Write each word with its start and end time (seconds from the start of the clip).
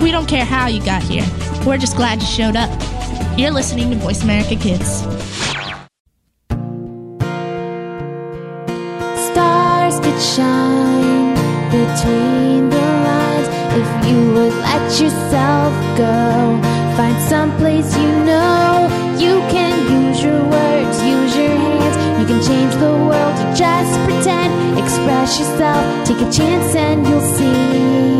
We 0.00 0.10
don't 0.10 0.26
care 0.26 0.46
how 0.46 0.66
you 0.66 0.82
got 0.82 1.02
here. 1.02 1.26
We're 1.66 1.76
just 1.76 1.94
glad 1.94 2.22
you 2.22 2.26
showed 2.26 2.56
up. 2.56 2.70
You're 3.38 3.50
listening 3.50 3.90
to 3.90 3.96
Voice 3.96 4.22
America 4.22 4.56
Kids. 4.56 5.02
Stars 9.26 10.00
could 10.00 10.20
shine 10.20 11.34
between 11.68 12.70
the 12.70 12.86
lines 13.06 13.48
if 13.76 14.08
you 14.08 14.32
would 14.32 14.54
let 14.54 15.00
yourself 15.00 15.72
go. 15.98 16.58
Find 16.96 17.20
some 17.28 17.54
place 17.58 17.94
you 17.96 18.10
know 18.24 18.88
you 19.18 19.38
can 19.52 19.76
use 20.08 20.22
your 20.24 20.42
words, 20.44 21.02
use 21.04 21.36
your 21.36 21.48
hands. 21.48 22.20
You 22.20 22.26
can 22.26 22.42
change 22.42 22.74
the 22.76 22.92
world 23.06 23.34
or 23.38 23.54
just 23.54 23.92
pretend. 24.06 24.78
Express 24.78 25.38
yourself, 25.38 26.06
take 26.06 26.26
a 26.26 26.32
chance, 26.32 26.74
and 26.74 27.06
you'll 27.06 27.20
see 27.20 28.19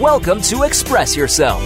Welcome 0.00 0.40
to 0.42 0.62
Express 0.62 1.16
Yourself. 1.16 1.60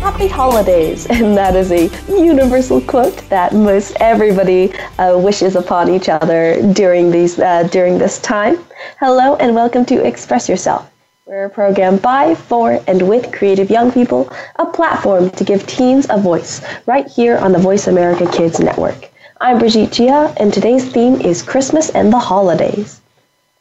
Happy 0.00 0.26
holidays, 0.26 1.06
and 1.10 1.36
that 1.36 1.54
is 1.54 1.70
a 1.72 1.90
universal 2.08 2.80
quote 2.80 3.18
that 3.28 3.52
most 3.52 3.94
everybody 4.00 4.72
uh, 4.98 5.18
wishes 5.18 5.56
upon 5.56 5.90
each 5.90 6.08
other 6.08 6.56
during 6.72 7.10
these 7.10 7.38
uh, 7.38 7.64
during 7.64 7.98
this 7.98 8.18
time. 8.18 8.64
Hello, 8.98 9.36
and 9.36 9.54
welcome 9.54 9.84
to 9.84 10.02
Express 10.02 10.48
Yourself. 10.48 10.90
We're 11.26 11.44
a 11.44 11.50
program 11.50 11.98
by, 11.98 12.34
for, 12.34 12.82
and 12.86 13.06
with 13.06 13.30
creative 13.30 13.68
young 13.68 13.92
people, 13.92 14.32
a 14.56 14.64
platform 14.64 15.28
to 15.32 15.44
give 15.44 15.66
teens 15.66 16.06
a 16.08 16.16
voice, 16.16 16.62
right 16.86 17.06
here 17.06 17.36
on 17.36 17.52
the 17.52 17.58
Voice 17.58 17.88
America 17.88 18.26
Kids 18.32 18.58
Network. 18.58 19.10
I'm 19.38 19.58
Brigitte 19.58 19.92
Gia, 19.92 20.34
and 20.38 20.50
today's 20.50 20.90
theme 20.90 21.20
is 21.20 21.42
Christmas 21.42 21.90
and 21.90 22.10
the 22.10 22.18
Holidays. 22.18 23.02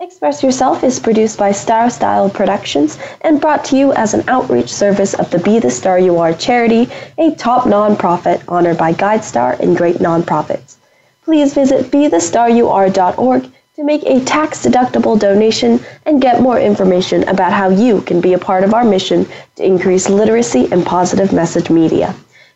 Express 0.04 0.44
Yourself 0.44 0.84
is 0.84 1.00
produced 1.00 1.40
by 1.40 1.54
Star 1.54 1.90
Style 1.90 2.30
Productions 2.30 2.98
and 3.22 3.40
brought 3.40 3.64
to 3.64 3.78
you 3.78 3.94
as 3.94 4.14
an 4.14 4.28
outreach 4.28 4.68
service 4.68 5.14
of 5.14 5.32
the 5.32 5.40
Be 5.40 5.60
the 5.60 5.72
Star 5.72 5.98
You 5.98 6.18
Are 6.18 6.34
charity, 6.34 6.90
a 7.18 7.34
top 7.36 7.64
nonprofit 7.64 8.44
honored 8.50 8.78
by 8.78 8.92
GuideStar 8.92 9.58
and 9.62 9.78
great 9.78 10.00
nonprofits. 10.00 10.76
Please 11.24 11.54
visit 11.54 11.90
BeTheStarYouAre.org 11.90 13.50
to 13.78 13.84
make 13.86 14.04
a 14.04 14.20
tax-deductible 14.26 15.18
donation 15.18 15.80
and 16.06 16.22
get 16.22 16.42
more 16.42 16.60
information 16.60 17.24
about 17.30 17.54
how 17.54 17.70
you 17.70 18.02
can 18.02 18.20
be 18.20 18.34
a 18.34 18.38
part 18.38 18.66
of 18.66 18.74
our 18.74 18.84
mission 18.84 19.26
to 19.56 19.66
increase 19.66 20.10
literacy 20.10 20.68
and 20.74 20.86
positive 20.86 21.32
message 21.32 21.70
media. 21.70 22.14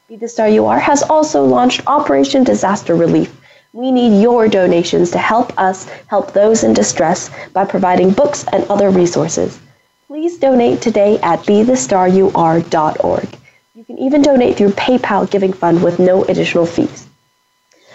Be 0.09 0.17
the 0.17 0.27
Star 0.27 0.49
You 0.49 0.65
Are 0.65 0.79
has 0.79 1.01
also 1.01 1.45
launched 1.45 1.87
Operation 1.87 2.43
Disaster 2.43 2.93
Relief 2.93 3.36
we 3.77 3.91
need 3.91 4.19
your 4.19 4.47
donations 4.47 5.11
to 5.11 5.19
help 5.19 5.53
us 5.59 5.83
help 6.07 6.33
those 6.33 6.63
in 6.63 6.73
distress 6.73 7.29
by 7.53 7.63
providing 7.63 8.09
books 8.09 8.43
and 8.51 8.63
other 8.71 8.89
resources. 8.89 9.59
Please 10.07 10.39
donate 10.39 10.81
today 10.81 11.19
at 11.19 11.41
bethestaryouare.org. 11.41 13.37
You 13.75 13.83
can 13.83 13.99
even 13.99 14.23
donate 14.23 14.57
through 14.57 14.71
PayPal 14.71 15.29
Giving 15.29 15.53
Fund 15.53 15.83
with 15.83 15.99
no 15.99 16.23
additional 16.23 16.65
fees. 16.65 17.07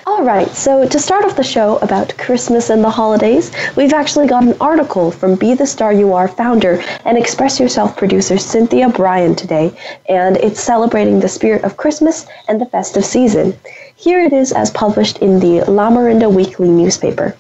All 0.05 0.25
right, 0.25 0.49
so 0.49 0.85
to 0.89 0.99
start 0.99 1.25
off 1.25 1.37
the 1.37 1.45
show 1.45 1.77
about 1.79 2.19
Christmas 2.19 2.71
and 2.71 2.83
the 2.83 2.91
holidays, 2.91 3.53
we've 3.77 3.93
actually 3.93 4.27
got 4.27 4.43
an 4.43 4.57
article 4.61 5.13
from 5.13 5.37
Be 5.37 5.55
the 5.55 5.67
Star 5.67 5.93
You 5.93 6.13
Are 6.13 6.27
founder 6.27 6.83
and 7.05 7.17
Express 7.17 7.61
Yourself 7.61 7.97
producer 7.97 8.37
Cynthia 8.37 8.89
Brian 8.89 9.37
today, 9.37 9.73
and 10.09 10.39
it's 10.39 10.61
celebrating 10.61 11.21
the 11.21 11.29
spirit 11.29 11.63
of 11.63 11.77
Christmas 11.77 12.27
and 12.49 12.61
the 12.61 12.67
festive 12.67 13.05
season. 13.05 13.57
Here 13.95 14.21
it 14.21 14.33
is 14.33 14.51
as 14.51 14.73
published 14.73 15.19
in 15.19 15.39
the 15.39 15.61
La 15.71 15.89
Lamorinda 15.89 16.29
Weekly 16.29 16.69
newspaper. 16.69 17.37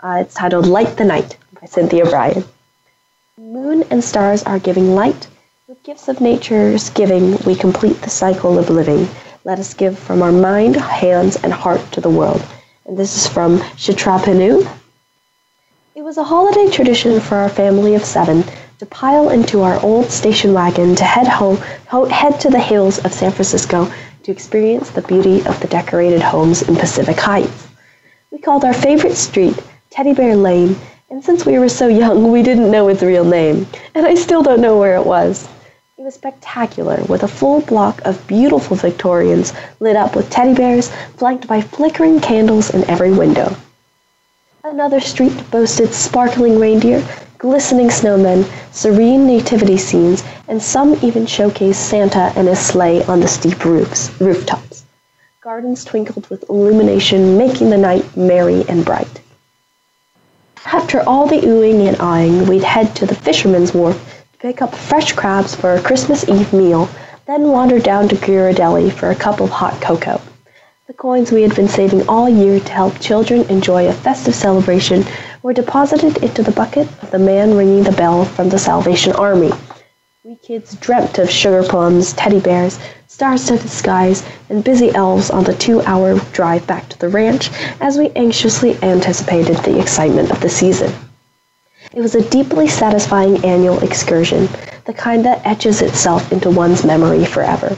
Uh, 0.00 0.20
it's 0.22 0.34
titled 0.34 0.66
Light 0.66 0.96
the 0.96 1.04
Night 1.04 1.36
by 1.60 1.66
Cynthia 1.66 2.06
Brian. 2.06 2.44
Moon 3.36 3.84
and 3.90 4.02
stars 4.02 4.42
are 4.44 4.58
giving 4.58 4.94
light. 4.94 5.28
With 5.68 5.82
gifts 5.82 6.08
of 6.08 6.22
nature's 6.22 6.88
giving, 6.90 7.36
we 7.44 7.54
complete 7.54 8.00
the 8.00 8.08
cycle 8.08 8.58
of 8.58 8.70
living. 8.70 9.06
Let 9.46 9.60
us 9.60 9.74
give 9.74 9.96
from 9.96 10.22
our 10.22 10.32
mind, 10.32 10.74
hands, 10.74 11.36
and 11.36 11.52
heart 11.52 11.80
to 11.92 12.00
the 12.00 12.10
world. 12.10 12.44
And 12.84 12.98
this 12.98 13.16
is 13.16 13.28
from 13.28 13.60
Chitrabhanu. 13.78 14.68
It 15.94 16.02
was 16.02 16.18
a 16.18 16.24
holiday 16.24 16.68
tradition 16.68 17.20
for 17.20 17.36
our 17.36 17.48
family 17.48 17.94
of 17.94 18.04
seven 18.04 18.42
to 18.80 18.86
pile 18.86 19.30
into 19.30 19.62
our 19.62 19.80
old 19.84 20.10
station 20.10 20.52
wagon 20.52 20.96
to 20.96 21.04
head 21.04 21.28
home, 21.28 21.58
ho- 21.86 22.06
head 22.06 22.40
to 22.40 22.50
the 22.50 22.58
hills 22.58 22.98
of 23.04 23.12
San 23.12 23.30
Francisco 23.30 23.88
to 24.24 24.32
experience 24.32 24.90
the 24.90 25.02
beauty 25.02 25.46
of 25.46 25.60
the 25.60 25.68
decorated 25.68 26.22
homes 26.22 26.62
in 26.62 26.74
Pacific 26.74 27.20
Heights. 27.20 27.68
We 28.32 28.38
called 28.38 28.64
our 28.64 28.74
favorite 28.74 29.14
street 29.14 29.56
Teddy 29.90 30.12
Bear 30.12 30.34
Lane, 30.34 30.74
and 31.08 31.24
since 31.24 31.46
we 31.46 31.60
were 31.60 31.68
so 31.68 31.86
young, 31.86 32.32
we 32.32 32.42
didn't 32.42 32.72
know 32.72 32.88
its 32.88 33.00
real 33.00 33.24
name, 33.24 33.68
and 33.94 34.04
I 34.06 34.16
still 34.16 34.42
don't 34.42 34.60
know 34.60 34.76
where 34.76 34.96
it 34.96 35.06
was. 35.06 35.48
Was 36.06 36.14
spectacular, 36.14 37.02
with 37.08 37.24
a 37.24 37.26
full 37.26 37.62
block 37.62 38.00
of 38.04 38.24
beautiful 38.28 38.76
Victorians 38.76 39.52
lit 39.80 39.96
up 39.96 40.14
with 40.14 40.30
teddy 40.30 40.54
bears, 40.54 40.88
flanked 41.16 41.48
by 41.48 41.60
flickering 41.60 42.20
candles 42.20 42.70
in 42.70 42.88
every 42.88 43.10
window. 43.10 43.56
Another 44.62 45.00
street 45.00 45.34
boasted 45.50 45.92
sparkling 45.92 46.60
reindeer, 46.60 47.04
glistening 47.38 47.88
snowmen, 47.88 48.48
serene 48.70 49.26
nativity 49.26 49.76
scenes, 49.76 50.22
and 50.46 50.62
some 50.62 50.94
even 51.02 51.26
showcased 51.26 51.74
Santa 51.74 52.32
and 52.36 52.46
his 52.46 52.60
sleigh 52.60 53.02
on 53.06 53.18
the 53.18 53.26
steep 53.26 53.64
roofs, 53.64 54.12
rooftops. 54.20 54.84
Gardens 55.40 55.84
twinkled 55.84 56.28
with 56.28 56.48
illumination, 56.48 57.36
making 57.36 57.70
the 57.70 57.78
night 57.78 58.16
merry 58.16 58.64
and 58.68 58.84
bright. 58.84 59.20
After 60.66 61.00
all 61.00 61.26
the 61.26 61.40
oohing 61.40 61.88
and 61.88 61.96
eyeing, 62.00 62.46
we'd 62.46 62.62
head 62.62 62.94
to 62.94 63.06
the 63.06 63.14
fisherman's 63.16 63.74
wharf 63.74 64.05
pick 64.38 64.60
up 64.60 64.74
fresh 64.74 65.12
crabs 65.12 65.54
for 65.54 65.74
a 65.74 65.80
Christmas 65.80 66.28
Eve 66.28 66.52
meal, 66.52 66.90
then 67.26 67.48
wander 67.48 67.78
down 67.78 68.06
to 68.06 68.16
Ghirardelli 68.16 68.92
for 68.92 69.10
a 69.10 69.14
cup 69.14 69.40
of 69.40 69.48
hot 69.48 69.80
cocoa. 69.80 70.20
The 70.86 70.92
coins 70.92 71.32
we 71.32 71.40
had 71.40 71.56
been 71.56 71.68
saving 71.68 72.06
all 72.06 72.28
year 72.28 72.60
to 72.60 72.72
help 72.72 73.00
children 73.00 73.48
enjoy 73.48 73.88
a 73.88 73.94
festive 73.94 74.34
celebration 74.34 75.04
were 75.42 75.54
deposited 75.54 76.18
into 76.18 76.42
the 76.42 76.52
bucket 76.52 76.86
of 77.02 77.10
the 77.10 77.18
man 77.18 77.56
ringing 77.56 77.82
the 77.82 77.92
bell 77.92 78.26
from 78.26 78.50
the 78.50 78.58
Salvation 78.58 79.12
Army. 79.12 79.52
We 80.22 80.36
kids 80.36 80.74
dreamt 80.76 81.18
of 81.18 81.30
sugar 81.30 81.62
plums, 81.62 82.12
teddy 82.12 82.40
bears, 82.40 82.78
star-studded 83.06 83.70
skies, 83.70 84.22
and 84.50 84.62
busy 84.62 84.94
elves 84.94 85.30
on 85.30 85.44
the 85.44 85.54
two-hour 85.54 86.18
drive 86.32 86.66
back 86.66 86.90
to 86.90 86.98
the 86.98 87.08
ranch 87.08 87.48
as 87.80 87.96
we 87.96 88.10
anxiously 88.10 88.76
anticipated 88.82 89.56
the 89.58 89.80
excitement 89.80 90.30
of 90.30 90.40
the 90.40 90.50
season. 90.50 90.92
It 91.96 92.02
was 92.02 92.14
a 92.14 92.28
deeply 92.28 92.68
satisfying 92.68 93.42
annual 93.42 93.82
excursion, 93.82 94.50
the 94.84 94.92
kind 94.92 95.24
that 95.24 95.46
etches 95.46 95.80
itself 95.80 96.30
into 96.30 96.50
one's 96.50 96.84
memory 96.84 97.24
forever. 97.24 97.74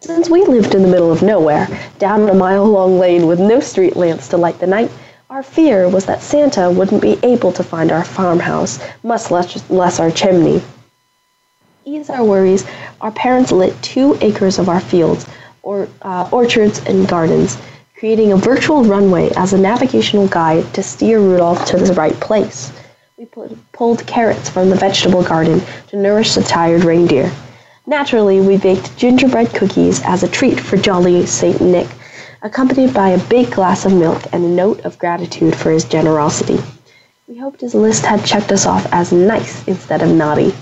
Since 0.00 0.30
we 0.30 0.46
lived 0.46 0.74
in 0.74 0.80
the 0.80 0.88
middle 0.88 1.12
of 1.12 1.20
nowhere, 1.20 1.68
down 1.98 2.26
a 2.26 2.32
mile-long 2.32 2.98
lane 2.98 3.26
with 3.26 3.38
no 3.38 3.60
street 3.60 3.96
lamps 3.96 4.28
to 4.28 4.38
light 4.38 4.58
the 4.60 4.66
night, 4.66 4.90
our 5.28 5.42
fear 5.42 5.90
was 5.90 6.06
that 6.06 6.22
Santa 6.22 6.70
wouldn't 6.70 7.02
be 7.02 7.18
able 7.22 7.52
to 7.52 7.62
find 7.62 7.92
our 7.92 8.02
farmhouse, 8.02 8.78
much 9.02 9.30
less, 9.30 10.00
our 10.00 10.10
chimney. 10.10 10.62
Ease 11.84 12.08
our 12.08 12.24
worries, 12.24 12.64
our 13.02 13.10
parents 13.10 13.52
lit 13.52 13.74
two 13.82 14.16
acres 14.22 14.58
of 14.58 14.70
our 14.70 14.80
fields, 14.80 15.26
or 15.62 15.86
uh, 16.00 16.30
orchards 16.32 16.78
and 16.86 17.06
gardens, 17.06 17.58
creating 17.98 18.32
a 18.32 18.36
virtual 18.36 18.84
runway 18.84 19.30
as 19.36 19.52
a 19.52 19.58
navigational 19.58 20.28
guide 20.28 20.64
to 20.72 20.82
steer 20.82 21.18
Rudolph 21.20 21.62
to 21.66 21.76
the 21.76 21.92
right 21.92 22.18
place. 22.20 22.72
We 23.18 23.24
pulled 23.72 24.06
carrots 24.06 24.50
from 24.50 24.68
the 24.68 24.76
vegetable 24.76 25.22
garden 25.22 25.62
to 25.88 25.96
nourish 25.96 26.34
the 26.34 26.42
tired 26.42 26.84
reindeer. 26.84 27.32
Naturally, 27.86 28.42
we 28.42 28.58
baked 28.58 28.94
gingerbread 28.98 29.54
cookies 29.54 30.02
as 30.04 30.22
a 30.22 30.28
treat 30.28 30.60
for 30.60 30.76
jolly 30.76 31.24
Saint 31.24 31.62
Nick, 31.62 31.88
accompanied 32.42 32.92
by 32.92 33.08
a 33.08 33.28
big 33.28 33.50
glass 33.50 33.86
of 33.86 33.94
milk 33.94 34.22
and 34.34 34.44
a 34.44 34.48
note 34.48 34.84
of 34.84 34.98
gratitude 34.98 35.56
for 35.56 35.70
his 35.70 35.84
generosity. 35.84 36.58
We 37.26 37.38
hoped 37.38 37.62
his 37.62 37.74
list 37.74 38.04
had 38.04 38.22
checked 38.22 38.52
us 38.52 38.66
off 38.66 38.86
as 38.92 39.12
nice 39.12 39.66
instead 39.66 40.02
of 40.02 40.10
naughty. 40.10 40.54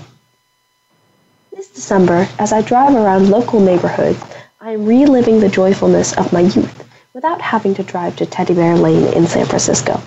This 1.51 1.67
December, 1.67 2.25
as 2.39 2.53
I 2.53 2.61
drive 2.61 2.95
around 2.95 3.31
local 3.31 3.59
neighborhoods, 3.59 4.23
I 4.61 4.71
am 4.71 4.85
reliving 4.85 5.41
the 5.41 5.49
joyfulness 5.49 6.13
of 6.13 6.31
my 6.31 6.39
youth 6.39 6.87
without 7.13 7.41
having 7.41 7.75
to 7.75 7.83
drive 7.83 8.15
to 8.15 8.25
Teddy 8.25 8.53
Bear 8.53 8.77
Lane 8.77 9.11
in 9.13 9.27
San 9.27 9.45
Francisco. 9.45 10.01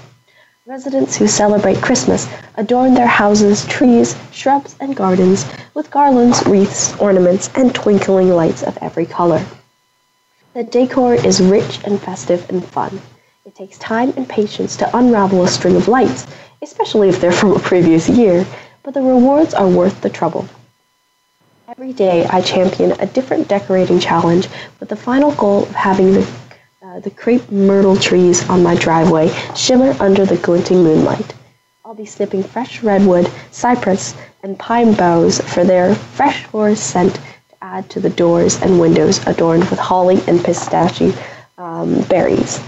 Residents 0.68 1.16
who 1.16 1.26
celebrate 1.26 1.80
Christmas 1.80 2.28
adorn 2.58 2.92
their 2.92 3.06
houses, 3.06 3.64
trees, 3.68 4.14
shrubs, 4.32 4.76
and 4.80 4.94
gardens 4.94 5.46
with 5.72 5.90
garlands, 5.90 6.44
wreaths, 6.44 6.94
ornaments, 7.00 7.48
and 7.54 7.74
twinkling 7.74 8.28
lights 8.28 8.62
of 8.62 8.76
every 8.82 9.06
color. 9.06 9.42
The 10.52 10.64
decor 10.64 11.14
is 11.14 11.40
rich 11.40 11.80
and 11.84 11.98
festive 11.98 12.44
and 12.50 12.62
fun. 12.62 13.00
It 13.46 13.54
takes 13.54 13.78
time 13.78 14.12
and 14.14 14.28
patience 14.28 14.76
to 14.76 14.94
unravel 14.94 15.42
a 15.42 15.48
string 15.48 15.74
of 15.74 15.88
lights, 15.88 16.26
especially 16.60 17.08
if 17.08 17.18
they're 17.18 17.32
from 17.40 17.52
a 17.52 17.58
previous 17.58 18.06
year, 18.06 18.44
but 18.82 18.92
the 18.92 19.00
rewards 19.00 19.54
are 19.54 19.70
worth 19.70 20.02
the 20.02 20.10
trouble. 20.10 20.46
Every 21.66 21.94
day 21.94 22.26
I 22.26 22.42
champion 22.42 22.92
a 23.00 23.06
different 23.06 23.48
decorating 23.48 24.00
challenge 24.00 24.50
with 24.80 24.90
the 24.90 24.96
final 24.96 25.32
goal 25.32 25.62
of 25.62 25.74
having 25.74 26.12
the 26.12 26.30
the 27.00 27.10
crepe 27.10 27.50
myrtle 27.50 27.96
trees 27.96 28.48
on 28.48 28.62
my 28.62 28.74
driveway 28.74 29.28
shimmer 29.54 29.94
under 30.00 30.26
the 30.26 30.36
glinting 30.36 30.82
moonlight. 30.82 31.34
I'll 31.84 31.94
be 31.94 32.04
snipping 32.04 32.42
fresh 32.42 32.82
redwood, 32.82 33.30
cypress, 33.50 34.14
and 34.42 34.58
pine 34.58 34.94
boughs 34.94 35.40
for 35.40 35.64
their 35.64 35.94
fresh 35.94 36.44
forest 36.44 36.90
scent 36.90 37.14
to 37.14 37.56
add 37.62 37.88
to 37.90 38.00
the 38.00 38.10
doors 38.10 38.60
and 38.60 38.80
windows 38.80 39.26
adorned 39.26 39.68
with 39.70 39.78
holly 39.78 40.20
and 40.26 40.44
pistachio 40.44 41.12
um, 41.56 42.00
berries. 42.02 42.60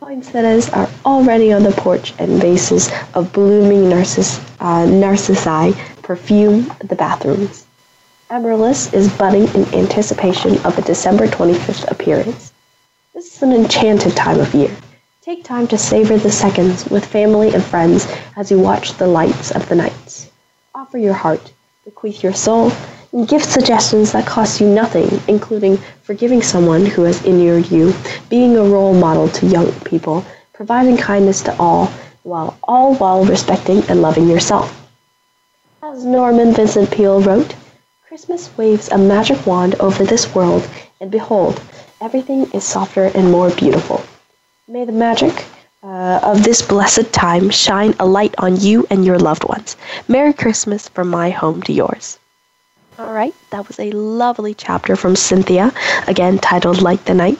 Poinsettias 0.00 0.68
are 0.70 0.88
already 1.04 1.52
on 1.52 1.62
the 1.62 1.72
porch, 1.72 2.14
and 2.18 2.40
vases 2.40 2.90
of 3.14 3.32
blooming 3.32 3.90
narciss- 3.90 4.40
uh, 4.60 4.86
narcissi 4.86 5.72
perfume 6.02 6.72
the 6.84 6.94
bathrooms. 6.94 7.66
Amaryllis 8.30 8.92
is 8.92 9.12
budding 9.16 9.48
in 9.54 9.74
anticipation 9.74 10.58
of 10.64 10.78
a 10.78 10.82
December 10.82 11.26
25th 11.26 11.90
appearance. 11.90 12.52
This 13.14 13.36
is 13.36 13.42
an 13.42 13.52
enchanted 13.52 14.14
time 14.14 14.38
of 14.38 14.54
year. 14.54 14.70
Take 15.22 15.42
time 15.42 15.66
to 15.68 15.78
savor 15.78 16.18
the 16.18 16.30
seconds 16.30 16.88
with 16.90 17.06
family 17.06 17.54
and 17.54 17.64
friends 17.64 18.06
as 18.36 18.50
you 18.50 18.58
watch 18.58 18.92
the 18.98 19.06
lights 19.06 19.50
of 19.50 19.66
the 19.68 19.74
nights. 19.74 20.30
Offer 20.74 20.98
your 20.98 21.14
heart, 21.14 21.52
bequeath 21.86 22.22
your 22.22 22.34
soul, 22.34 22.70
and 23.12 23.26
give 23.26 23.42
suggestions 23.42 24.12
that 24.12 24.26
cost 24.26 24.60
you 24.60 24.68
nothing, 24.68 25.20
including 25.26 25.78
forgiving 26.02 26.42
someone 26.42 26.84
who 26.84 27.02
has 27.02 27.24
inured 27.24 27.70
you, 27.70 27.94
being 28.28 28.56
a 28.56 28.62
role 28.62 28.92
model 28.92 29.26
to 29.30 29.46
young 29.46 29.72
people, 29.80 30.22
providing 30.52 30.98
kindness 30.98 31.40
to 31.42 31.56
all, 31.58 31.86
while 32.24 32.58
all 32.62 32.94
while 32.96 33.24
respecting 33.24 33.82
and 33.88 34.02
loving 34.02 34.28
yourself. 34.28 34.86
As 35.82 36.04
Norman 36.04 36.52
Vincent 36.52 36.90
Peale 36.90 37.22
wrote, 37.22 37.54
Christmas 38.06 38.50
waves 38.58 38.90
a 38.90 38.98
magic 38.98 39.46
wand 39.46 39.76
over 39.76 40.04
this 40.04 40.34
world, 40.34 40.68
and 41.00 41.10
behold, 41.10 41.62
everything 42.00 42.50
is 42.52 42.64
softer 42.64 43.06
and 43.14 43.30
more 43.30 43.50
beautiful. 43.50 44.02
May 44.68 44.84
the 44.84 44.92
magic 44.92 45.44
uh, 45.82 46.20
of 46.22 46.42
this 46.44 46.62
blessed 46.62 47.12
time 47.12 47.50
shine 47.50 47.94
a 47.98 48.06
light 48.06 48.34
on 48.38 48.56
you 48.60 48.86
and 48.90 49.04
your 49.04 49.18
loved 49.18 49.44
ones. 49.44 49.76
Merry 50.08 50.32
Christmas 50.32 50.88
from 50.88 51.08
my 51.08 51.30
home 51.30 51.62
to 51.62 51.72
yours. 51.72 52.18
All 52.98 53.12
right, 53.12 53.34
that 53.50 53.68
was 53.68 53.78
a 53.78 53.92
lovely 53.92 54.54
chapter 54.54 54.96
from 54.96 55.14
Cynthia, 55.14 55.72
again 56.08 56.38
titled 56.38 56.82
Light 56.82 57.04
the 57.04 57.14
Night. 57.14 57.38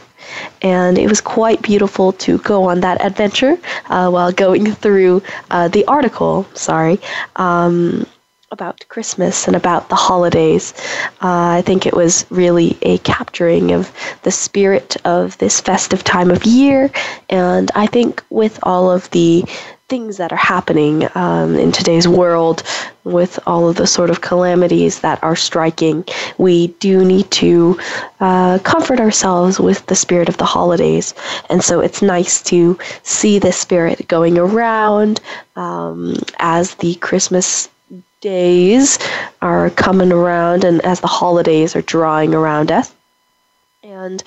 And 0.63 0.99
it 0.99 1.09
was 1.09 1.21
quite 1.21 1.63
beautiful 1.63 2.13
to 2.13 2.39
go 2.39 2.65
on 2.65 2.81
that 2.81 3.05
adventure 3.05 3.59
uh, 3.87 4.09
while 4.11 4.31
going 4.31 4.73
through 4.73 5.23
uh, 5.51 5.69
the 5.69 5.85
article, 5.87 6.47
sorry, 6.55 7.01
um, 7.37 8.07
about 8.51 8.85
Christmas 8.89 9.47
and 9.47 9.55
about 9.55 9.89
the 9.89 9.95
holidays. 9.95 10.73
Uh, 11.23 11.59
I 11.59 11.63
think 11.65 11.87
it 11.87 11.95
was 11.95 12.25
really 12.31 12.79
a 12.83 12.99
capturing 12.99 13.73
of 13.73 13.93
the 14.23 14.31
spirit 14.31 14.97
of 15.05 15.37
this 15.39 15.61
festive 15.61 16.03
time 16.03 16.31
of 16.31 16.45
year. 16.45 16.91
And 17.29 17.71
I 17.75 17.87
think 17.87 18.23
with 18.31 18.59
all 18.63 18.91
of 18.91 19.11
the 19.11 19.45
things 19.89 20.19
that 20.19 20.33
are 20.33 20.37
happening 20.37 21.09
um, 21.15 21.57
in 21.57 21.73
today's 21.73 22.07
world, 22.07 22.63
with 23.05 23.39
all 23.47 23.69
of 23.69 23.77
the 23.77 23.87
sort 23.87 24.11
of 24.11 24.21
calamities 24.21 25.01
that 25.01 25.23
are 25.23 25.37
striking, 25.37 26.05
we 26.37 26.69
do 26.79 27.05
need 27.05 27.31
to 27.31 27.79
uh, 28.21 28.59
comfort 28.65 29.01
ourselves 29.01 29.59
with 29.59 29.85
the 29.87 29.95
spirit 29.95 30.29
of 30.29 30.37
the 30.37 30.45
holidays. 30.45 31.15
And 31.49 31.65
so 31.65 31.81
it's 31.81 32.03
nice 32.03 32.43
to 32.45 32.79
see 33.03 33.39
this 33.39 33.57
spirit 33.57 34.07
going 34.09 34.37
around 34.37 35.21
um, 35.57 36.17
as 36.39 36.75
the 36.77 36.95
Christmas 36.97 37.71
days 38.21 38.99
are 39.43 39.71
coming 39.71 40.13
around 40.13 40.65
and 40.65 40.85
as 40.85 41.01
the 41.01 41.07
holidays 41.07 41.77
are 41.77 41.83
drawing 41.83 42.35
around 42.35 42.73
us. 42.73 42.93
And 44.05 44.23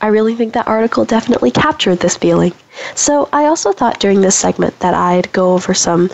I 0.00 0.06
really 0.06 0.36
think 0.36 0.54
that 0.54 0.68
article 0.68 1.04
definitely 1.04 1.50
captured 1.50 1.98
this 1.98 2.16
feeling. 2.16 2.52
So 2.94 3.28
I 3.32 3.46
also 3.46 3.72
thought 3.72 3.98
during 3.98 4.20
this 4.20 4.36
segment 4.36 4.78
that 4.78 4.94
I'd 4.94 5.32
go 5.32 5.54
over 5.54 5.74
some 5.74 6.08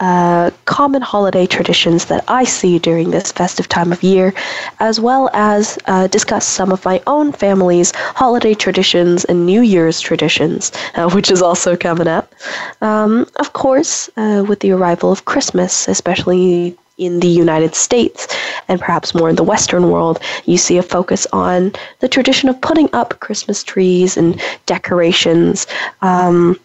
uh, 0.00 0.50
common 0.64 1.00
holiday 1.00 1.46
traditions 1.46 2.06
that 2.06 2.24
I 2.26 2.42
see 2.42 2.80
during 2.80 3.12
this 3.12 3.30
festive 3.30 3.68
time 3.68 3.92
of 3.92 4.02
year, 4.02 4.34
as 4.80 4.98
well 4.98 5.30
as 5.34 5.78
uh, 5.86 6.08
discuss 6.08 6.44
some 6.44 6.72
of 6.72 6.84
my 6.84 7.00
own 7.06 7.30
family's 7.30 7.92
holiday 7.94 8.54
traditions 8.54 9.24
and 9.26 9.46
New 9.46 9.60
Year's 9.60 10.00
traditions, 10.00 10.72
uh, 10.96 11.08
which 11.10 11.30
is 11.30 11.42
also 11.42 11.76
coming 11.76 12.08
up. 12.08 12.34
Um, 12.80 13.28
of 13.36 13.52
course, 13.52 14.10
uh, 14.16 14.44
with 14.48 14.58
the 14.58 14.72
arrival 14.72 15.12
of 15.12 15.24
Christmas, 15.26 15.86
especially 15.86 16.76
in 16.98 17.20
the 17.20 17.28
United 17.28 17.74
States 17.74 18.28
and 18.68 18.80
perhaps 18.80 19.14
more 19.14 19.30
in 19.30 19.36
the 19.36 19.42
Western 19.42 19.90
world, 19.90 20.20
you 20.44 20.58
see 20.58 20.76
a 20.76 20.82
focus 20.82 21.26
on 21.32 21.72
the 22.00 22.08
tradition 22.08 22.48
of 22.48 22.60
putting 22.60 22.88
up 22.92 23.18
Christmas 23.20 23.64
trees 23.64 24.16
and 24.16 24.40
decorations. 24.66 25.66
Um, 26.02 26.58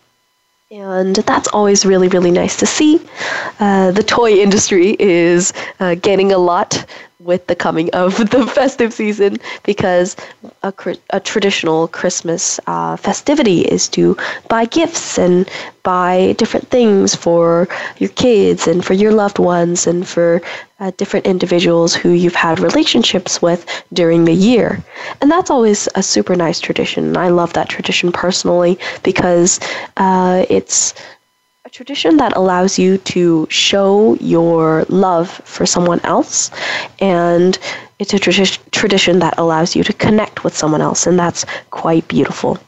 and 0.72 1.16
that's 1.18 1.48
always 1.50 1.86
really, 1.86 2.08
really 2.08 2.32
nice 2.32 2.58
to 2.58 2.66
see. 2.66 3.00
Uh, 3.60 3.92
the 3.92 4.02
toy 4.02 4.32
industry 4.32 4.96
is 5.00 5.54
uh, 5.80 5.96
getting 5.96 6.32
a 6.32 6.38
lot 6.38 6.86
with 7.24 7.46
the 7.48 7.56
coming 7.56 7.90
of 7.92 8.18
the 8.32 8.46
festive 8.48 8.94
season 8.94 9.38
because 9.64 10.16
a, 10.64 10.74
a 11.12 11.20
traditional 11.20 11.88
Christmas 11.88 12.60
uh, 12.68 12.96
festivity 12.98 13.62
is 13.62 13.88
to 13.90 14.18
buy 14.50 14.66
gifts 14.66 15.18
and 15.18 15.50
buy 15.84 16.34
different 16.38 16.68
things 16.70 17.16
for 17.16 17.68
your 17.98 18.10
kids 18.12 18.68
and 18.68 18.84
for 18.86 18.94
your 18.94 19.12
loved 19.12 19.40
ones 19.40 19.86
and 19.88 20.08
for 20.08 20.42
uh, 20.80 20.92
different 20.98 21.26
individuals 21.26 21.94
who 21.94 22.10
you've 22.10 22.36
had 22.36 22.60
relationships 22.60 23.42
with 23.42 23.66
during 23.94 24.26
the 24.26 24.34
year. 24.34 24.84
And 25.22 25.30
that's 25.32 25.50
always 25.50 25.88
a 25.96 26.04
super 26.04 26.36
nice 26.36 26.60
tradition. 26.60 27.16
I 27.18 27.30
love 27.30 27.54
that 27.54 27.70
tradition 27.70 28.12
personally 28.12 28.78
because 29.04 29.60
uh, 29.98 30.46
it's 30.50 30.94
tradition 31.74 32.18
that 32.18 32.36
allows 32.36 32.78
you 32.78 33.00
to 33.00 33.48
show 33.50 34.14
your 34.22 34.86
love 34.90 35.28
for 35.44 35.66
someone 35.66 36.00
else 36.04 36.52
and 37.00 37.58
it's 37.98 38.14
a 38.14 38.20
tradi- 38.20 38.60
tradition 38.70 39.18
that 39.18 39.34
allows 39.40 39.76
you 39.76 39.84
to 39.84 39.92
connect 39.94 40.44
with 40.44 40.56
someone 40.56 40.82
else 40.82 41.08
and 41.08 41.18
that's 41.18 41.46
quite 41.72 42.08
beautiful. 42.08 42.60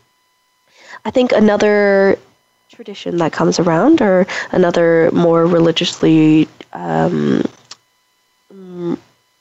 I 1.06 1.12
think 1.12 1.34
another 1.34 2.18
tradition 2.70 3.18
that 3.18 3.32
comes 3.32 3.60
around 3.60 4.02
or 4.02 4.26
another 4.52 5.12
more 5.14 5.46
religiously 5.46 6.48
um, 6.74 7.44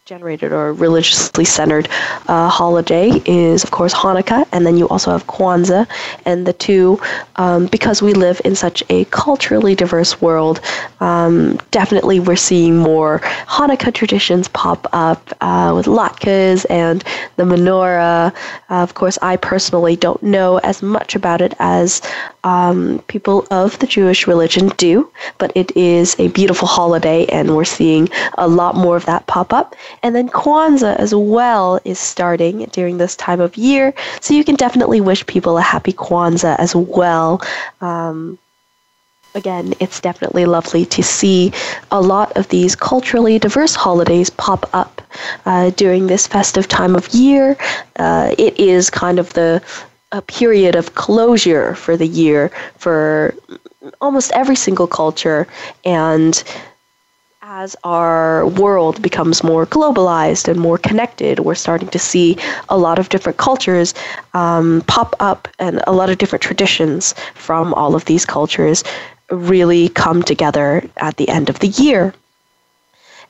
generated 0.05 0.53
or 0.53 0.75
religiously 0.75 1.47
centered 1.47 1.89
uh, 2.29 2.47
holiday 2.47 3.09
is, 3.25 3.65
of 3.65 3.71
course, 3.71 3.95
Hanukkah, 3.95 4.47
and 4.53 4.67
then 4.67 4.77
you 4.77 4.87
also 4.89 5.11
have 5.11 5.27
Kwanzaa. 5.27 5.89
And 6.27 6.47
the 6.47 6.53
two, 6.53 7.01
um, 7.37 7.67
because 7.69 8.03
we 8.03 8.13
live 8.13 8.39
in 8.45 8.55
such 8.55 8.83
a 8.91 9.07
culturally 9.07 9.75
diverse 9.75 10.21
world, 10.21 10.61
um, 11.01 11.59
definitely 11.71 12.21
we're 12.21 12.37
seeing 12.37 12.77
more 12.77 13.21
Hanukkah 13.47 13.95
traditions 13.95 14.47
pop 14.49 14.87
up 14.93 15.33
uh, 15.41 15.73
with 15.75 15.87
latkes 15.87 16.67
and 16.69 17.03
the 17.37 17.45
menorah. 17.45 18.35
Uh, 18.69 18.75
of 18.83 18.93
course, 18.93 19.17
I 19.23 19.37
personally 19.37 19.97
don't 19.97 20.23
know 20.23 20.59
as 20.59 20.83
much 20.83 21.15
about 21.15 21.41
it 21.41 21.55
as 21.59 22.03
um, 22.45 23.03
people 23.09 23.47
of 23.51 23.79
the 23.79 23.87
Jewish 23.87 24.27
religion 24.27 24.69
do, 24.77 25.11
but 25.39 25.51
it 25.55 25.75
is 25.77 26.15
a 26.21 26.29
beautiful 26.29 26.69
holiday, 26.69 27.27
and 27.27 27.57
we're 27.57 27.65
seeing 27.65 28.09
a 28.39 28.47
lot 28.47 28.77
more 28.77 28.97
of 28.97 29.07
that 29.07 29.27
pop 29.27 29.53
up. 29.53 29.75
And 30.03 30.15
then 30.15 30.29
Kwanzaa 30.29 30.97
as 30.97 31.15
well 31.15 31.81
is 31.85 31.99
starting 31.99 32.67
during 32.67 32.99
this 32.99 33.17
time 33.17 33.41
of 33.41 33.57
year, 33.57 33.95
so 34.21 34.35
you 34.35 34.45
can 34.45 34.55
definitely 34.55 35.01
wish 35.01 35.27
people 35.27 35.59
a 35.59 35.63
happy 35.63 35.93
Kwanzaa 35.93 36.57
as 36.59 36.77
well. 36.77 37.41
Um, 37.81 38.39
again, 39.35 39.75
it's 39.81 40.01
definitely 40.01 40.45
lovely 40.45 40.85
to 40.87 41.03
see 41.03 41.53
a 41.91 42.01
lot 42.01 42.37
of 42.37 42.49
these 42.49 42.77
culturally 42.77 43.39
diverse 43.39 43.75
holidays 43.75 44.31
pop 44.31 44.69
up 44.73 45.03
uh, 45.47 45.71
during 45.71 46.07
this 46.07 46.27
festive 46.27 46.69
time 46.69 46.95
of 46.95 47.09
year. 47.09 47.57
Uh, 47.97 48.35
it 48.39 48.59
is 48.61 48.91
kind 48.91 49.19
of 49.19 49.33
the 49.33 49.63
a 50.15 50.23
period 50.23 50.77
of 50.77 50.95
closure 50.95 51.75
for 51.75 51.97
the 51.97 52.07
year 52.07 52.51
for 52.79 53.35
almost 54.01 54.31
every 54.33 54.57
single 54.57 54.87
culture 54.87 55.47
and 55.85 56.45
as 57.43 57.77
our 57.85 58.47
world 58.63 59.03
becomes 59.03 59.45
more 59.45 59.67
globalized 59.67 60.49
and 60.49 60.59
more 60.59 60.79
connected, 60.79 61.41
we're 61.41 61.55
starting 61.55 61.89
to 61.89 61.99
see 61.99 62.37
a 62.69 62.79
lot 62.79 62.99
of 62.99 63.11
different 63.11 63.39
cultures 63.39 63.93
um, 64.33 64.83
pop 64.87 65.15
up 65.21 65.47
and 65.59 65.83
a 65.87 65.93
lot 65.93 66.09
of 66.09 66.17
different 66.19 66.43
traditions 66.43 67.15
from 67.35 67.75
all 67.75 67.95
of 67.95 68.07
these 68.07 68.25
cultures 68.25 68.83
really 69.31 69.89
come 69.91 70.23
together 70.23 70.89
at 70.97 71.17
the 71.19 71.29
end 71.29 71.51
of 71.51 71.59
the 71.59 71.69
year. 71.69 72.15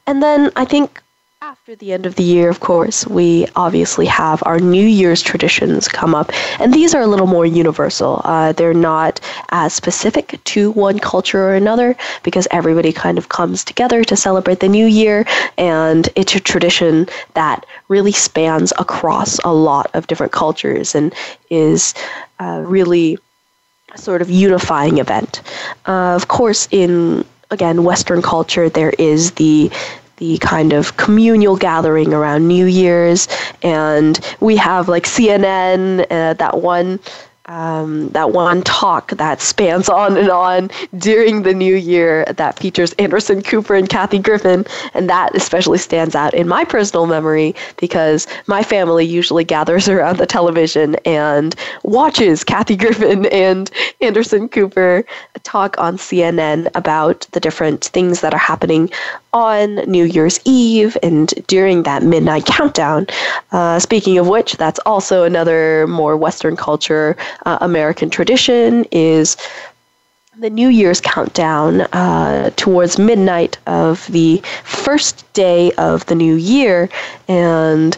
And 0.07 0.23
then 0.23 0.53
I 0.55 0.65
think 0.65 1.03
after 1.45 1.77
the 1.77 1.93
end 1.93 2.07
of 2.07 2.15
the 2.15 2.23
year, 2.23 2.49
of 2.49 2.61
course, 2.61 3.07
we 3.07 3.47
obviously 3.55 4.07
have 4.07 4.43
our 4.47 4.59
New 4.59 4.87
Year's 4.87 5.21
traditions 5.21 5.89
come 5.89 6.15
up, 6.15 6.33
and 6.59 6.73
these 6.73 6.95
are 6.95 7.03
a 7.03 7.07
little 7.07 7.27
more 7.27 7.45
universal. 7.45 8.23
Uh, 8.25 8.53
they're 8.53 8.73
not 8.73 9.21
as 9.51 9.75
specific 9.75 10.43
to 10.45 10.71
one 10.71 10.99
culture 10.99 11.43
or 11.43 11.55
another 11.55 11.97
because 12.23 12.49
everybody 12.51 12.95
kind 12.95 13.19
of 13.19 13.29
comes 13.29 13.63
together 13.63 14.03
to 14.05 14.17
celebrate 14.17 14.61
the 14.61 14.71
New 14.71 14.87
Year, 14.87 15.27
and 15.59 16.09
it's 16.17 16.35
a 16.35 16.41
tradition 16.41 17.07
that 17.35 17.67
really 17.89 18.13
spans 18.13 18.73
across 18.79 19.39
a 19.41 19.53
lot 19.53 19.91
of 19.93 20.07
different 20.07 20.33
cultures 20.33 20.95
and 20.95 21.15
is 21.51 21.93
uh, 22.41 22.63
really 22.65 23.19
a 23.93 23.99
sort 23.99 24.23
of 24.23 24.31
unifying 24.31 24.97
event. 24.97 25.43
Uh, 25.85 26.15
of 26.15 26.27
course, 26.29 26.69
in 26.71 27.23
again 27.51 27.85
Western 27.85 28.23
culture, 28.23 28.71
there 28.71 28.95
is 28.99 29.33
the 29.33 29.71
the 30.17 30.39
kind 30.39 30.73
of 30.73 30.97
communal 30.97 31.57
gathering 31.57 32.13
around 32.13 32.49
New 32.49 32.67
Year's, 32.67 33.29
and 33.63 34.21
we 34.41 34.57
have 34.57 34.89
like 34.89 35.05
CNN, 35.05 36.07
uh, 36.11 36.35
that 36.35 36.61
one 36.61 37.01
um, 37.47 38.09
that 38.11 38.33
one 38.33 38.63
talk 38.63 39.11
that 39.13 39.41
spans 39.41 39.89
on 39.89 40.17
and 40.17 40.31
on 40.31 40.71
during 40.97 41.43
the 41.43 41.53
new 41.53 41.75
year 41.75 42.25
that 42.27 42.59
features 42.59 42.93
Anderson 42.95 43.43
Cooper 43.43 43.75
and 43.75 43.89
Kathy 43.89 44.19
Griffin. 44.19 44.65
And 44.95 45.11
that 45.11 45.35
especially 45.35 45.79
stands 45.79 46.15
out 46.15 46.33
in 46.33 46.49
my 46.49 46.65
personal 46.65 47.07
memory 47.07 47.55
because 47.77 48.27
my 48.47 48.63
family 48.63 49.05
usually 49.05 49.45
gathers 49.45 49.89
around 49.95 50.19
the 50.19 50.27
television 50.27 50.97
and 51.05 51.55
watches 51.83 52.45
Kathy 52.45 52.77
Griffin 52.77 53.27
and 53.27 53.71
Anderson 54.01 54.49
Cooper 54.49 55.05
talk 55.43 55.79
on 55.79 55.99
CNN 55.99 56.71
about 56.75 57.27
the 57.33 57.41
different 57.41 57.85
things 57.85 58.23
that 58.23 58.33
are 58.33 58.39
happening 58.39 58.91
on 59.35 59.75
New 59.91 60.05
Year's 60.05 60.41
Eve 60.45 60.97
and 61.03 61.29
during 61.49 61.83
that 61.83 62.03
midnight 62.03 62.47
countdown. 62.47 63.07
Uh, 63.53 63.79
speaking 63.79 64.17
of 64.17 64.29
which, 64.29 64.57
that's 64.57 64.79
also 64.87 65.25
another 65.25 65.87
more 65.89 66.17
Western 66.17 66.57
culture 66.57 67.17
uh, 67.45 67.59
American 67.61 68.09
tradition 68.09 68.87
is 68.93 69.37
the 70.39 70.51
New 70.51 70.69
Year's 70.69 71.01
countdown 71.01 71.83
uh, 71.93 72.51
towards 72.57 72.99
midnight 72.99 73.59
of 73.67 74.07
the 74.07 74.43
first 74.65 75.31
day 75.33 75.73
of 75.73 76.07
the 76.07 76.15
new 76.15 76.35
year, 76.35 76.89
and 77.29 77.97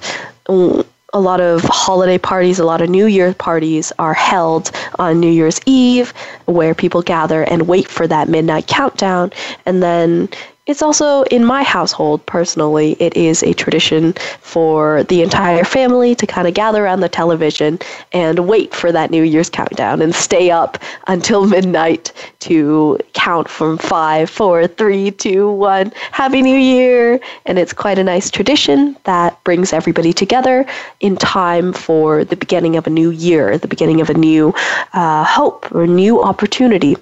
a 0.48 1.20
lot 1.20 1.40
of 1.40 1.62
holiday 1.64 2.18
parties, 2.18 2.58
a 2.58 2.64
lot 2.64 2.82
of 2.82 2.90
New 2.90 3.06
Year 3.06 3.32
parties 3.32 3.90
are 3.98 4.12
held 4.12 4.70
on 4.98 5.18
New 5.18 5.30
Year's 5.30 5.60
Eve, 5.64 6.12
where 6.44 6.74
people 6.74 7.00
gather 7.00 7.42
and 7.44 7.66
wait 7.68 7.88
for 7.88 8.06
that 8.06 8.28
midnight 8.28 8.66
countdown, 8.66 9.32
and 9.64 9.82
then 9.82 10.28
it's 10.66 10.82
also 10.82 11.22
in 11.24 11.44
my 11.44 11.62
household 11.62 12.26
personally, 12.26 12.96
it 12.98 13.16
is 13.16 13.42
a 13.44 13.52
tradition 13.52 14.14
for 14.40 15.04
the 15.04 15.22
entire 15.22 15.62
family 15.64 16.14
to 16.16 16.26
kind 16.26 16.48
of 16.48 16.54
gather 16.54 16.84
around 16.84 17.00
the 17.00 17.08
television 17.08 17.78
and 18.12 18.48
wait 18.48 18.74
for 18.74 18.90
that 18.90 19.10
New 19.12 19.22
Year's 19.22 19.48
countdown 19.48 20.02
and 20.02 20.12
stay 20.14 20.50
up 20.50 20.78
until 21.06 21.46
midnight 21.56 22.12
to 22.40 22.98
count 23.12 23.48
from 23.48 23.78
five, 23.78 24.28
four, 24.28 24.66
three, 24.66 25.12
two, 25.12 25.50
one, 25.52 25.92
Happy 26.10 26.42
New 26.42 26.58
Year. 26.58 27.20
And 27.44 27.58
it's 27.58 27.72
quite 27.72 27.98
a 27.98 28.04
nice 28.04 28.28
tradition 28.28 28.96
that 29.04 29.42
brings 29.44 29.72
everybody 29.72 30.12
together 30.12 30.66
in 30.98 31.16
time 31.16 31.72
for 31.72 32.24
the 32.24 32.36
beginning 32.36 32.76
of 32.76 32.88
a 32.88 32.90
new 32.90 33.10
year, 33.10 33.56
the 33.56 33.68
beginning 33.68 34.00
of 34.00 34.10
a 34.10 34.14
new 34.14 34.52
uh, 34.94 35.24
hope 35.24 35.70
or 35.72 35.86
new 35.86 36.20
opportunity. 36.22 36.96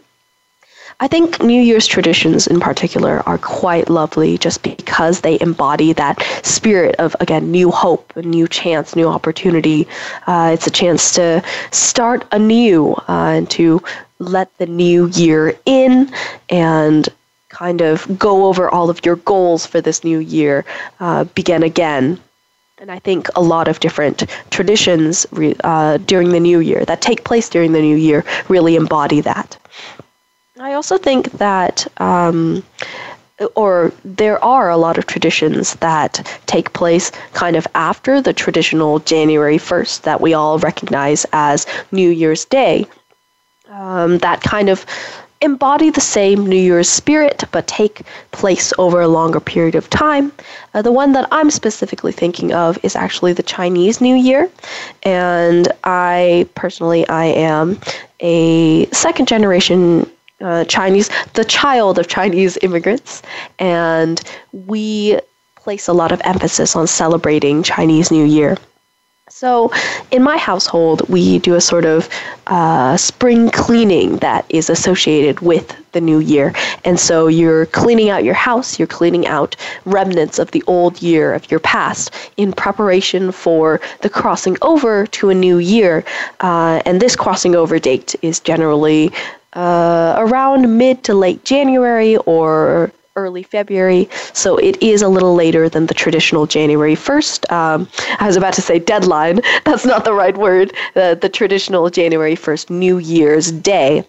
I 1.01 1.09
think 1.09 1.43
New 1.43 1.61
Year's 1.61 1.87
traditions 1.87 2.47
in 2.47 2.61
particular 2.61 3.21
are 3.27 3.39
quite 3.39 3.91
lovely 3.91 4.39
just 4.39 4.63
because 4.63 5.21
they 5.21 5.39
embody 5.41 5.93
that 5.93 6.23
spirit 6.45 6.95
of, 6.97 7.17
again, 7.21 7.51
new 7.51 7.71
hope, 7.71 8.17
a 8.17 8.23
new 8.23 8.47
chance, 8.47 8.95
new 8.95 9.09
opportunity. 9.09 9.89
Uh, 10.27 10.51
it's 10.55 10.67
a 10.67 10.71
chance 10.71 11.13
to 11.15 11.43
start 11.73 12.25
anew 12.33 12.93
uh, 13.09 13.35
and 13.37 13.51
to 13.51 13.83
let 14.21 14.57
the 14.59 14.67
new 14.67 15.09
year 15.09 15.55
in 15.67 16.13
and 16.49 17.09
kind 17.49 17.81
of 17.81 18.19
go 18.19 18.47
over 18.47 18.69
all 18.69 18.89
of 18.89 19.05
your 19.05 19.17
goals 19.17 19.67
for 19.67 19.81
this 19.81 20.05
new 20.05 20.19
year, 20.19 20.65
uh, 21.01 21.25
begin 21.25 21.63
again. 21.63 22.21
And 22.79 22.91
I 22.91 22.99
think 22.99 23.29
a 23.37 23.41
lot 23.41 23.69
of 23.69 23.81
different 23.81 24.25
traditions 24.51 25.27
uh, 25.65 25.97
during 25.99 26.31
the 26.31 26.41
new 26.41 26.61
year 26.61 26.85
that 26.85 27.01
take 27.01 27.25
place 27.25 27.49
during 27.49 27.73
the 27.73 27.81
new 27.81 27.97
year 27.97 28.25
really 28.49 28.77
embody 28.77 29.21
that. 29.23 29.57
I 30.64 30.73
also 30.73 30.97
think 30.97 31.30
that, 31.33 31.87
um, 32.00 32.62
or 33.54 33.92
there 34.02 34.42
are 34.42 34.71
a 34.71 34.78
lot 34.78 34.97
of 34.97 35.06
traditions 35.06 35.75
that 35.75 36.26
take 36.47 36.73
place 36.73 37.12
kind 37.35 37.54
of 37.54 37.66
after 37.75 38.23
the 38.23 38.33
traditional 38.33 39.00
January 39.00 39.59
1st 39.59 40.04
that 40.04 40.23
we 40.23 40.33
all 40.33 40.59
recognize 40.59 41.26
as 41.35 41.66
New 41.92 42.09
Year's 42.09 42.47
Day. 42.47 42.87
Um, 43.68 44.16
that 44.18 44.40
kind 44.40 44.71
of 44.71 44.87
embody 45.42 45.90
the 45.90 46.00
same 46.00 46.47
New 46.47 46.56
Year's 46.71 46.88
spirit 46.88 47.44
but 47.52 47.66
take 47.66 48.00
place 48.30 48.73
over 48.78 49.02
a 49.02 49.09
longer 49.09 49.40
period 49.40 49.75
of 49.75 49.90
time. 49.90 50.33
Uh, 50.73 50.80
the 50.80 50.92
one 50.92 51.12
that 51.12 51.28
I'm 51.30 51.50
specifically 51.50 52.12
thinking 52.12 52.54
of 52.54 52.83
is 52.83 52.97
actually 52.97 53.35
the 53.35 53.42
Chinese 53.42 54.00
New 54.00 54.16
Year, 54.16 54.50
and 55.02 55.68
I 55.85 56.49
personally 56.54 57.06
I 57.09 57.26
am 57.26 57.78
a 58.21 58.87
second 58.87 59.28
generation 59.28 60.11
uh, 60.45 60.65
Chinese, 60.67 61.11
the 61.33 61.45
child 61.45 61.99
of 61.99 62.07
Chinese 62.07 62.57
immigrants, 62.63 63.23
and 63.59 64.23
we 64.53 65.19
place 65.57 65.89
a 65.89 65.93
lot 65.93 66.13
of 66.13 66.21
emphasis 66.25 66.77
on 66.77 66.87
celebrating 66.87 67.63
Chinese 67.63 68.11
New 68.11 68.25
Year. 68.25 68.57
So, 69.31 69.73
in 70.11 70.23
my 70.23 70.37
household, 70.37 71.09
we 71.09 71.39
do 71.39 71.55
a 71.55 71.61
sort 71.61 71.87
of 71.87 72.11
uh, 72.47 72.99
spring 72.99 73.51
cleaning 73.51 74.19
that 74.19 74.45
is 74.51 74.69
associated 74.69 75.41
with 75.41 75.75
the 75.93 76.01
new 76.01 76.21
year. 76.21 76.53
And 76.85 77.01
so, 77.01 77.27
you're 77.27 77.65
cleaning 77.67 78.11
out 78.11 78.23
your 78.23 78.35
house, 78.35 78.79
you're 78.79 78.87
cleaning 78.87 79.27
out 79.27 79.57
remnants 79.87 80.39
of 80.39 80.51
the 80.51 80.63
old 80.67 81.01
year, 81.01 81.33
of 81.33 81.51
your 81.51 81.59
past, 81.61 82.13
in 82.37 82.53
preparation 82.53 83.33
for 83.33 83.81
the 84.03 84.11
crossing 84.11 84.59
over 84.61 85.07
to 85.07 85.31
a 85.31 85.35
new 85.35 85.57
year. 85.57 86.05
Uh, 86.41 86.83
and 86.85 87.01
this 87.01 87.17
crossing 87.17 87.57
over 87.57 87.79
date 87.79 88.15
is 88.21 88.39
generally 88.41 89.11
uh, 89.55 90.15
around 90.19 90.79
mid 90.79 91.05
to 91.05 91.15
late 91.15 91.45
January 91.45 92.17
or 92.19 92.93
early 93.17 93.43
February, 93.43 94.09
so 94.33 94.57
it 94.57 94.83
is 94.83 95.01
a 95.03 95.09
little 95.09 95.35
later 95.35 95.69
than 95.69 95.87
the 95.87 95.95
traditional 95.95 96.47
January 96.47 96.97
1st. 96.97 97.51
Um, 97.53 97.89
I 98.19 98.27
was 98.27 98.37
about 98.37 98.55
to 98.55 98.63
say 98.63 98.79
deadline, 98.79 99.41
that's 99.65 99.87
not 99.87 100.05
the 100.05 100.13
right 100.13 100.37
word, 100.37 100.73
the, 100.95 101.17
the 101.21 101.29
traditional 101.29 101.91
January 101.91 102.35
1st 102.35 102.71
New 102.71 102.99
Year's 102.99 103.53
Day. 103.53 104.05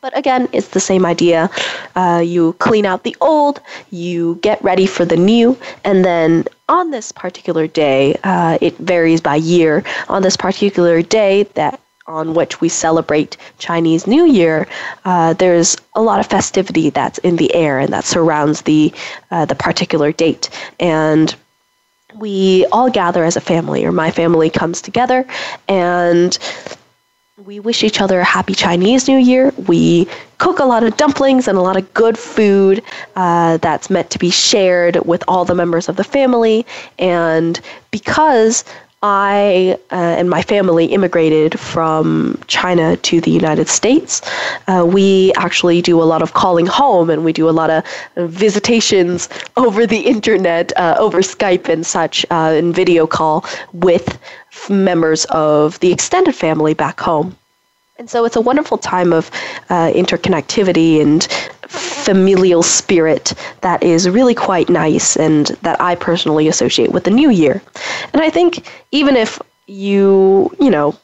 But 0.00 0.16
again, 0.16 0.48
it's 0.52 0.68
the 0.68 0.80
same 0.80 1.04
idea. 1.04 1.50
Uh, 1.96 2.22
you 2.24 2.52
clean 2.60 2.86
out 2.86 3.02
the 3.02 3.16
old, 3.20 3.60
you 3.90 4.38
get 4.42 4.62
ready 4.62 4.86
for 4.86 5.04
the 5.04 5.16
new, 5.16 5.58
and 5.84 6.04
then 6.04 6.44
on 6.68 6.90
this 6.90 7.10
particular 7.10 7.66
day, 7.66 8.16
uh, 8.22 8.58
it 8.60 8.76
varies 8.78 9.20
by 9.20 9.36
year. 9.36 9.82
On 10.08 10.22
this 10.22 10.36
particular 10.36 11.02
day, 11.02 11.44
that 11.54 11.80
on 12.06 12.34
which 12.34 12.60
we 12.60 12.68
celebrate 12.68 13.36
Chinese 13.58 14.06
New 14.06 14.24
Year, 14.26 14.66
uh, 15.04 15.32
there's 15.34 15.76
a 15.94 16.02
lot 16.02 16.20
of 16.20 16.26
festivity 16.26 16.90
that's 16.90 17.18
in 17.18 17.36
the 17.36 17.54
air 17.54 17.78
and 17.78 17.92
that 17.92 18.04
surrounds 18.04 18.62
the 18.62 18.92
uh, 19.30 19.44
the 19.44 19.54
particular 19.54 20.12
date. 20.12 20.50
And 20.80 21.34
we 22.14 22.66
all 22.72 22.90
gather 22.90 23.24
as 23.24 23.36
a 23.36 23.40
family, 23.40 23.84
or 23.84 23.92
my 23.92 24.10
family 24.10 24.50
comes 24.50 24.80
together, 24.80 25.26
and 25.68 26.38
we 27.44 27.60
wish 27.60 27.84
each 27.84 28.00
other 28.00 28.20
a 28.20 28.24
happy 28.24 28.54
Chinese 28.54 29.08
New 29.08 29.18
Year. 29.18 29.52
We 29.68 30.08
cook 30.38 30.58
a 30.58 30.64
lot 30.64 30.82
of 30.82 30.96
dumplings 30.96 31.48
and 31.48 31.58
a 31.58 31.60
lot 31.60 31.76
of 31.76 31.92
good 31.92 32.18
food 32.18 32.82
uh, 33.14 33.58
that's 33.58 33.90
meant 33.90 34.10
to 34.10 34.18
be 34.18 34.30
shared 34.30 34.96
with 35.04 35.22
all 35.28 35.44
the 35.44 35.54
members 35.54 35.88
of 35.88 35.96
the 35.96 36.04
family. 36.04 36.64
And 36.98 37.60
because 37.90 38.64
I 39.06 39.78
uh, 39.92 40.18
and 40.18 40.28
my 40.28 40.42
family 40.42 40.86
immigrated 40.86 41.60
from 41.60 42.42
China 42.48 42.96
to 42.96 43.20
the 43.20 43.30
United 43.30 43.68
States. 43.68 44.20
Uh, 44.66 44.84
we 44.84 45.32
actually 45.36 45.80
do 45.80 46.02
a 46.02 46.06
lot 46.12 46.22
of 46.22 46.34
calling 46.34 46.66
home 46.66 47.08
and 47.08 47.24
we 47.24 47.32
do 47.32 47.48
a 47.48 47.54
lot 47.60 47.70
of 47.70 47.84
visitations 48.16 49.28
over 49.56 49.86
the 49.86 50.00
internet, 50.00 50.72
uh, 50.76 50.96
over 50.98 51.18
Skype 51.18 51.68
and 51.68 51.86
such, 51.86 52.26
uh, 52.30 52.52
in 52.58 52.72
video 52.72 53.06
call 53.06 53.44
with 53.72 54.18
members 54.68 55.24
of 55.26 55.78
the 55.78 55.92
extended 55.92 56.34
family 56.34 56.74
back 56.74 56.98
home. 56.98 57.36
And 57.98 58.10
so 58.10 58.24
it's 58.24 58.36
a 58.36 58.40
wonderful 58.40 58.76
time 58.76 59.12
of 59.12 59.30
uh, 59.70 59.90
interconnectivity 59.92 61.00
and 61.00 61.22
familial 62.06 62.62
spirit 62.62 63.34
that 63.62 63.82
is 63.82 64.08
really 64.08 64.34
quite 64.34 64.68
nice 64.68 65.16
and 65.16 65.46
that 65.62 65.80
I 65.80 65.96
personally 65.96 66.46
associate 66.46 66.92
with 66.92 67.02
the 67.02 67.10
new 67.10 67.30
year. 67.30 67.60
And 68.12 68.22
I 68.22 68.30
think 68.30 68.68
even 68.92 69.16
if 69.16 69.40
you, 69.66 70.54
you 70.60 70.70
know, 70.70 70.96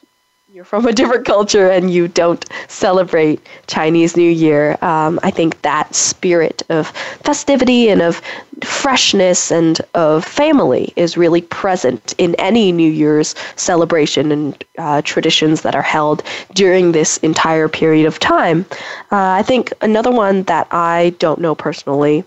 you're 0.63 0.79
from 0.79 0.85
a 0.87 0.93
different 0.93 1.25
culture 1.25 1.69
and 1.69 1.91
you 1.91 2.07
don't 2.07 2.45
celebrate 2.69 3.45
Chinese 3.67 4.15
New 4.15 4.29
Year, 4.29 4.77
um, 4.81 5.19
I 5.21 5.29
think 5.29 5.61
that 5.63 5.93
spirit 5.93 6.63
of 6.69 6.87
festivity 6.87 7.89
and 7.89 8.01
of 8.01 8.21
freshness 8.63 9.51
and 9.51 9.81
of 9.93 10.23
family 10.23 10.93
is 10.95 11.17
really 11.17 11.41
present 11.41 12.15
in 12.17 12.33
any 12.35 12.71
New 12.71 12.89
Year's 12.89 13.35
celebration 13.57 14.31
and 14.31 14.63
uh, 14.77 15.01
traditions 15.01 15.63
that 15.63 15.75
are 15.75 15.81
held 15.81 16.23
during 16.53 16.93
this 16.93 17.17
entire 17.17 17.67
period 17.67 18.05
of 18.05 18.19
time. 18.19 18.65
Uh, 19.11 19.35
I 19.39 19.43
think 19.43 19.73
another 19.81 20.11
one 20.11 20.43
that 20.43 20.67
I 20.71 21.13
don't 21.19 21.41
know 21.41 21.55
personally 21.55 22.23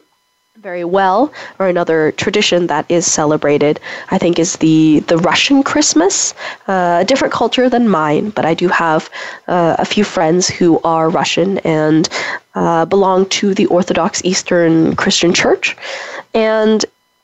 very 0.67 0.85
well, 0.99 1.33
or 1.61 1.69
another 1.69 2.11
tradition 2.11 2.67
that 2.67 2.85
is 2.89 3.05
celebrated, 3.21 3.79
I 4.11 4.19
think, 4.19 4.35
is 4.45 4.51
the 4.65 4.99
the 5.11 5.19
Russian 5.31 5.63
Christmas. 5.63 6.35
Uh, 6.67 6.99
a 7.03 7.07
different 7.11 7.33
culture 7.41 7.69
than 7.75 7.85
mine, 8.03 8.27
but 8.37 8.45
I 8.45 8.55
do 8.63 8.67
have 8.85 9.03
uh, 9.47 9.77
a 9.85 9.87
few 9.95 10.05
friends 10.15 10.43
who 10.57 10.71
are 10.83 11.07
Russian 11.21 11.51
and 11.81 12.03
uh, 12.57 12.85
belong 12.95 13.27
to 13.39 13.55
the 13.55 13.67
Orthodox 13.77 14.13
Eastern 14.25 14.97
Christian 15.03 15.33
Church, 15.43 15.77
and 16.35 16.79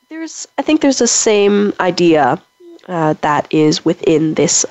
there's 0.08 0.46
I 0.58 0.62
think 0.62 0.76
there's 0.80 1.02
the 1.06 1.14
same 1.30 1.56
idea 1.90 2.25
uh, 2.94 3.14
that 3.26 3.42
is 3.50 3.84
within 3.84 4.34
this 4.34 4.64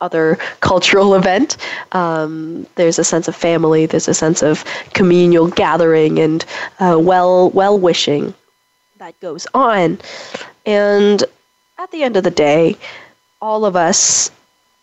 other 0.00 0.36
cultural 0.60 1.14
event. 1.14 1.56
Um, 1.92 2.66
there's 2.76 2.98
a 2.98 3.04
sense 3.04 3.28
of 3.28 3.36
family. 3.36 3.86
There's 3.86 4.08
a 4.08 4.14
sense 4.14 4.42
of 4.42 4.64
communal 4.94 5.48
gathering 5.48 6.18
and 6.18 6.44
uh, 6.78 6.98
well 7.00 7.50
well 7.50 7.78
wishing 7.78 8.34
that 9.00 9.18
goes 9.20 9.46
on. 9.54 9.98
And 10.66 11.24
at 11.78 11.90
the 11.90 12.02
end 12.02 12.16
of 12.16 12.24
the 12.24 12.30
day, 12.30 12.76
all 13.40 13.64
of 13.64 13.74
us 13.74 14.30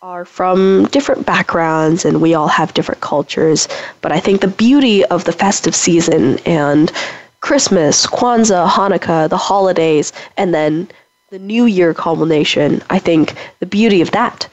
are 0.02 0.24
from 0.24 0.86
different 0.90 1.24
backgrounds 1.24 2.04
and 2.04 2.20
we 2.20 2.34
all 2.34 2.48
have 2.48 2.74
different 2.74 3.00
cultures. 3.00 3.68
But 4.00 4.10
I 4.12 4.18
think 4.20 4.40
the 4.40 4.48
beauty 4.48 5.04
of 5.06 5.24
the 5.24 5.32
festive 5.32 5.74
season 5.74 6.38
and 6.40 6.92
Christmas, 7.40 8.06
Kwanzaa, 8.06 8.68
Hanukkah, 8.68 9.28
the 9.28 9.36
holidays, 9.36 10.12
and 10.36 10.52
then 10.52 10.88
the 11.30 11.38
New 11.38 11.66
Year 11.66 11.94
culmination, 11.94 12.82
I 12.90 12.98
think 12.98 13.34
the 13.60 13.66
beauty 13.66 14.00
of 14.00 14.10
that 14.10 14.48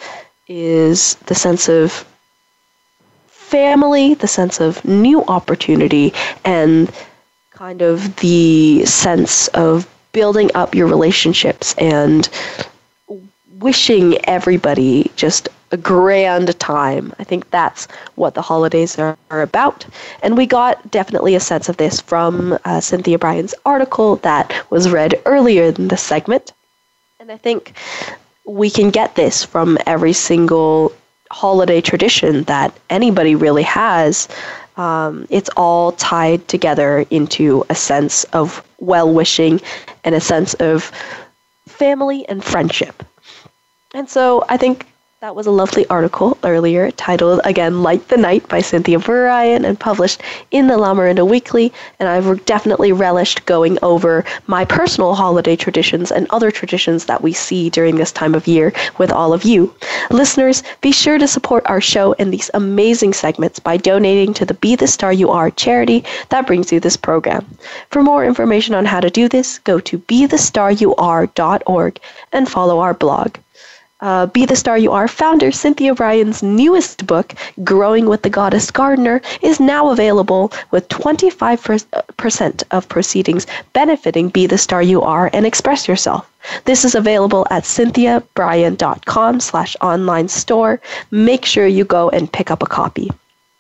is 0.48 1.16
the 1.28 1.36
sense 1.36 1.70
of 1.70 2.06
family, 3.28 4.14
the 4.16 4.28
sense 4.28 4.60
of 4.60 4.84
new 4.86 5.24
opportunity, 5.26 6.14
and 6.44 6.92
kind 7.52 7.82
of 7.82 8.16
the 8.18 8.86
sense 8.86 9.48
of 9.50 9.88
building 10.12 10.50
up 10.56 10.76
your 10.76 10.88
relationships 10.88 11.76
and 11.78 12.30
wishing 13.60 14.18
everybody 14.26 15.12
just 15.16 15.50
a 15.72 15.78
grand 15.78 16.58
time. 16.60 17.14
I 17.20 17.24
think 17.24 17.50
that's 17.50 17.88
what 18.16 18.34
the 18.34 18.42
holidays 18.42 19.00
are, 19.00 19.18
are 19.32 19.42
about. 19.42 19.86
And 20.22 20.38
we 20.38 20.46
got 20.46 20.92
definitely 20.92 21.36
a 21.36 21.40
sense 21.40 21.70
of 21.70 21.78
this 21.78 22.02
from 22.02 22.58
uh, 22.66 22.80
Cynthia 22.80 23.18
Brian's 23.18 23.56
article 23.66 24.18
that 24.18 24.54
was 24.70 24.90
read 24.90 25.22
earlier 25.26 25.64
in 25.64 25.88
the 25.88 25.98
segment. 25.98 26.54
And 27.20 27.32
I 27.32 27.38
think 27.38 27.74
we 28.46 28.70
can 28.70 28.90
get 28.90 29.16
this 29.16 29.44
from 29.44 29.78
every 29.86 30.14
single 30.14 30.94
holiday 31.32 31.82
tradition 31.82 32.44
that 32.44 32.74
anybody 32.90 33.36
really 33.36 33.64
has. 33.64 34.28
Um, 34.78 35.26
it's 35.30 35.50
all 35.56 35.94
tied 35.94 36.48
together 36.48 37.06
into 37.10 37.66
a 37.70 37.76
sense 37.76 38.24
of 38.26 38.66
well 38.80 39.12
wishing 39.12 39.62
and 40.04 40.14
a 40.14 40.22
sense 40.22 40.54
of 40.56 40.92
family 41.68 42.28
and 42.28 42.44
friendship. 42.44 43.04
And 43.94 44.10
so 44.10 44.44
I 44.50 44.58
think 44.58 44.86
that 45.22 45.36
was 45.36 45.48
a 45.48 45.52
lovely 45.52 45.88
article 45.88 46.38
earlier 46.44 46.92
titled, 46.92 47.42
again, 47.46 47.82
Light 47.82 48.10
the 48.10 48.18
Night 48.18 48.48
by 48.48 48.62
Cynthia 48.62 49.00
Brian 49.00 49.66
and 49.66 49.80
published 49.80 50.22
in 50.52 50.68
the 50.68 50.78
La 50.78 50.94
Weekly. 51.24 51.74
And 52.00 52.08
I've 52.08 52.46
definitely 52.46 52.92
relished 52.92 53.46
going 53.46 53.80
over 53.82 54.24
my 54.46 54.66
personal 54.66 55.16
holiday 55.16 55.56
traditions 55.56 56.12
and 56.12 56.28
other 56.30 56.52
traditions 56.52 57.06
that 57.06 57.24
we 57.24 57.34
see 57.34 57.72
during 57.72 57.96
this 57.96 58.12
time 58.12 58.36
of 58.36 58.46
year 58.46 58.72
with 58.98 59.10
all 59.10 59.34
of 59.34 59.46
you. 59.46 59.74
Listeners, 60.12 60.62
be 60.82 60.92
sure 60.92 61.18
to 61.18 61.28
support 61.28 61.66
our 61.66 61.82
show 61.82 62.14
and 62.20 62.32
these 62.32 62.52
amazing 62.54 63.14
segments 63.14 63.58
by 63.58 63.78
donating 63.78 64.34
to 64.34 64.46
the 64.46 64.54
Be 64.54 64.76
the 64.76 64.86
Star 64.86 65.14
You 65.14 65.32
Are 65.32 65.50
charity 65.50 66.04
that 66.30 66.46
brings 66.46 66.72
you 66.72 66.82
this 66.82 66.98
program. 66.98 67.46
For 67.90 68.04
more 68.04 68.26
information 68.26 68.76
on 68.76 68.86
how 68.86 69.00
to 69.00 69.10
do 69.10 69.28
this, 69.28 69.58
go 69.60 69.80
to 69.80 69.98
BeTheStarYouAre.org 69.98 72.00
and 72.34 72.50
follow 72.50 72.80
our 72.80 72.94
blog 72.94 73.38
uh, 74.02 74.26
Be 74.28 74.46
the 74.46 74.56
Star 74.56 74.78
You 74.78 74.92
Are 74.92 75.08
founder 75.08 75.52
Cynthia 75.52 75.94
Brian's 75.96 76.44
newest 76.44 77.08
book, 77.08 77.34
Growing 77.64 78.08
with 78.08 78.22
the 78.22 78.30
Goddess 78.30 78.72
Gardener, 78.72 79.22
is 79.42 79.60
now 79.60 79.90
available 79.90 80.52
with 80.72 80.88
25% 80.90 82.64
of 82.72 82.90
proceedings 82.90 83.48
benefiting 83.74 84.30
Be 84.30 84.48
the 84.48 84.58
Star 84.58 84.82
You 84.82 85.02
Are 85.02 85.30
and 85.34 85.46
Express 85.46 85.88
Yourself. 85.88 86.30
This 86.66 86.86
is 86.86 86.96
available 86.96 87.48
at 87.50 87.64
cynthiabrian.com 87.64 89.40
slash 89.40 89.76
online 89.82 90.28
store. 90.28 90.80
Make 91.12 91.46
sure 91.46 91.68
you 91.68 91.86
go 91.86 92.10
and 92.10 92.32
pick 92.32 92.52
up 92.52 92.62
a 92.62 92.68
copy. 92.68 93.12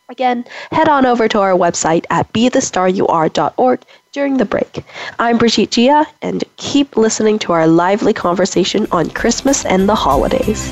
Again, 0.07 0.45
head 0.71 0.87
on 0.87 1.05
over 1.07 1.27
to 1.27 1.39
our 1.39 1.53
website 1.53 2.05
at 2.11 2.31
bethestaryouare.org 2.31 3.81
during 4.15 4.37
the 4.37 4.45
break. 4.45 4.85
I'm 5.19 5.37
Brigitte 5.37 5.71
Gia, 5.71 6.05
and 6.21 6.41
keep 6.55 6.95
listening 6.95 7.37
to 7.39 7.51
our 7.51 7.67
lively 7.67 8.13
conversation 8.13 8.87
on 8.89 9.09
Christmas 9.09 9.65
and 9.65 9.89
the 9.89 9.95
holidays. 9.95 10.71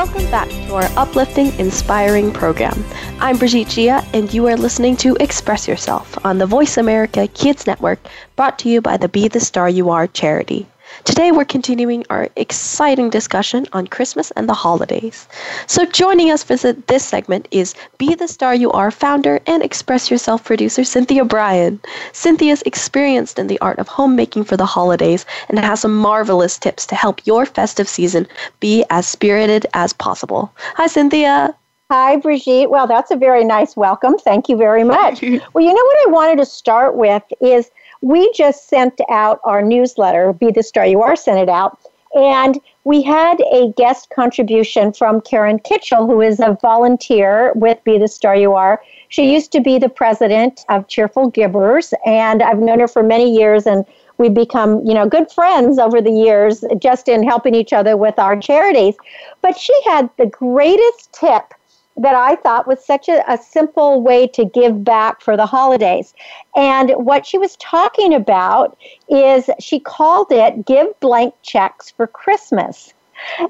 Welcome 0.00 0.30
back 0.30 0.48
to 0.48 0.76
our 0.76 0.88
uplifting, 0.96 1.52
inspiring 1.58 2.32
program. 2.32 2.82
I'm 3.20 3.36
Brigitte 3.36 3.68
Gia, 3.68 4.02
and 4.14 4.32
you 4.32 4.46
are 4.46 4.56
listening 4.56 4.96
to 4.96 5.14
Express 5.20 5.68
Yourself 5.68 6.16
on 6.24 6.38
the 6.38 6.46
Voice 6.46 6.78
America 6.78 7.28
Kids 7.28 7.66
Network, 7.66 7.98
brought 8.34 8.58
to 8.60 8.70
you 8.70 8.80
by 8.80 8.96
the 8.96 9.10
Be 9.10 9.28
the 9.28 9.40
Star 9.40 9.68
You 9.68 9.90
Are 9.90 10.06
charity. 10.06 10.66
Today, 11.04 11.32
we're 11.32 11.46
continuing 11.46 12.04
our 12.10 12.28
exciting 12.36 13.08
discussion 13.08 13.66
on 13.72 13.86
Christmas 13.86 14.30
and 14.32 14.48
the 14.48 14.54
holidays. 14.54 15.26
So, 15.66 15.86
joining 15.86 16.30
us 16.30 16.42
for 16.42 16.56
this 16.56 17.04
segment 17.04 17.48
is 17.50 17.74
Be 17.96 18.14
the 18.14 18.28
Star 18.28 18.54
You 18.54 18.70
Are 18.72 18.90
founder 18.90 19.40
and 19.46 19.62
Express 19.62 20.10
Yourself 20.10 20.44
producer 20.44 20.84
Cynthia 20.84 21.24
Brian. 21.24 21.80
Cynthia's 22.12 22.62
experienced 22.62 23.38
in 23.38 23.46
the 23.46 23.58
art 23.60 23.78
of 23.78 23.88
homemaking 23.88 24.44
for 24.44 24.56
the 24.56 24.66
holidays 24.66 25.24
and 25.48 25.58
has 25.58 25.80
some 25.80 25.96
marvelous 25.96 26.58
tips 26.58 26.84
to 26.86 26.94
help 26.94 27.26
your 27.26 27.46
festive 27.46 27.88
season 27.88 28.26
be 28.60 28.84
as 28.90 29.06
spirited 29.06 29.66
as 29.72 29.92
possible. 29.94 30.52
Hi, 30.76 30.86
Cynthia. 30.86 31.54
Hi, 31.90 32.16
Brigitte. 32.18 32.70
Well, 32.70 32.86
that's 32.86 33.10
a 33.10 33.16
very 33.16 33.44
nice 33.44 33.76
welcome. 33.76 34.16
Thank 34.18 34.48
you 34.48 34.56
very 34.56 34.84
much. 34.84 35.22
well, 35.22 35.64
you 35.64 35.74
know 35.74 35.84
what 35.84 36.08
I 36.08 36.10
wanted 36.10 36.38
to 36.38 36.46
start 36.46 36.94
with 36.94 37.24
is 37.40 37.70
we 38.00 38.32
just 38.32 38.68
sent 38.68 39.00
out 39.08 39.40
our 39.44 39.62
newsletter, 39.62 40.32
Be 40.32 40.50
the 40.50 40.62
Star 40.62 40.86
You 40.86 41.02
Are, 41.02 41.16
sent 41.16 41.38
it 41.38 41.48
out. 41.48 41.78
And 42.14 42.58
we 42.84 43.02
had 43.02 43.40
a 43.52 43.72
guest 43.76 44.10
contribution 44.10 44.92
from 44.92 45.20
Karen 45.20 45.60
Kitchell, 45.60 46.06
who 46.06 46.20
is 46.20 46.40
a 46.40 46.58
volunteer 46.60 47.52
with 47.54 47.82
Be 47.84 47.98
the 47.98 48.08
Star 48.08 48.34
You 48.34 48.54
Are. 48.54 48.82
She 49.08 49.32
used 49.32 49.52
to 49.52 49.60
be 49.60 49.78
the 49.78 49.88
president 49.88 50.64
of 50.68 50.88
Cheerful 50.88 51.30
Givers, 51.30 51.94
and 52.04 52.42
I've 52.42 52.58
known 52.58 52.80
her 52.80 52.88
for 52.88 53.02
many 53.02 53.32
years, 53.32 53.66
and 53.66 53.84
we've 54.18 54.34
become, 54.34 54.84
you 54.84 54.94
know, 54.94 55.08
good 55.08 55.30
friends 55.30 55.78
over 55.78 56.00
the 56.00 56.10
years 56.10 56.64
just 56.78 57.08
in 57.08 57.22
helping 57.22 57.54
each 57.54 57.72
other 57.72 57.96
with 57.96 58.18
our 58.18 58.38
charities. 58.40 58.96
But 59.40 59.56
she 59.56 59.74
had 59.84 60.10
the 60.16 60.26
greatest 60.26 61.12
tip 61.12 61.54
that 61.96 62.14
I 62.14 62.36
thought 62.36 62.66
was 62.66 62.84
such 62.84 63.08
a, 63.08 63.30
a, 63.30 63.36
simple 63.36 64.00
way 64.00 64.26
to 64.28 64.44
give 64.44 64.84
back 64.84 65.20
for 65.20 65.36
the 65.36 65.46
holidays. 65.46 66.14
And 66.56 66.90
what 66.92 67.26
she 67.26 67.36
was 67.36 67.56
talking 67.56 68.14
about 68.14 68.78
is 69.08 69.50
she 69.58 69.80
called 69.80 70.28
it 70.30 70.64
Give 70.64 70.98
Blank 71.00 71.34
Checks 71.42 71.90
for 71.90 72.06
Christmas. 72.06 72.94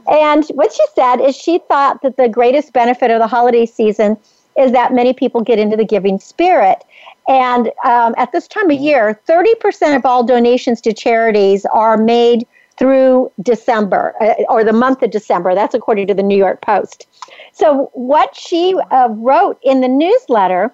And 0.08 0.44
what 0.48 0.72
she 0.72 0.82
said 0.94 1.20
is 1.20 1.36
she 1.36 1.60
thought 1.68 2.02
that 2.02 2.16
the 2.16 2.28
greatest 2.28 2.72
benefit 2.72 3.10
of 3.10 3.20
the 3.20 3.26
holiday 3.28 3.66
season 3.66 4.16
is 4.58 4.72
that 4.72 4.92
many 4.92 5.12
people 5.12 5.42
get 5.42 5.58
into 5.58 5.76
the 5.76 5.84
giving 5.84 6.18
spirit. 6.18 6.82
And 7.28 7.68
um, 7.84 8.14
at 8.16 8.32
this 8.32 8.48
time 8.48 8.70
of 8.70 8.80
year, 8.80 9.20
30% 9.28 9.96
of 9.96 10.04
all 10.04 10.24
donations 10.24 10.80
to 10.82 10.92
charities 10.92 11.64
are 11.66 11.96
made 11.96 12.46
through 12.80 13.30
December 13.42 14.14
uh, 14.22 14.42
or 14.48 14.64
the 14.64 14.72
month 14.72 15.02
of 15.02 15.10
December. 15.10 15.54
That's 15.54 15.74
according 15.74 16.06
to 16.06 16.14
the 16.14 16.22
New 16.22 16.36
York 16.36 16.62
Post. 16.62 17.06
So, 17.52 17.90
what 17.92 18.34
she 18.34 18.74
uh, 18.90 19.08
wrote 19.10 19.58
in 19.62 19.82
the 19.82 19.88
newsletter 19.88 20.72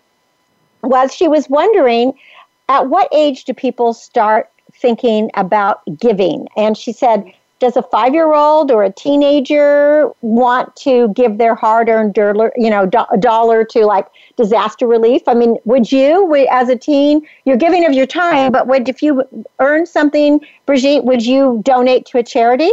was 0.83 1.12
she 1.12 1.27
was 1.27 1.51
wondering 1.51 2.14
at 2.69 2.88
what 2.88 3.09
age 3.12 3.45
do 3.45 3.53
people 3.53 3.92
start 3.92 4.49
thinking 4.73 5.31
about 5.35 5.83
giving? 5.99 6.47
And 6.57 6.79
she 6.79 6.92
said, 6.92 7.25
does 7.59 7.77
a 7.77 7.83
five 7.83 8.12
year 8.12 8.35
old 8.35 8.71
or 8.71 8.85
a 8.85 8.92
teenager 8.92 10.11
want 10.21 10.75
to 10.77 11.09
give 11.14 11.38
their 11.38 11.55
hard 11.55 11.88
earned 11.88 12.14
dollar, 12.14 12.53
you 12.57 12.69
know, 12.69 12.87
do- 12.87 13.16
dollar 13.19 13.64
to 13.64 13.87
like 13.87 14.07
disaster 14.37 14.87
relief? 14.87 15.23
I 15.27 15.35
mean, 15.35 15.57
would 15.64 15.90
you, 15.90 16.35
as 16.51 16.69
a 16.69 16.77
teen, 16.77 17.27
you're 17.45 17.57
giving 17.57 17.87
of 17.87 17.92
your 17.92 18.07
time, 18.07 18.53
but 18.53 18.66
would, 18.66 18.88
if 18.88 19.03
you 19.03 19.23
earn 19.59 19.87
something, 19.87 20.40
Brigitte, 20.66 21.05
would 21.05 21.25
you 21.25 21.61
donate 21.64 22.07
to 22.07 22.19
a 22.19 22.23
charity? 22.23 22.73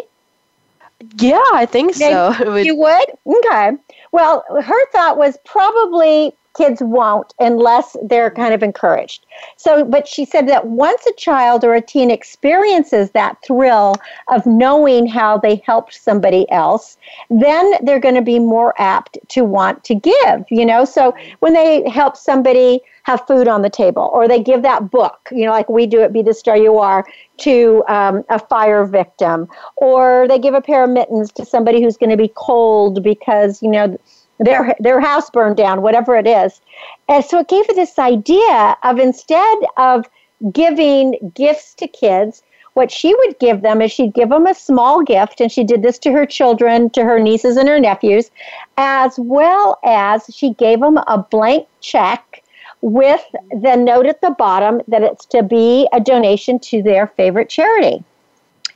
Yeah, 1.18 1.42
I 1.54 1.66
think 1.66 1.96
so. 1.96 2.34
You 2.64 2.76
would? 2.76 3.06
Okay. 3.26 3.72
Well, 4.12 4.44
her 4.62 4.86
thought 4.92 5.18
was 5.18 5.38
probably 5.46 6.34
kids 6.56 6.82
won't 6.82 7.34
unless 7.40 7.98
they're 8.04 8.32
kind 8.32 8.54
of 8.54 8.64
encouraged. 8.64 9.26
So, 9.58 9.84
but 9.84 10.08
she 10.08 10.26
said 10.26 10.48
that 10.50 10.68
once 10.68 11.06
a 11.06 11.14
child 11.14 11.64
or 11.64 11.74
a 11.74 11.82
teen 11.82 12.12
experiences 12.12 13.12
that 13.12 13.38
thrill 13.44 13.96
of 14.30 14.46
knowing 14.46 15.08
how 15.08 15.38
they 15.38 15.62
helped 15.66 15.94
somebody 15.94 16.50
else, 16.52 16.98
then 17.30 17.74
they're 17.84 18.00
going 18.00 18.16
to 18.16 18.22
be 18.22 18.40
more 18.40 18.74
apt 18.80 19.18
to 19.30 19.44
want 19.44 19.84
to 19.86 19.96
give, 19.96 20.46
you 20.50 20.66
know? 20.66 20.86
So 20.86 21.16
when 21.40 21.54
they 21.54 21.88
help 21.90 22.16
somebody 22.18 22.82
have 23.04 23.26
food 23.28 23.48
on 23.48 23.62
the 23.62 23.70
table 23.70 24.10
or 24.14 24.28
they 24.28 24.42
give 24.42 24.62
that 24.62 24.90
book, 24.90 25.30
you 25.32 25.46
know, 25.46 25.52
like 25.52 25.70
we 25.70 25.86
do 25.86 26.02
at 26.02 26.14
Be 26.14 26.22
the 26.22 26.34
Star 26.34 26.58
You 26.58 26.78
Are 26.78 27.06
to 27.38 27.84
um, 27.88 28.24
a 28.30 28.40
fire 28.40 28.86
victim, 28.86 29.48
or 29.76 30.28
they 30.28 30.40
give 30.40 30.54
a 30.54 30.62
pair 30.62 30.84
of 30.84 30.90
mittens 30.92 31.32
to 31.34 31.46
somebody 31.46 31.82
who's 31.82 31.98
going 31.98 32.12
to 32.12 32.18
be 32.18 32.32
cold 32.36 33.04
because, 33.04 33.62
you 33.62 33.70
know, 33.70 33.98
their 34.44 34.76
their 34.80 35.00
house 35.00 35.30
burned 35.30 35.58
down, 35.58 35.82
whatever 35.82 36.16
it 36.16 36.28
is. 36.28 36.62
And 37.08 37.24
so 37.24 37.40
it 37.40 37.48
gave 37.48 37.66
her 37.68 37.74
this 37.74 37.98
idea 37.98 38.78
of 38.84 39.00
instead 39.00 39.58
of 39.78 40.06
giving 40.52 41.32
gifts 41.34 41.74
to 41.76 41.88
kids, 41.88 42.44
what 42.74 42.92
she 42.92 43.14
would 43.16 43.40
give 43.40 43.62
them 43.62 43.82
is 43.82 43.92
she'd 43.92 44.14
give 44.14 44.30
them 44.30 44.48
a 44.48 44.56
small 44.56 45.04
gift, 45.04 45.40
and 45.40 45.52
she 45.52 45.64
did 45.64 45.84
this 45.84 46.00
to 46.00 46.12
her 46.12 46.26
children, 46.26 46.90
to 46.92 47.04
her 47.04 47.20
nieces 47.20 47.56
and 47.56 47.70
her 47.70 47.80
nephews, 47.80 48.32
as 48.78 49.18
well 49.18 49.80
as 49.84 50.26
she 50.34 50.54
gave 50.56 50.80
them 50.80 50.98
a 50.98 51.18
blank 51.30 51.68
check 51.82 52.44
with 52.82 53.24
the 53.62 53.76
note 53.76 54.06
at 54.06 54.20
the 54.22 54.32
bottom 54.32 54.82
that 54.88 55.04
it's 55.04 55.26
to 55.26 55.42
be 55.42 55.88
a 55.94 56.00
donation 56.02 56.60
to 56.60 56.84
their 56.84 57.08
favorite 57.08 57.50
charity. 57.50 58.04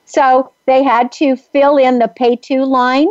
So 0.06 0.52
they 0.66 0.84
had 0.84 1.12
to 1.14 1.36
fill 1.36 1.76
in 1.76 2.00
the 2.00 2.08
pay 2.08 2.38
to 2.38 2.64
line 2.64 3.10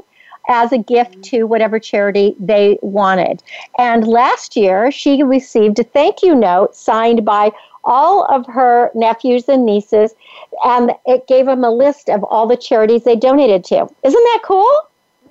as 0.49 0.73
a 0.73 0.79
gift 0.79 1.13
mm-hmm. 1.13 1.21
to 1.23 1.45
whatever 1.45 1.79
charity 1.79 2.35
they 2.39 2.79
wanted. 2.83 3.43
And 3.79 4.07
last 4.07 4.57
year, 4.57 4.91
she 4.91 5.23
received 5.23 5.79
a 5.79 5.85
thank 5.85 6.23
you 6.23 6.35
note 6.35 6.77
signed 6.77 7.25
by 7.25 7.53
all 7.85 8.25
of 8.25 8.47
her 8.47 8.91
nephews 8.95 9.49
and 9.49 9.65
nieces, 9.65 10.15
and 10.65 10.93
it 11.07 11.27
gave 11.29 11.47
them 11.47 11.63
a 11.63 11.71
list 11.71 12.11
of 12.11 12.25
all 12.25 12.47
the 12.47 12.57
charities 12.57 13.05
they 13.05 13.17
donated 13.17 13.65
to. 13.65 13.77
Isn't 13.77 14.25
that 14.25 14.41
cool? 14.45 14.67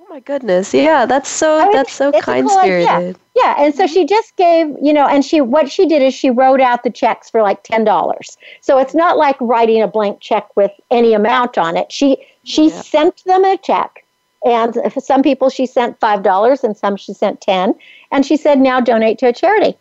Oh 0.00 0.06
my 0.08 0.20
goodness! 0.20 0.72
Yeah, 0.72 1.04
that's 1.04 1.28
so 1.28 1.58
I 1.58 1.64
mean, 1.64 1.72
that's 1.72 1.92
so 1.92 2.12
kind 2.12 2.48
spirited. 2.48 3.16
Cool 3.16 3.22
yeah, 3.36 3.54
and 3.58 3.74
so 3.74 3.86
she 3.86 4.00
mm-hmm. 4.00 4.08
just 4.08 4.34
gave, 4.36 4.74
you 4.80 4.92
know, 4.92 5.06
and 5.06 5.22
she 5.24 5.42
what 5.42 5.70
she 5.70 5.86
did 5.86 6.00
is 6.00 6.14
she 6.14 6.30
wrote 6.30 6.60
out 6.60 6.84
the 6.84 6.90
checks 6.90 7.28
for 7.28 7.42
like 7.42 7.62
ten 7.62 7.84
dollars. 7.84 8.38
So 8.62 8.78
it's 8.78 8.94
not 8.94 9.18
like 9.18 9.36
writing 9.40 9.82
a 9.82 9.88
blank 9.88 10.20
check 10.20 10.56
with 10.56 10.70
any 10.90 11.12
amount 11.12 11.58
on 11.58 11.76
it. 11.76 11.92
She 11.92 12.16
she 12.44 12.68
yeah. 12.68 12.80
sent 12.80 13.24
them 13.24 13.44
a 13.44 13.58
check 13.58 14.05
and 14.46 14.74
for 14.92 15.00
some 15.00 15.24
people, 15.24 15.50
she 15.50 15.66
sent 15.66 15.98
$5 15.98 16.62
and 16.62 16.76
some 16.76 16.96
she 16.96 17.12
sent 17.12 17.40
10 17.40 17.74
And 18.12 18.24
she 18.24 18.36
said, 18.36 18.60
now 18.60 18.78
donate 18.80 19.18
to 19.18 19.26
a 19.26 19.32
charity. 19.32 19.76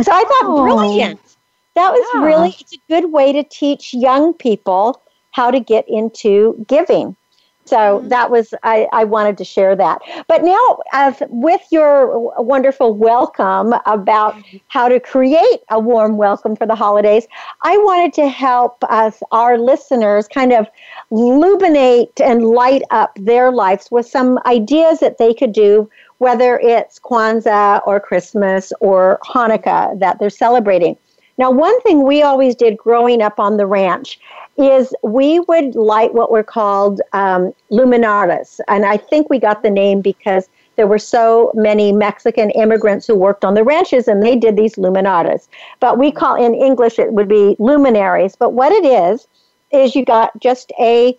So 0.00 0.12
I 0.12 0.22
thought, 0.22 0.44
oh. 0.44 0.62
brilliant. 0.62 1.20
That 1.74 1.90
was 1.90 2.08
yeah. 2.14 2.24
really, 2.24 2.54
it's 2.60 2.74
a 2.74 2.80
good 2.88 3.10
way 3.10 3.32
to 3.32 3.42
teach 3.42 3.92
young 3.92 4.34
people 4.34 5.02
how 5.32 5.50
to 5.50 5.58
get 5.58 5.84
into 5.88 6.64
giving. 6.68 7.16
So 7.64 7.76
mm-hmm. 7.76 8.08
that 8.08 8.30
was, 8.30 8.54
I, 8.62 8.88
I 8.92 9.04
wanted 9.04 9.38
to 9.38 9.44
share 9.44 9.76
that. 9.76 10.00
But 10.26 10.42
now, 10.42 10.78
uh, 10.92 11.12
with 11.28 11.62
your 11.70 12.42
wonderful 12.42 12.94
welcome 12.94 13.74
about 13.86 14.36
how 14.68 14.88
to 14.88 14.98
create 14.98 15.60
a 15.70 15.78
warm 15.78 16.16
welcome 16.16 16.56
for 16.56 16.66
the 16.66 16.74
holidays, 16.74 17.26
I 17.62 17.76
wanted 17.78 18.12
to 18.14 18.28
help 18.28 18.82
us, 18.84 19.22
our 19.30 19.58
listeners, 19.58 20.26
kind 20.26 20.52
of 20.52 20.66
illuminate 21.10 22.20
and 22.20 22.46
light 22.46 22.82
up 22.90 23.16
their 23.16 23.52
lives 23.52 23.90
with 23.90 24.06
some 24.06 24.38
ideas 24.46 24.98
that 25.00 25.18
they 25.18 25.32
could 25.32 25.52
do, 25.52 25.88
whether 26.18 26.58
it's 26.58 26.98
Kwanzaa 26.98 27.80
or 27.86 28.00
Christmas 28.00 28.72
or 28.80 29.20
Hanukkah 29.24 29.98
that 30.00 30.18
they're 30.18 30.30
celebrating. 30.30 30.96
Now, 31.38 31.50
one 31.50 31.80
thing 31.82 32.04
we 32.04 32.22
always 32.22 32.54
did 32.54 32.76
growing 32.76 33.22
up 33.22 33.40
on 33.40 33.56
the 33.56 33.66
ranch 33.66 34.20
is 34.58 34.94
we 35.02 35.40
would 35.40 35.74
light 35.74 36.14
what 36.14 36.30
were 36.30 36.42
called 36.42 37.00
um, 37.12 37.52
luminarias. 37.70 38.60
And 38.68 38.84
I 38.84 38.96
think 38.96 39.30
we 39.30 39.38
got 39.38 39.62
the 39.62 39.70
name 39.70 40.00
because 40.00 40.48
there 40.76 40.86
were 40.86 40.98
so 40.98 41.52
many 41.54 41.92
Mexican 41.92 42.50
immigrants 42.50 43.06
who 43.06 43.14
worked 43.14 43.44
on 43.44 43.54
the 43.54 43.64
ranches 43.64 44.08
and 44.08 44.22
they 44.22 44.36
did 44.36 44.56
these 44.56 44.76
luminarias. 44.76 45.48
But 45.80 45.98
we 45.98 46.12
call 46.12 46.34
in 46.34 46.54
English 46.54 46.98
it 46.98 47.12
would 47.12 47.28
be 47.28 47.56
luminaries. 47.58 48.36
But 48.36 48.52
what 48.52 48.72
it 48.72 48.84
is, 48.84 49.26
is 49.72 49.94
you 49.94 50.04
got 50.04 50.38
just 50.40 50.72
a 50.78 51.16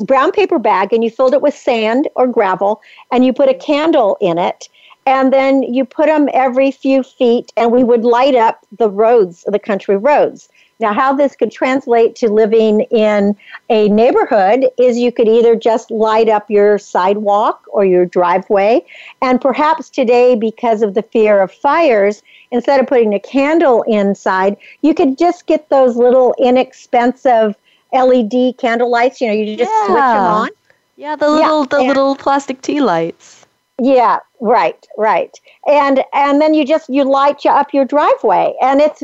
brown 0.00 0.32
paper 0.32 0.58
bag 0.58 0.92
and 0.92 1.04
you 1.04 1.10
filled 1.10 1.34
it 1.34 1.42
with 1.42 1.54
sand 1.54 2.08
or 2.16 2.26
gravel 2.26 2.80
and 3.12 3.24
you 3.24 3.32
put 3.32 3.48
a 3.48 3.54
candle 3.54 4.16
in 4.20 4.38
it 4.38 4.68
and 5.06 5.32
then 5.32 5.62
you 5.62 5.84
put 5.84 6.06
them 6.06 6.28
every 6.32 6.70
few 6.70 7.02
feet 7.02 7.52
and 7.56 7.70
we 7.70 7.84
would 7.84 8.04
light 8.04 8.34
up 8.34 8.66
the 8.78 8.88
roads 8.88 9.44
the 9.46 9.58
country 9.58 9.96
roads 9.96 10.48
now, 10.80 10.94
how 10.94 11.12
this 11.12 11.36
could 11.36 11.52
translate 11.52 12.16
to 12.16 12.28
living 12.28 12.80
in 12.90 13.36
a 13.68 13.88
neighborhood 13.90 14.66
is 14.78 14.98
you 14.98 15.12
could 15.12 15.28
either 15.28 15.54
just 15.54 15.90
light 15.90 16.28
up 16.28 16.50
your 16.50 16.78
sidewalk 16.78 17.64
or 17.68 17.84
your 17.84 18.06
driveway. 18.06 18.84
And 19.20 19.40
perhaps 19.40 19.90
today, 19.90 20.34
because 20.34 20.80
of 20.80 20.94
the 20.94 21.02
fear 21.02 21.40
of 21.42 21.52
fires, 21.52 22.22
instead 22.50 22.80
of 22.80 22.86
putting 22.86 23.12
a 23.12 23.20
candle 23.20 23.82
inside, 23.82 24.56
you 24.80 24.94
could 24.94 25.18
just 25.18 25.46
get 25.46 25.68
those 25.68 25.96
little 25.96 26.34
inexpensive 26.38 27.54
LED 27.92 28.56
candle 28.56 28.90
lights. 28.90 29.20
You 29.20 29.28
know, 29.28 29.34
you 29.34 29.56
just 29.56 29.70
yeah. 29.70 29.86
switch 29.86 29.96
them 29.96 30.24
on. 30.24 30.48
Yeah, 30.96 31.16
the 31.16 31.28
little 31.28 31.60
yeah. 31.60 31.66
the 31.70 31.76
and, 31.78 31.88
little 31.88 32.14
plastic 32.14 32.62
tea 32.62 32.80
lights. 32.80 33.46
Yeah, 33.78 34.20
right, 34.40 34.86
right. 34.96 35.38
And 35.66 36.04
and 36.14 36.40
then 36.40 36.54
you 36.54 36.66
just 36.66 36.88
you 36.88 37.04
light 37.04 37.44
up 37.44 37.74
your 37.74 37.84
driveway 37.84 38.54
and 38.60 38.80
it's 38.80 39.02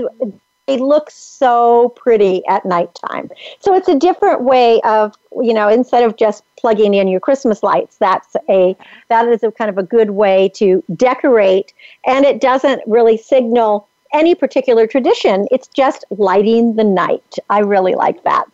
they 0.67 0.79
look 0.79 1.11
so 1.11 1.91
pretty 1.91 2.45
at 2.47 2.65
nighttime. 2.65 3.31
So 3.61 3.75
it's 3.75 3.89
a 3.89 3.95
different 3.95 4.43
way 4.43 4.81
of, 4.83 5.15
you 5.41 5.55
know, 5.55 5.69
instead 5.69 6.03
of 6.03 6.17
just 6.17 6.43
plugging 6.57 6.95
in 6.95 7.09
your 7.09 7.21
Christmas 7.21 7.63
lights, 7.63 7.97
that's 7.97 8.37
a 8.49 8.77
that 9.09 9.29
is 9.29 9.43
a 9.43 9.53
kind 9.53 9.71
of 9.71 9.79
a 9.79 9.83
good 9.83 10.11
way 10.11 10.51
to 10.57 10.83
decorate 10.95 11.73
and 12.07 12.25
it 12.25 12.41
doesn't 12.41 12.83
really 12.87 13.17
signal 13.17 13.89
any 14.13 14.35
particular 14.35 14.87
tradition. 14.87 15.47
It's 15.51 15.69
just 15.69 16.05
lighting 16.11 16.77
the 16.77 16.85
night. 16.85 17.37
I 17.51 17.61
really 17.61 17.95
like 17.95 18.23
that. 18.25 18.47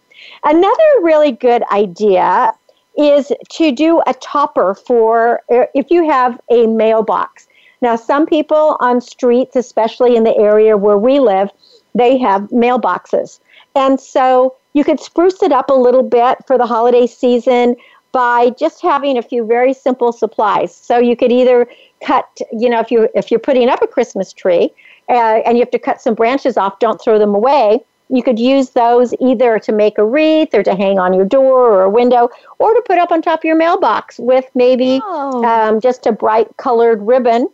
Another 0.44 0.90
really 1.02 1.32
good 1.32 1.62
idea 1.72 2.52
is 2.96 3.32
to 3.50 3.72
do 3.72 4.02
a 4.06 4.14
topper 4.14 4.74
for 4.74 5.42
er, 5.50 5.68
if 5.74 5.90
you 5.90 6.08
have 6.08 6.38
a 6.50 6.66
mailbox. 6.66 7.48
Now, 7.80 7.96
some 7.96 8.26
people 8.26 8.76
on 8.80 9.00
streets, 9.00 9.56
especially 9.56 10.14
in 10.14 10.24
the 10.24 10.36
area 10.36 10.76
where 10.76 10.98
we 10.98 11.18
live, 11.18 11.50
they 11.94 12.18
have 12.18 12.42
mailboxes. 12.50 13.40
And 13.74 14.00
so 14.00 14.54
you 14.74 14.84
could 14.84 15.00
spruce 15.00 15.42
it 15.42 15.52
up 15.52 15.70
a 15.70 15.74
little 15.74 16.02
bit 16.02 16.38
for 16.46 16.56
the 16.58 16.66
holiday 16.66 17.06
season 17.06 17.76
by 18.12 18.50
just 18.58 18.82
having 18.82 19.16
a 19.16 19.22
few 19.22 19.44
very 19.46 19.72
simple 19.72 20.12
supplies. 20.12 20.74
So 20.74 20.98
you 20.98 21.16
could 21.16 21.32
either 21.32 21.66
cut, 22.04 22.28
you 22.52 22.68
know, 22.68 22.80
if 22.80 22.90
you 22.90 23.08
if 23.14 23.30
you're 23.30 23.40
putting 23.40 23.68
up 23.68 23.80
a 23.82 23.86
Christmas 23.86 24.32
tree 24.32 24.70
uh, 25.08 25.40
and 25.46 25.56
you 25.56 25.62
have 25.62 25.70
to 25.70 25.78
cut 25.78 26.00
some 26.00 26.14
branches 26.14 26.56
off, 26.58 26.78
don't 26.78 27.00
throw 27.00 27.18
them 27.18 27.34
away. 27.34 27.80
You 28.10 28.22
could 28.22 28.38
use 28.38 28.70
those 28.70 29.14
either 29.20 29.58
to 29.60 29.72
make 29.72 29.96
a 29.96 30.04
wreath 30.04 30.52
or 30.54 30.62
to 30.62 30.74
hang 30.74 30.98
on 30.98 31.14
your 31.14 31.24
door 31.24 31.70
or 31.72 31.82
a 31.84 31.88
window 31.90 32.28
or 32.58 32.74
to 32.74 32.82
put 32.86 32.98
up 32.98 33.10
on 33.10 33.22
top 33.22 33.40
of 33.40 33.44
your 33.44 33.56
mailbox 33.56 34.18
with 34.18 34.44
maybe 34.54 35.00
Oh. 35.04 35.42
um, 35.44 35.80
just 35.80 36.06
a 36.06 36.12
bright 36.12 36.48
colored 36.58 37.00
ribbon. 37.00 37.48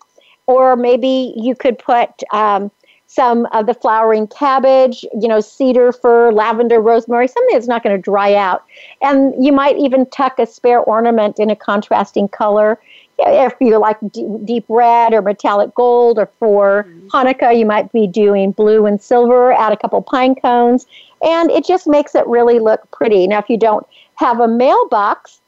Or 0.49 0.75
maybe 0.77 1.33
you 1.37 1.55
could 1.55 1.79
put 1.79 2.11
um, 2.33 2.73
some 3.19 3.47
of 3.47 3.67
the 3.67 3.75
flowering 3.75 4.29
cabbage, 4.29 5.05
you 5.21 5.27
know, 5.27 5.41
cedar 5.41 5.91
fir, 5.91 6.31
lavender, 6.31 6.81
rosemary, 6.81 7.27
something 7.27 7.53
that's 7.53 7.67
not 7.67 7.83
going 7.83 7.97
to 7.97 8.01
dry 8.01 8.33
out. 8.33 8.63
And 9.03 9.35
you 9.45 9.51
might 9.51 9.77
even 9.77 10.09
tuck 10.11 10.39
a 10.39 10.47
spare 10.47 10.79
ornament 10.79 11.41
in 11.41 11.51
a 11.51 11.57
contrasting 11.57 12.29
color. 12.29 12.81
If 13.19 13.55
you 13.61 13.77
like 13.79 13.97
d- 14.13 14.25
deep 14.45 14.67
red 14.69 15.13
or 15.13 15.21
metallic 15.21 15.75
gold, 15.75 16.21
or 16.21 16.31
for 16.39 16.85
mm-hmm. 16.85 17.09
Hanukkah, 17.09 17.59
you 17.59 17.67
might 17.67 17.91
be 17.91 18.07
doing 18.07 18.53
blue 18.53 18.87
and 18.87 19.03
silver, 19.03 19.51
add 19.51 19.73
a 19.73 19.77
couple 19.77 20.01
pine 20.01 20.37
cones, 20.37 20.87
and 21.21 21.51
it 21.51 21.67
just 21.67 21.89
makes 21.89 22.15
it 22.15 22.25
really 22.29 22.61
look 22.61 22.89
pretty. 22.93 23.27
Now, 23.27 23.41
if 23.41 23.49
you 23.49 23.59
don't 23.59 23.85
have 24.15 24.39
a 24.39 24.47
mailbox, 24.47 25.41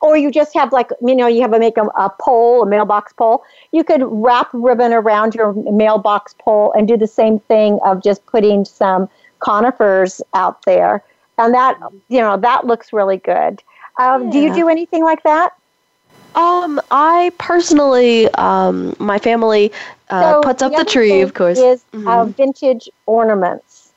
or 0.00 0.16
you 0.16 0.30
just 0.30 0.54
have 0.54 0.72
like 0.72 0.90
you 1.00 1.14
know 1.14 1.26
you 1.26 1.40
have 1.42 1.52
a 1.52 1.58
make 1.58 1.76
a, 1.76 1.82
a 1.98 2.10
pole 2.20 2.62
a 2.62 2.66
mailbox 2.66 3.12
pole 3.12 3.42
you 3.72 3.82
could 3.84 4.02
wrap 4.04 4.48
ribbon 4.52 4.92
around 4.92 5.34
your 5.34 5.52
mailbox 5.72 6.34
pole 6.40 6.72
and 6.76 6.88
do 6.88 6.96
the 6.96 7.06
same 7.06 7.38
thing 7.40 7.78
of 7.84 8.02
just 8.02 8.24
putting 8.26 8.64
some 8.64 9.08
conifers 9.40 10.20
out 10.34 10.64
there 10.64 11.02
and 11.38 11.54
that 11.54 11.76
you 12.08 12.20
know 12.20 12.36
that 12.36 12.66
looks 12.66 12.92
really 12.92 13.18
good 13.18 13.62
um, 13.98 14.30
do 14.30 14.38
you 14.38 14.50
do 14.50 14.68
anything 14.68 15.04
like 15.04 15.22
that 15.22 15.52
Um, 16.34 16.80
I 16.90 17.32
personally, 17.38 18.28
um, 18.34 18.94
my 18.98 19.18
family 19.18 19.72
uh, 20.10 20.34
So 20.34 20.42
puts 20.42 20.62
up 20.62 20.74
the 20.76 20.76
other 20.76 20.84
tree, 20.84 21.20
of 21.20 21.34
course. 21.34 21.58
Is 21.58 21.84
uh, 22.06 22.24
Mhm. 22.24 22.34
vintage 22.36 22.88
ornaments. 23.06 23.94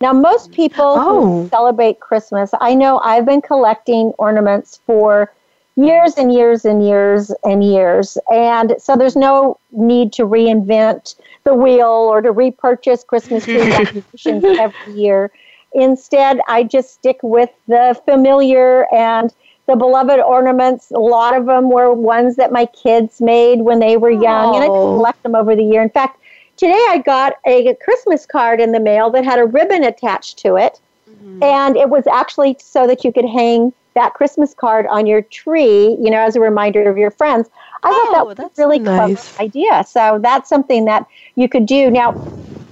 Now, 0.00 0.12
most 0.12 0.52
people 0.52 1.00
Oh. 1.00 1.06
who 1.06 1.48
celebrate 1.50 2.00
Christmas, 2.00 2.50
I 2.60 2.74
know 2.74 2.98
I've 2.98 3.24
been 3.26 3.40
collecting 3.42 4.12
ornaments 4.18 4.80
for 4.86 5.32
years 5.76 6.14
and 6.16 6.32
years 6.32 6.64
and 6.64 6.84
years 6.86 7.32
and 7.44 7.62
years, 7.64 8.18
and 8.30 8.74
so 8.78 8.96
there's 8.96 9.16
no 9.16 9.58
need 9.70 10.12
to 10.14 10.24
reinvent 10.26 11.14
the 11.44 11.54
wheel 11.54 11.86
or 11.88 12.20
to 12.20 12.30
repurchase 12.32 13.04
Christmas 13.04 13.46
tree 13.46 13.66
decorations 13.68 14.44
every 14.58 14.74
year. 14.92 15.30
Instead, 15.74 16.40
I 16.48 16.64
just 16.64 16.92
stick 16.92 17.18
with 17.22 17.50
the 17.66 17.98
familiar 18.04 18.86
and 18.94 19.32
the 19.66 19.76
beloved 19.76 20.20
ornaments. 20.20 20.90
A 20.90 20.98
lot 20.98 21.34
of 21.36 21.46
them 21.46 21.70
were 21.70 21.92
ones 21.92 22.36
that 22.36 22.52
my 22.52 22.66
kids 22.66 23.20
made 23.20 23.62
when 23.62 23.78
they 23.80 23.96
were 23.96 24.10
young, 24.10 24.54
and 24.54 24.64
I 24.64 24.70
Oh. 24.70 24.96
collect 24.96 25.22
them 25.22 25.34
over 25.34 25.54
the 25.54 25.64
year. 25.64 25.82
In 25.82 25.90
fact, 25.90 26.20
today 26.56 26.84
I 26.88 26.98
got 27.04 27.34
a 27.46 27.74
Christmas 27.82 28.26
card 28.26 28.60
in 28.60 28.72
the 28.72 28.80
mail 28.80 29.10
that 29.10 29.24
had 29.24 29.38
a 29.38 29.46
ribbon 29.46 29.84
attached 29.84 30.38
to 30.40 30.56
it, 30.56 30.78
Mm-hmm. 31.08 31.42
and 31.42 31.76
it 31.76 31.88
was 31.90 32.06
actually 32.06 32.56
so 32.60 32.86
that 32.86 33.04
you 33.04 33.12
could 33.12 33.24
hang 33.24 33.72
that 33.94 34.14
Christmas 34.14 34.54
card 34.54 34.86
on 34.88 35.06
your 35.06 35.22
tree, 35.22 35.96
you 36.00 36.10
know, 36.10 36.18
as 36.20 36.36
a 36.36 36.40
reminder 36.40 36.88
of 36.90 36.96
your 36.96 37.10
friends. 37.10 37.48
I 37.82 37.92
thought 37.92 38.10
that 38.12 38.26
Oh, 38.26 38.28
was 38.28 38.38
a 38.44 38.62
really 38.62 38.78
nice. 38.78 38.80
clever 38.80 39.22
idea. 39.40 39.84
So 39.86 40.18
that's 40.22 40.48
something 40.48 40.84
that 40.86 41.06
you 41.36 41.48
could 41.48 41.66
do. 41.66 41.90
Now, 41.90 42.16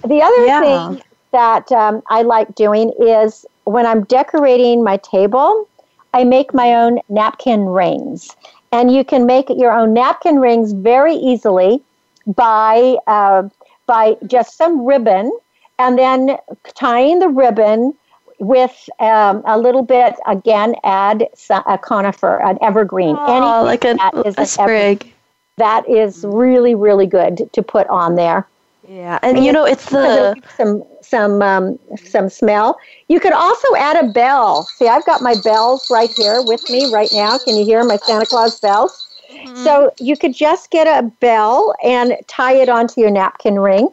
the 0.06 0.22
other 0.22 0.50
Yeah. 0.50 0.58
thing 0.58 1.00
that 1.32 1.70
um, 1.72 2.02
I 2.08 2.22
like 2.22 2.54
doing 2.54 2.92
is 3.00 3.44
when 3.64 3.86
I'm 3.86 4.04
decorating 4.04 4.82
my 4.82 4.96
table, 4.98 5.68
I 6.12 6.24
make 6.24 6.52
my 6.54 6.74
own 6.74 6.98
napkin 7.08 7.66
rings. 7.66 8.28
And 8.72 8.92
you 8.92 9.04
can 9.04 9.26
make 9.26 9.48
your 9.50 9.72
own 9.72 9.92
napkin 9.94 10.38
rings 10.38 10.72
very 10.72 11.14
easily 11.14 11.84
by, 12.26 12.96
uh, 13.06 13.44
by 13.86 14.16
just 14.26 14.56
some 14.56 14.84
ribbon 14.84 15.30
and 15.78 15.98
then 15.98 16.36
tying 16.76 17.18
the 17.20 17.28
ribbon 17.28 17.94
with 18.40 18.88
um, 18.98 19.42
a 19.46 19.58
little 19.58 19.82
bit, 19.82 20.14
again, 20.26 20.74
add 20.84 21.28
a 21.66 21.78
conifer, 21.78 22.40
an 22.42 22.58
evergreen. 22.62 23.16
Oh, 23.18 23.62
like 23.64 23.84
a, 23.84 23.94
that 23.94 24.14
is 24.26 24.34
a 24.38 24.46
sprig. 24.46 25.12
that 25.58 25.88
is 25.88 26.24
really, 26.26 26.74
really 26.74 27.06
good 27.06 27.50
to 27.52 27.62
put 27.62 27.86
on 27.88 28.16
there. 28.16 28.46
Yeah, 28.88 29.18
and 29.22 29.44
you 29.44 29.52
know 29.52 29.64
it's 29.64 29.88
the 29.90 30.34
some 30.56 30.82
some 31.02 31.42
um, 31.42 31.78
some 31.96 32.28
smell. 32.28 32.78
You 33.08 33.20
could 33.20 33.34
also 33.34 33.68
add 33.76 34.02
a 34.02 34.08
bell. 34.08 34.64
See, 34.76 34.88
I've 34.88 35.04
got 35.04 35.22
my 35.22 35.34
bells 35.44 35.88
right 35.90 36.10
here 36.16 36.42
with 36.42 36.68
me 36.70 36.92
right 36.92 37.10
now. 37.12 37.38
Can 37.38 37.56
you 37.56 37.64
hear 37.64 37.84
my 37.84 37.96
Santa 37.96 38.26
Claus 38.26 38.58
bells? 38.58 39.06
So 39.54 39.92
you 40.00 40.16
could 40.16 40.34
just 40.34 40.70
get 40.70 40.86
a 40.86 41.06
bell 41.20 41.74
and 41.84 42.16
tie 42.26 42.54
it 42.54 42.68
onto 42.68 43.00
your 43.00 43.10
napkin 43.10 43.60
ring, 43.60 43.88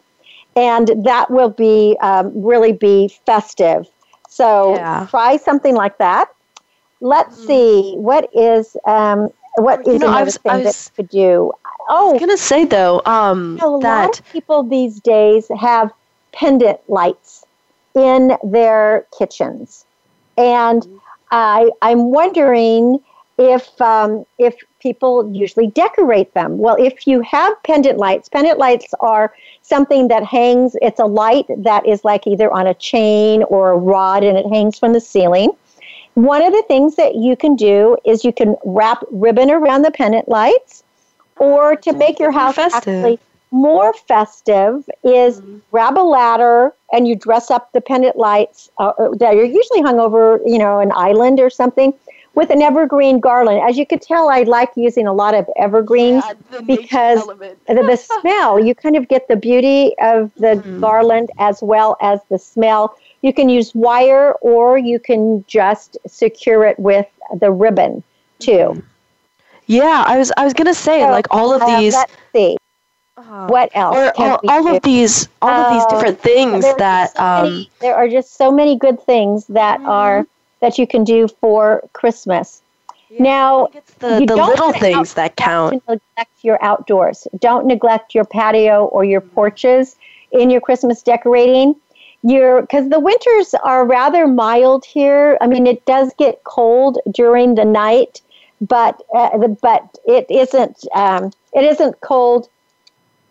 and 0.55 0.89
that 1.05 1.29
will 1.29 1.49
be 1.49 1.95
um, 2.01 2.31
really 2.33 2.71
be 2.71 3.09
festive. 3.25 3.87
So 4.37 4.75
Yeah. 4.75 5.07
try 5.09 5.37
something 5.37 5.75
like 5.75 5.97
that. 5.99 6.29
Let's 7.01 7.35
see 7.45 7.93
what 7.97 8.29
is 8.33 8.75
um, 8.87 9.29
what 9.57 9.79
You 9.85 9.93
is 9.93 9.99
know, 9.99 10.07
I 10.07 10.11
another 10.11 10.25
was- 10.25 10.37
thing 10.37 10.51
I 10.53 10.63
that 10.63 10.75
you 10.85 10.91
could 10.95 11.09
do. 11.09 11.51
Oh, 11.89 12.09
I 12.09 12.11
Oh, 12.11 12.11
was 12.13 12.19
gonna 12.21 12.37
say 12.37 12.65
though, 12.65 13.01
um, 13.05 13.57
a 13.61 13.67
lot 13.67 13.81
that 13.81 14.19
of 14.19 14.31
people 14.31 14.63
these 14.63 14.99
days 14.99 15.47
have 15.59 15.91
pendant 16.33 16.79
lights 16.87 17.43
in 17.95 18.37
their 18.43 19.07
kitchens, 19.17 19.85
and 20.37 20.85
I 21.31 21.71
I'm 21.81 22.11
wondering 22.11 22.99
if 23.37 23.79
um, 23.81 24.25
if 24.37 24.55
people 24.87 25.29
usually 25.35 25.67
decorate 25.67 26.33
them. 26.33 26.57
Well, 26.57 26.77
if 26.79 27.05
you 27.05 27.19
have 27.21 27.51
pendant 27.63 27.97
lights, 27.97 28.29
pendant 28.29 28.57
lights 28.57 28.93
are 29.01 29.33
something 29.61 30.07
that 30.07 30.23
hangs. 30.23 30.77
It's 30.81 30.99
a 30.99 31.05
light 31.05 31.45
that 31.69 31.85
is 31.85 32.05
like 32.05 32.25
either 32.25 32.49
on 32.53 32.67
a 32.67 32.73
chain 32.73 33.43
or 33.43 33.71
a 33.71 33.77
rod, 33.77 34.23
and 34.23 34.37
it 34.37 34.47
hangs 34.47 34.79
from 34.79 34.93
the 34.93 35.01
ceiling. 35.01 35.51
One 36.13 36.41
of 36.41 36.53
the 36.53 36.63
things 36.67 36.95
that 36.95 37.15
you 37.15 37.35
can 37.35 37.55
do 37.55 37.97
is 38.05 38.23
you 38.23 38.31
can 38.31 38.55
wrap 38.63 39.03
ribbon 39.11 39.51
around 39.51 39.81
the 39.81 39.91
pendant 39.91 40.29
lights, 40.29 40.83
or 41.37 41.75
to 41.75 41.91
make 41.93 42.17
your 42.17 42.31
house 42.31 42.55
festive. 42.55 42.77
actually 42.77 43.19
more 43.51 43.93
festive 43.93 44.89
is 45.03 45.41
grab 45.71 45.97
a 45.97 46.07
ladder 46.15 46.73
and 46.93 47.07
you 47.07 47.15
dress 47.15 47.51
up 47.51 47.71
the 47.73 47.81
pendant 47.81 48.17
lights 48.17 48.69
uh, 48.79 48.93
uh, 48.99 49.09
that 49.19 49.35
are 49.35 49.43
usually 49.43 49.81
hung 49.81 49.99
over, 49.99 50.39
you 50.45 50.57
know, 50.57 50.79
an 50.79 50.91
island 50.95 51.39
or 51.39 51.49
something 51.49 51.93
with 52.37 52.51
an 52.51 52.61
evergreen 52.61 53.19
garland. 53.19 53.59
As 53.67 53.77
you 53.77 53.85
could 53.85 54.01
tell, 54.01 54.29
I 54.29 54.43
like 54.43 54.69
using 54.77 55.07
a 55.07 55.13
lot 55.13 55.33
of 55.33 55.49
evergreens 55.57 56.23
because 56.67 57.27
the, 57.67 57.83
the 57.83 57.97
smell, 57.97 58.59
you 58.59 58.75
kind 58.75 58.95
of 58.95 59.09
get 59.09 59.27
the 59.27 59.35
beauty 59.35 59.95
of 60.01 60.31
the 60.37 60.63
garland 60.79 61.31
as 61.39 61.63
well 61.63 61.97
as 62.01 62.21
the 62.29 62.37
smell. 62.37 62.95
You 63.23 63.33
can 63.33 63.49
use 63.49 63.73
wire 63.75 64.33
or 64.41 64.77
you 64.77 64.99
can 64.99 65.43
just 65.47 65.97
secure 66.07 66.63
it 66.65 66.79
with 66.79 67.07
the 67.39 67.51
ribbon 67.51 68.03
too. 68.39 68.83
yeah, 69.65 70.03
I 70.07 70.17
was 70.17 70.31
I 70.37 70.43
was 70.45 70.53
gonna 70.53 70.73
say 70.75 71.05
So, 71.05 71.11
like 71.11 71.27
all 71.31 71.53
of 71.53 71.61
uh, 71.61 71.65
these 71.65 71.93
let's 71.93 72.13
see. 72.35 72.57
What 73.47 73.71
else? 73.73 73.97
or 73.97 74.13
can 74.13 74.37
all, 74.47 74.65
do? 74.67 74.75
of 74.75 74.81
these 74.83 75.27
all 75.41 75.59
of 75.59 75.67
these 75.67 75.85
Oh, 75.85 75.89
different 75.89 76.19
things 76.19 76.73
that 76.75 77.15
so 77.15 77.21
um 77.21 77.45
many- 77.45 77.71
there 77.81 77.95
are 77.95 78.07
just 78.07 78.35
so 78.35 78.51
many 78.51 78.77
good 78.77 79.01
things 79.01 79.47
that 79.47 79.81
are 79.85 80.25
that 80.59 80.77
you 80.77 80.87
can 80.87 81.03
do 81.03 81.27
for 81.27 81.87
Christmas. 81.93 82.61
Now, 83.19 83.69
the, 83.99 84.25
the 84.27 84.35
little 84.35 84.73
things 84.73 85.13
that 85.13 85.35
count. 85.37 85.81
neglect 85.87 86.31
your 86.43 86.61
outdoors. 86.63 87.27
Don't 87.39 87.65
neglect 87.65 88.13
your 88.13 88.25
patio 88.25 88.85
or 88.85 89.05
your 89.05 89.21
porches 89.21 89.95
in 90.31 90.49
your 90.49 90.61
Christmas 90.61 91.01
decorating. 91.01 91.75
Your 92.23 92.61
because 92.61 92.89
the 92.89 92.99
winters 92.99 93.53
are 93.63 93.85
rather 93.85 94.27
mild 94.27 94.83
here. 94.83 95.37
I 95.39 95.47
mean, 95.47 95.67
it 95.67 95.85
does 95.85 96.11
get 96.17 96.43
cold 96.43 96.97
during 97.11 97.55
the 97.55 97.63
night, 97.63 98.21
but 98.59 99.01
uh, 99.15 99.37
but 99.37 99.97
it 100.05 100.25
isn't 100.29 100.83
um, 100.93 101.31
it 101.53 101.63
isn't 101.63 102.01
cold. 102.01 102.49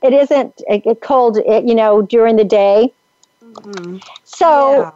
It 0.03 0.13
isn't 0.13 0.63
uh, 0.71 0.95
cold, 1.03 1.39
uh, 1.39 1.63
you 1.65 1.75
know, 1.75 2.03
during 2.03 2.37
the 2.37 2.45
day. 2.45 2.93
So 4.25 4.93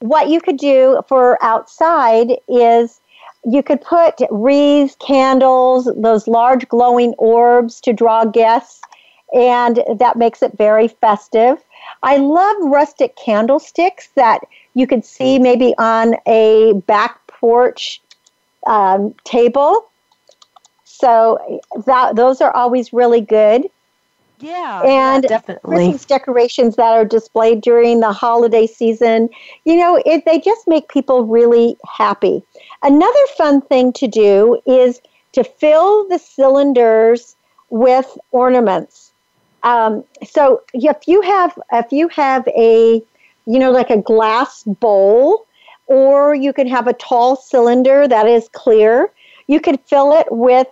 what 0.00 0.28
you 0.28 0.40
could 0.40 0.58
do 0.58 1.00
for 1.08 1.42
outside 1.42 2.32
is 2.48 3.00
you 3.44 3.62
could 3.62 3.80
put 3.80 4.14
wreaths, 4.30 4.96
candles, 4.96 5.90
those 5.96 6.28
large 6.28 6.68
glowing 6.68 7.14
orbs 7.16 7.80
to 7.82 7.92
draw 7.92 8.24
guests, 8.24 8.80
and 9.32 9.82
that 9.96 10.16
makes 10.16 10.42
it 10.42 10.56
very 10.58 10.88
festive. 10.88 11.58
I 12.02 12.16
love 12.16 12.56
rustic 12.62 13.16
candlesticks 13.16 14.08
that 14.14 14.40
you 14.74 14.86
could 14.86 15.04
see 15.04 15.38
maybe 15.38 15.74
on 15.78 16.16
a 16.26 16.74
back 16.86 17.26
porch 17.26 18.00
um, 18.66 19.14
table. 19.24 19.86
So 20.84 21.60
that 21.86 22.16
those 22.16 22.40
are 22.40 22.54
always 22.54 22.92
really 22.92 23.20
good. 23.20 23.70
Yeah, 24.40 24.82
and 24.82 25.22
definitely. 25.24 25.76
Christmas 25.76 26.04
decorations 26.04 26.76
that 26.76 26.92
are 26.92 27.04
displayed 27.04 27.60
during 27.60 28.00
the 28.00 28.12
holiday 28.12 28.66
season. 28.66 29.28
You 29.64 29.76
know, 29.76 30.02
it, 30.06 30.24
they 30.24 30.40
just 30.40 30.66
make 30.66 30.88
people 30.88 31.24
really 31.24 31.76
happy. 31.86 32.42
Another 32.82 33.26
fun 33.36 33.60
thing 33.60 33.92
to 33.94 34.08
do 34.08 34.60
is 34.66 35.00
to 35.32 35.44
fill 35.44 36.08
the 36.08 36.18
cylinders 36.18 37.36
with 37.68 38.18
ornaments. 38.32 39.12
Um, 39.62 40.04
so 40.26 40.62
if 40.72 40.96
you 41.06 41.20
have 41.20 41.58
if 41.72 41.92
you 41.92 42.08
have 42.08 42.46
a 42.48 43.02
you 43.46 43.58
know 43.58 43.70
like 43.70 43.90
a 43.90 44.00
glass 44.00 44.62
bowl, 44.64 45.46
or 45.86 46.34
you 46.34 46.52
can 46.52 46.66
have 46.66 46.86
a 46.86 46.92
tall 46.94 47.36
cylinder 47.36 48.08
that 48.08 48.26
is 48.26 48.48
clear. 48.52 49.12
You 49.50 49.58
could 49.58 49.80
fill 49.80 50.12
it 50.12 50.28
with 50.30 50.68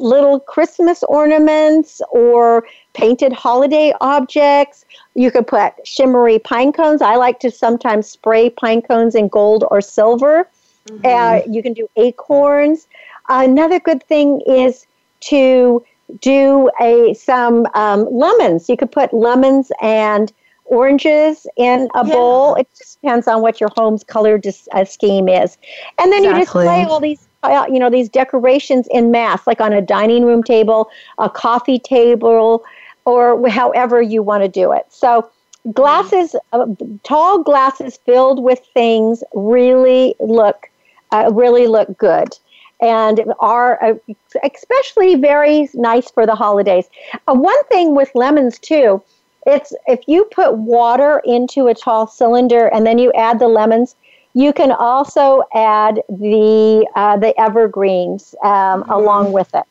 little 0.00 0.40
Christmas 0.40 1.04
ornaments 1.04 2.02
or 2.10 2.66
painted 2.92 3.32
holiday 3.32 3.92
objects. 4.00 4.84
You 5.14 5.30
could 5.30 5.46
put 5.46 5.74
shimmery 5.84 6.40
pine 6.40 6.72
cones. 6.72 7.02
I 7.02 7.14
like 7.14 7.38
to 7.38 7.52
sometimes 7.52 8.08
spray 8.08 8.50
pine 8.50 8.82
cones 8.82 9.14
in 9.14 9.28
gold 9.28 9.62
or 9.70 9.80
silver. 9.80 10.48
Mm-hmm. 10.88 11.06
Uh, 11.06 11.52
you 11.54 11.62
can 11.62 11.72
do 11.72 11.86
acorns. 11.94 12.88
Another 13.28 13.78
good 13.78 14.02
thing 14.02 14.40
is 14.40 14.88
to 15.20 15.84
do 16.20 16.68
a 16.80 17.14
some 17.14 17.68
um, 17.76 18.08
lemons. 18.10 18.68
You 18.68 18.76
could 18.76 18.90
put 18.90 19.14
lemons 19.14 19.70
and 19.80 20.32
oranges 20.64 21.46
in 21.56 21.88
a 21.94 22.04
yeah. 22.04 22.12
bowl. 22.12 22.56
It 22.56 22.68
just 22.76 23.00
depends 23.00 23.28
on 23.28 23.40
what 23.40 23.60
your 23.60 23.70
home's 23.76 24.02
color 24.02 24.36
dis- 24.36 24.68
uh, 24.72 24.84
scheme 24.84 25.28
is. 25.28 25.58
And 25.98 26.10
then 26.10 26.24
exactly. 26.24 26.28
you 26.28 26.44
display 26.44 26.84
all 26.84 26.98
these 26.98 27.25
you 27.44 27.78
know 27.78 27.90
these 27.90 28.08
decorations 28.08 28.88
in 28.90 29.10
mass 29.10 29.46
like 29.46 29.60
on 29.60 29.72
a 29.72 29.80
dining 29.80 30.24
room 30.24 30.42
table, 30.42 30.90
a 31.18 31.30
coffee 31.30 31.78
table 31.78 32.64
or 33.04 33.48
however 33.48 34.02
you 34.02 34.22
want 34.22 34.42
to 34.42 34.48
do 34.48 34.72
it. 34.72 34.84
So 34.88 35.30
glasses 35.72 36.34
uh, 36.52 36.66
tall 37.02 37.42
glasses 37.42 37.98
filled 38.04 38.42
with 38.42 38.60
things 38.74 39.22
really 39.34 40.14
look 40.20 40.70
uh, 41.12 41.30
really 41.32 41.66
look 41.66 41.96
good 41.98 42.36
and 42.80 43.24
are 43.40 43.82
uh, 43.82 43.94
especially 44.44 45.14
very 45.14 45.68
nice 45.74 46.10
for 46.10 46.26
the 46.26 46.34
holidays. 46.34 46.88
Uh, 47.26 47.34
one 47.34 47.64
thing 47.64 47.94
with 47.94 48.10
lemons 48.14 48.58
too, 48.58 49.02
it's 49.46 49.72
if 49.86 50.00
you 50.06 50.24
put 50.24 50.56
water 50.56 51.22
into 51.24 51.68
a 51.68 51.74
tall 51.74 52.06
cylinder 52.06 52.66
and 52.66 52.86
then 52.86 52.98
you 52.98 53.12
add 53.12 53.38
the 53.38 53.48
lemons, 53.48 53.96
you 54.36 54.52
can 54.52 54.70
also 54.70 55.42
add 55.54 56.02
the 56.10 56.86
uh, 56.94 57.16
the 57.16 57.32
evergreens 57.40 58.34
um, 58.44 58.82
mm-hmm. 58.82 58.90
along 58.90 59.32
with 59.32 59.48
it. 59.54 59.64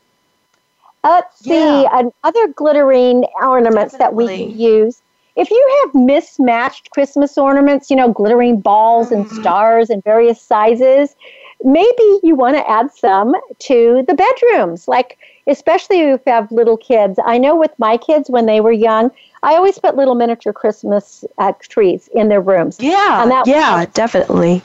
Let's 1.04 1.38
see 1.38 1.84
yeah. 1.84 2.10
other 2.24 2.48
glittering 2.48 3.26
ornaments 3.40 3.94
Definitely. 3.94 4.26
that 4.26 4.34
we 4.34 4.52
can 4.54 4.60
use. 4.60 5.04
If 5.36 5.52
you 5.52 5.82
have 5.84 5.94
mismatched 5.94 6.90
Christmas 6.90 7.38
ornaments, 7.38 7.92
you 7.92 7.96
know, 7.96 8.12
glittering 8.12 8.60
balls 8.60 9.12
mm-hmm. 9.12 9.30
and 9.30 9.32
stars 9.40 9.92
in 9.92 10.02
various 10.02 10.42
sizes, 10.42 11.16
maybe 11.64 12.20
you 12.24 12.34
want 12.34 12.56
to 12.56 12.68
add 12.68 12.92
some 12.92 13.36
to 13.60 14.04
the 14.08 14.16
bedrooms, 14.16 14.88
like 14.88 15.20
especially 15.46 16.00
if 16.00 16.22
you 16.26 16.32
have 16.32 16.52
little 16.52 16.78
kids. 16.78 17.20
I 17.24 17.38
know 17.38 17.56
with 17.56 17.78
my 17.78 17.98
kids 17.98 18.32
when 18.32 18.48
they 18.48 18.62
were 18.62 18.72
young, 18.72 19.12
I 19.46 19.56
always 19.58 19.78
put 19.78 19.96
little 19.96 20.16
miniature 20.16 20.52
Christmas 20.52 21.24
uh, 21.38 21.54
trees 21.60 22.10
in 22.16 22.30
their 22.30 22.42
rooms. 22.42 22.78
Yeah, 22.80 23.22
and 23.22 23.30
that 23.30 23.46
yeah, 23.46 23.82
was, 23.82 23.94
definitely. 23.94 24.64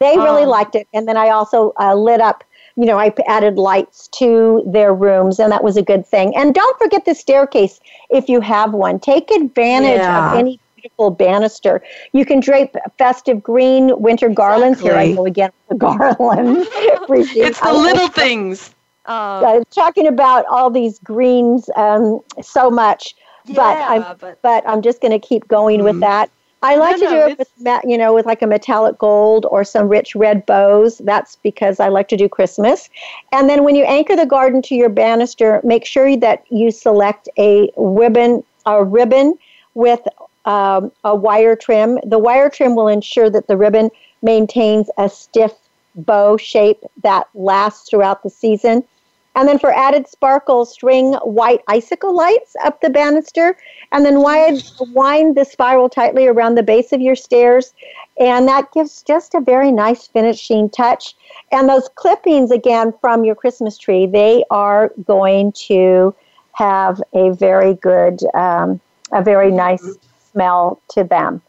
They 0.00 0.16
really 0.16 0.42
um, 0.42 0.48
liked 0.48 0.74
it, 0.74 0.88
and 0.92 1.06
then 1.06 1.16
I 1.16 1.30
also 1.30 1.72
uh, 1.78 1.94
lit 1.94 2.20
up. 2.20 2.42
You 2.74 2.84
know, 2.84 2.98
I 2.98 3.14
added 3.28 3.58
lights 3.58 4.08
to 4.18 4.64
their 4.66 4.92
rooms, 4.92 5.38
and 5.38 5.52
that 5.52 5.62
was 5.62 5.76
a 5.76 5.82
good 5.82 6.04
thing. 6.04 6.34
And 6.36 6.52
don't 6.52 6.78
forget 6.78 7.04
the 7.04 7.14
staircase 7.14 7.78
if 8.10 8.28
you 8.28 8.40
have 8.40 8.72
one. 8.72 8.98
Take 8.98 9.30
advantage 9.30 9.98
yeah. 9.98 10.32
of 10.32 10.38
any 10.38 10.58
beautiful 10.74 11.10
banister. 11.10 11.80
You 12.12 12.24
can 12.24 12.40
drape 12.40 12.74
festive 12.98 13.40
green 13.40 14.00
winter 14.00 14.26
exactly. 14.26 14.34
garlands. 14.34 14.80
Here 14.80 14.94
I 14.94 15.12
go 15.12 15.26
again 15.26 15.50
with 15.68 15.78
the 15.78 15.86
garland. 15.86 16.66
it's 17.08 17.60
the 17.60 17.72
little 17.72 18.08
things. 18.08 18.74
Uh, 19.08 19.64
talking 19.70 20.06
about 20.06 20.44
all 20.50 20.70
these 20.70 20.98
greens 20.98 21.70
um, 21.76 22.20
so 22.42 22.70
much, 22.70 23.14
yeah, 23.48 23.54
but 23.56 23.90
I'm 23.90 24.16
but, 24.18 24.42
but 24.42 24.68
I'm 24.68 24.82
just 24.82 25.00
going 25.00 25.12
to 25.12 25.18
keep 25.18 25.48
going 25.48 25.78
mm-hmm. 25.78 25.84
with 25.84 26.00
that. 26.00 26.30
I 26.60 26.74
like 26.74 26.98
no, 26.98 27.06
to 27.06 27.08
do 27.08 27.20
no, 27.20 27.26
it 27.28 27.38
with 27.38 27.82
you 27.84 27.96
know 27.96 28.14
with 28.14 28.26
like 28.26 28.42
a 28.42 28.46
metallic 28.46 28.98
gold 28.98 29.46
or 29.50 29.62
some 29.64 29.88
rich 29.88 30.14
red 30.16 30.44
bows. 30.44 30.98
That's 30.98 31.36
because 31.36 31.78
I 31.78 31.88
like 31.88 32.08
to 32.08 32.16
do 32.16 32.28
Christmas. 32.28 32.90
And 33.32 33.48
then 33.48 33.62
when 33.62 33.76
you 33.76 33.84
anchor 33.84 34.16
the 34.16 34.26
garden 34.26 34.60
to 34.62 34.74
your 34.74 34.88
banister, 34.88 35.60
make 35.62 35.84
sure 35.84 36.16
that 36.16 36.44
you 36.50 36.70
select 36.70 37.28
a 37.38 37.70
ribbon 37.76 38.42
a 38.66 38.84
ribbon 38.84 39.34
with 39.74 40.00
um, 40.44 40.90
a 41.04 41.14
wire 41.14 41.54
trim. 41.54 41.98
The 42.04 42.18
wire 42.18 42.50
trim 42.50 42.74
will 42.74 42.88
ensure 42.88 43.30
that 43.30 43.46
the 43.46 43.56
ribbon 43.56 43.90
maintains 44.22 44.90
a 44.98 45.08
stiff 45.08 45.52
bow 45.94 46.36
shape 46.36 46.82
that 47.02 47.28
lasts 47.34 47.88
throughout 47.88 48.22
the 48.22 48.30
season. 48.30 48.84
And 49.38 49.48
then 49.48 49.60
for 49.60 49.72
added 49.72 50.08
sparkle, 50.08 50.64
string 50.64 51.14
white 51.22 51.60
icicle 51.68 52.12
lights 52.12 52.56
up 52.64 52.80
the 52.80 52.90
banister, 52.90 53.56
and 53.92 54.04
then 54.04 54.20
wind, 54.20 54.68
wind 54.92 55.36
the 55.36 55.44
spiral 55.44 55.88
tightly 55.88 56.26
around 56.26 56.56
the 56.56 56.64
base 56.64 56.92
of 56.92 57.00
your 57.00 57.14
stairs. 57.14 57.72
And 58.18 58.48
that 58.48 58.72
gives 58.72 59.00
just 59.04 59.36
a 59.36 59.40
very 59.40 59.70
nice 59.70 60.08
finishing 60.08 60.68
touch. 60.68 61.14
And 61.52 61.68
those 61.68 61.88
clippings, 61.94 62.50
again, 62.50 62.92
from 63.00 63.24
your 63.24 63.36
Christmas 63.36 63.78
tree, 63.78 64.06
they 64.06 64.42
are 64.50 64.92
going 65.04 65.52
to 65.68 66.16
have 66.54 67.00
a 67.14 67.30
very 67.30 67.74
good, 67.74 68.18
um, 68.34 68.80
a 69.12 69.22
very 69.22 69.52
nice 69.52 69.86
smell 70.32 70.82
to 70.88 71.04
them. 71.04 71.40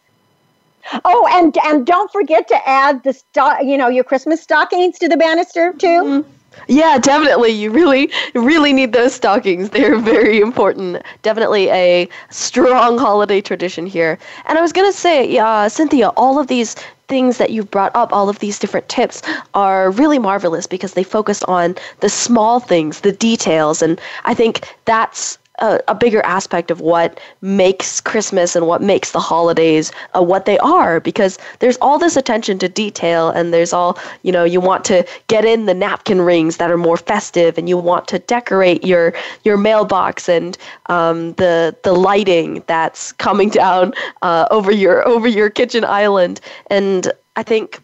Oh, 1.06 1.28
and 1.32 1.58
and 1.66 1.88
don't 1.88 2.12
forget 2.12 2.48
to 2.50 2.70
add 2.70 3.04
the 3.04 3.14
sto- 3.14 3.62
you 3.62 3.78
know 3.78 3.88
your 3.88 4.04
Christmas 4.04 4.42
stockings 4.42 5.00
to 5.00 5.10
the 5.10 5.18
banister 5.18 5.74
too. 5.74 5.88
Mm-hmm. 5.88 6.32
Yeah, 6.68 6.98
definitely. 6.98 7.52
You 7.52 7.72
really, 7.72 8.12
really 8.34 8.74
need 8.74 8.94
those 8.94 9.14
stockings. 9.14 9.70
They're 9.70 9.98
very 10.00 10.40
important. 10.40 11.04
Definitely 11.22 11.70
a 11.70 12.10
strong 12.30 12.98
holiday 12.98 13.42
tradition 13.42 13.86
here. 13.86 14.18
And 14.46 14.58
I 14.58 14.62
was 14.62 14.74
going 14.74 14.92
to 14.92 14.98
say, 14.98 15.38
uh, 15.38 15.70
Cynthia, 15.70 16.10
all 16.10 16.40
of 16.40 16.48
these 16.48 16.76
things 17.08 17.38
that 17.38 17.50
you've 17.52 17.72
brought 17.72 17.96
up, 17.96 18.14
all 18.14 18.30
of 18.30 18.40
these 18.40 18.60
different 18.60 18.88
tips, 18.88 19.22
are 19.54 19.92
really 19.92 20.20
marvelous 20.20 20.68
because 20.68 20.94
they 20.94 21.04
focus 21.04 21.44
on 21.44 21.76
the 22.02 22.10
small 22.10 22.60
things, 22.60 23.02
the 23.02 23.12
details. 23.12 23.82
And 23.82 24.00
I 24.26 24.34
think 24.34 24.76
that's 24.86 25.38
a, 25.62 25.80
a, 25.88 25.96
bigger 25.96 26.22
aspect 26.26 26.72
of 26.72 26.82
what 26.82 27.20
makes 27.42 28.00
Christmas 28.00 28.56
and 28.56 28.68
what 28.68 28.82
makes 28.82 29.12
the 29.12 29.20
holidays 29.20 29.92
uh, 30.16 30.22
what 30.22 30.46
they 30.46 30.58
are 30.60 31.00
because 31.00 31.38
there's 31.60 31.78
all 31.78 32.00
this 32.00 32.16
attention 32.16 32.58
to 32.60 32.70
detail 32.70 33.30
and 33.30 33.54
there's 33.54 33.74
all, 33.74 33.98
you 34.24 34.32
know, 34.32 34.44
you 34.44 34.60
want 34.62 34.86
to 34.86 35.06
get 35.28 35.46
in 35.46 35.66
the 35.66 35.74
napkin 35.74 36.22
rings 36.22 36.58
that 36.58 36.72
are 36.72 36.78
more 36.78 36.98
festive 36.98 37.58
and 37.58 37.68
you 37.68 37.78
want 37.78 38.08
to 38.08 38.20
decorate 38.20 38.84
your 38.84 39.14
your 39.44 39.58
mailbox 39.58 40.30
and 40.30 40.58
um, 40.88 41.34
the 41.34 41.76
the 41.84 41.94
lighting 41.94 42.64
that's 42.68 43.12
coming 43.14 43.50
down 43.50 43.94
uh, 44.22 44.48
over 44.52 44.72
your 44.72 45.08
over 45.08 45.28
your 45.28 45.50
kitchen 45.50 45.84
island 45.84 46.42
and 46.70 47.12
I 47.36 47.44
think 47.44 47.82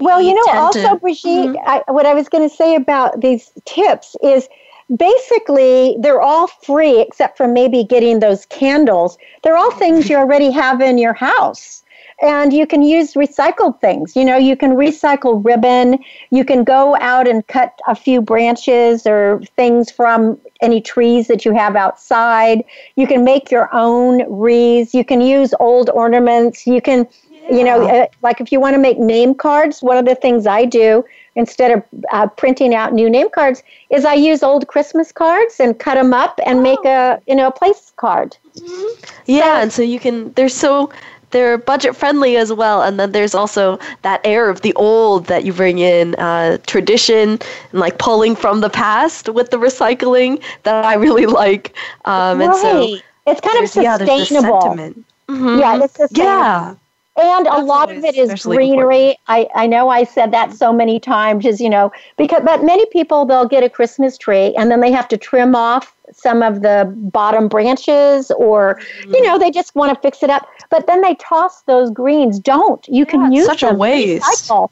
well, 0.00 0.22
you 0.22 0.34
know, 0.34 0.52
also, 0.52 0.80
to, 0.80 0.96
Brigitte, 0.96 1.24
mm-hmm. 1.24 1.68
I, 1.68 1.82
what 1.92 2.06
I 2.06 2.14
was 2.14 2.28
going 2.28 2.48
to 2.48 2.54
say 2.54 2.74
about 2.74 3.20
these 3.20 3.50
tips 3.64 4.16
is 4.22 4.48
basically 4.96 5.96
they're 6.00 6.20
all 6.20 6.46
free 6.46 7.00
except 7.00 7.36
for 7.36 7.46
maybe 7.46 7.84
getting 7.84 8.20
those 8.20 8.46
candles. 8.46 9.18
They're 9.42 9.56
all 9.56 9.70
things 9.72 10.08
you 10.08 10.16
already 10.16 10.50
have 10.50 10.80
in 10.80 10.98
your 10.98 11.14
house. 11.14 11.82
And 12.20 12.52
you 12.52 12.66
can 12.66 12.82
use 12.82 13.14
recycled 13.14 13.80
things. 13.80 14.16
You 14.16 14.24
know, 14.24 14.36
you 14.36 14.56
can 14.56 14.72
recycle 14.72 15.44
ribbon. 15.44 16.02
You 16.30 16.44
can 16.44 16.64
go 16.64 16.96
out 16.96 17.28
and 17.28 17.46
cut 17.46 17.78
a 17.86 17.94
few 17.94 18.20
branches 18.20 19.06
or 19.06 19.40
things 19.56 19.88
from 19.92 20.40
any 20.60 20.80
trees 20.80 21.28
that 21.28 21.44
you 21.44 21.54
have 21.54 21.76
outside. 21.76 22.64
You 22.96 23.06
can 23.06 23.22
make 23.22 23.52
your 23.52 23.72
own 23.72 24.24
wreaths. 24.28 24.94
You 24.94 25.04
can 25.04 25.20
use 25.20 25.54
old 25.60 25.90
ornaments. 25.90 26.66
You 26.66 26.80
can, 26.80 27.06
yeah. 27.30 27.54
you 27.54 27.62
know, 27.62 27.88
uh, 27.88 28.06
like 28.22 28.40
if 28.40 28.50
you 28.50 28.58
want 28.58 28.74
to 28.74 28.80
make 28.80 28.98
name 28.98 29.32
cards, 29.32 29.80
one 29.80 29.96
of 29.96 30.04
the 30.04 30.16
things 30.16 30.44
I 30.44 30.64
do 30.64 31.04
instead 31.38 31.70
of 31.70 31.82
uh, 32.12 32.26
printing 32.26 32.74
out 32.74 32.92
new 32.92 33.08
name 33.08 33.30
cards 33.30 33.62
is 33.90 34.04
I 34.04 34.14
use 34.14 34.42
old 34.42 34.66
Christmas 34.66 35.12
cards 35.12 35.60
and 35.60 35.78
cut 35.78 35.94
them 35.94 36.12
up 36.12 36.38
and 36.44 36.58
oh. 36.58 36.62
make 36.62 36.84
a 36.84 37.22
you 37.26 37.34
know 37.34 37.46
a 37.46 37.52
place 37.52 37.92
card. 37.96 38.36
Mm-hmm. 38.56 39.04
Yeah, 39.26 39.54
so, 39.54 39.62
and 39.62 39.72
so 39.72 39.82
you 39.82 40.00
can 40.00 40.32
they're 40.34 40.50
so 40.50 40.90
they're 41.30 41.58
budget 41.58 41.94
friendly 41.94 42.36
as 42.36 42.52
well 42.52 42.82
and 42.82 42.98
then 42.98 43.12
there's 43.12 43.34
also 43.34 43.78
that 44.00 44.18
air 44.24 44.48
of 44.48 44.62
the 44.62 44.72
old 44.74 45.26
that 45.26 45.44
you 45.44 45.52
bring 45.52 45.78
in 45.78 46.14
uh, 46.14 46.56
tradition 46.66 47.38
and 47.70 47.80
like 47.80 47.98
pulling 47.98 48.34
from 48.34 48.62
the 48.62 48.70
past 48.70 49.28
with 49.28 49.50
the 49.50 49.58
recycling 49.58 50.42
that 50.62 50.86
i 50.86 50.94
really 50.94 51.26
like 51.26 51.74
um, 52.06 52.38
right. 52.38 52.46
and 52.46 52.56
so 52.56 52.96
it's 53.26 53.42
kind 53.42 53.62
of 53.62 53.68
sustainable 53.68 54.74
yeah, 54.76 54.90
mm-hmm. 55.28 55.58
yeah 55.58 55.84
it's 55.84 55.96
sustainable. 55.96 56.32
yeah 56.32 56.74
and 57.18 57.46
a 57.46 57.60
lot 57.60 57.90
of 57.90 58.04
it 58.04 58.16
is 58.16 58.42
greenery. 58.42 59.18
I, 59.26 59.48
I 59.54 59.66
know 59.66 59.88
I 59.88 60.04
said 60.04 60.32
that 60.32 60.52
so 60.52 60.72
many 60.72 61.00
times, 61.00 61.44
is 61.44 61.60
you 61.60 61.68
know, 61.68 61.92
because 62.16 62.42
but 62.44 62.62
many 62.64 62.86
people 62.86 63.24
they'll 63.24 63.48
get 63.48 63.62
a 63.62 63.70
Christmas 63.70 64.16
tree 64.16 64.54
and 64.56 64.70
then 64.70 64.80
they 64.80 64.92
have 64.92 65.08
to 65.08 65.16
trim 65.16 65.54
off 65.54 65.94
some 66.12 66.42
of 66.42 66.62
the 66.62 66.90
bottom 67.12 67.48
branches 67.48 68.30
or 68.32 68.76
mm-hmm. 68.76 69.14
you 69.14 69.22
know 69.24 69.38
they 69.38 69.50
just 69.50 69.74
want 69.74 69.94
to 69.94 70.00
fix 70.00 70.22
it 70.22 70.30
up 70.30 70.48
but 70.70 70.86
then 70.86 71.02
they 71.02 71.14
toss 71.16 71.62
those 71.62 71.90
greens 71.90 72.38
don't 72.38 72.88
you 72.88 73.00
yeah, 73.00 73.10
can 73.10 73.32
use 73.32 73.46
such 73.46 73.60
them 73.60 73.74
a 73.74 73.78
waste 73.78 74.24
recycle. 74.24 74.70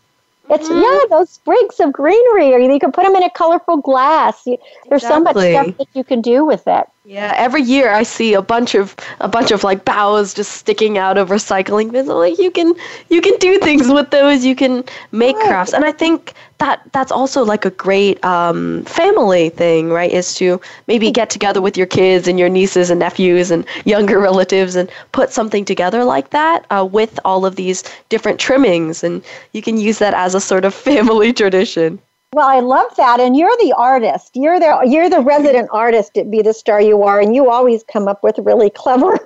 It's 0.49 0.69
mm-hmm. 0.69 0.81
yeah, 0.81 1.19
those 1.19 1.31
sprigs 1.31 1.81
of 1.81 1.93
greenery, 1.93 2.55
or 2.55 2.59
you 2.59 2.79
can 2.79 2.93
put 2.93 3.05
them 3.05 3.17
in 3.17 3.23
a 3.23 3.31
colorful 3.31 3.79
glass. 3.79 4.47
You, 4.47 4.59
there's 4.89 5.03
exactly. 5.03 5.53
so 5.53 5.63
much 5.63 5.67
stuff 5.67 5.79
that 5.79 5.99
you 5.99 6.05
can 6.05 6.21
do 6.21 6.45
with 6.45 6.67
it. 6.67 6.87
Yeah, 7.05 7.33
every 7.37 7.63
year 7.63 7.91
I 7.93 8.03
see 8.03 8.35
a 8.35 8.43
bunch 8.43 8.75
of 8.75 8.95
a 9.21 9.29
bunch 9.29 9.51
of 9.51 9.65
like 9.65 9.85
boughs 9.85 10.35
just 10.35 10.53
sticking 10.53 10.99
out 10.99 11.19
of 11.19 11.29
recycling 11.29 11.93
bins. 11.93 12.09
Like 12.09 12.39
you 12.39 12.51
can 12.51 12.75
you 13.09 13.21
can 13.21 13.37
do 13.39 13.59
things 13.59 13.89
with 13.89 14.11
those. 14.11 14.45
You 14.45 14.57
can 14.57 14.85
make 15.13 15.37
right. 15.37 15.47
crafts, 15.47 15.73
and 15.73 15.85
I 15.85 15.93
think 15.93 16.35
that 16.59 16.81
that's 16.93 17.13
also 17.13 17.45
like 17.45 17.65
a 17.65 17.71
great 17.71 18.23
um, 18.25 18.85
family 18.85 19.51
thing, 19.51 19.91
right? 19.91 20.11
Is 20.11 20.35
to 20.37 20.61
maybe 20.87 21.11
get 21.11 21.31
together 21.31 21.61
with 21.61 21.77
your 21.77 21.87
kids 21.87 22.27
and 22.29 22.39
your 22.39 22.49
nieces 22.49 22.91
and 22.91 23.01
nephews 23.01 23.51
and 23.51 23.67
younger 23.85 24.19
relatives 24.31 24.77
and 24.77 24.91
put 25.13 25.31
something 25.31 25.65
together 25.65 26.05
like 26.05 26.31
that 26.31 26.65
uh, 26.71 26.89
with 26.91 27.19
all 27.25 27.45
of 27.45 27.57
these 27.57 27.85
different 28.09 28.41
trimmings, 28.41 29.05
and 29.05 29.23
you 29.53 29.63
can 29.63 29.77
use 29.77 29.99
that 29.99 30.15
as 30.15 30.35
a 30.35 30.41
sort 30.41 30.65
of 30.65 30.75
family 30.89 31.33
tradition. 31.33 32.01
Well, 32.33 32.49
I 32.49 32.61
love 32.61 32.95
that, 32.97 33.19
and 33.21 33.37
you're 33.37 33.57
the 33.61 33.73
artist. 33.79 34.33
You're 34.35 34.61
the 34.61 34.83
you're 34.87 35.09
the 35.09 35.21
resident 35.21 35.69
artist 35.73 36.19
at 36.19 36.31
Be 36.31 36.43
the 36.43 36.53
Star 36.53 36.83
You 36.83 37.03
Are, 37.03 37.21
and 37.21 37.35
you 37.35 37.51
always 37.51 37.83
come 37.85 38.09
up 38.09 38.23
with 38.23 38.39
really 38.39 38.69
clever 38.75 39.17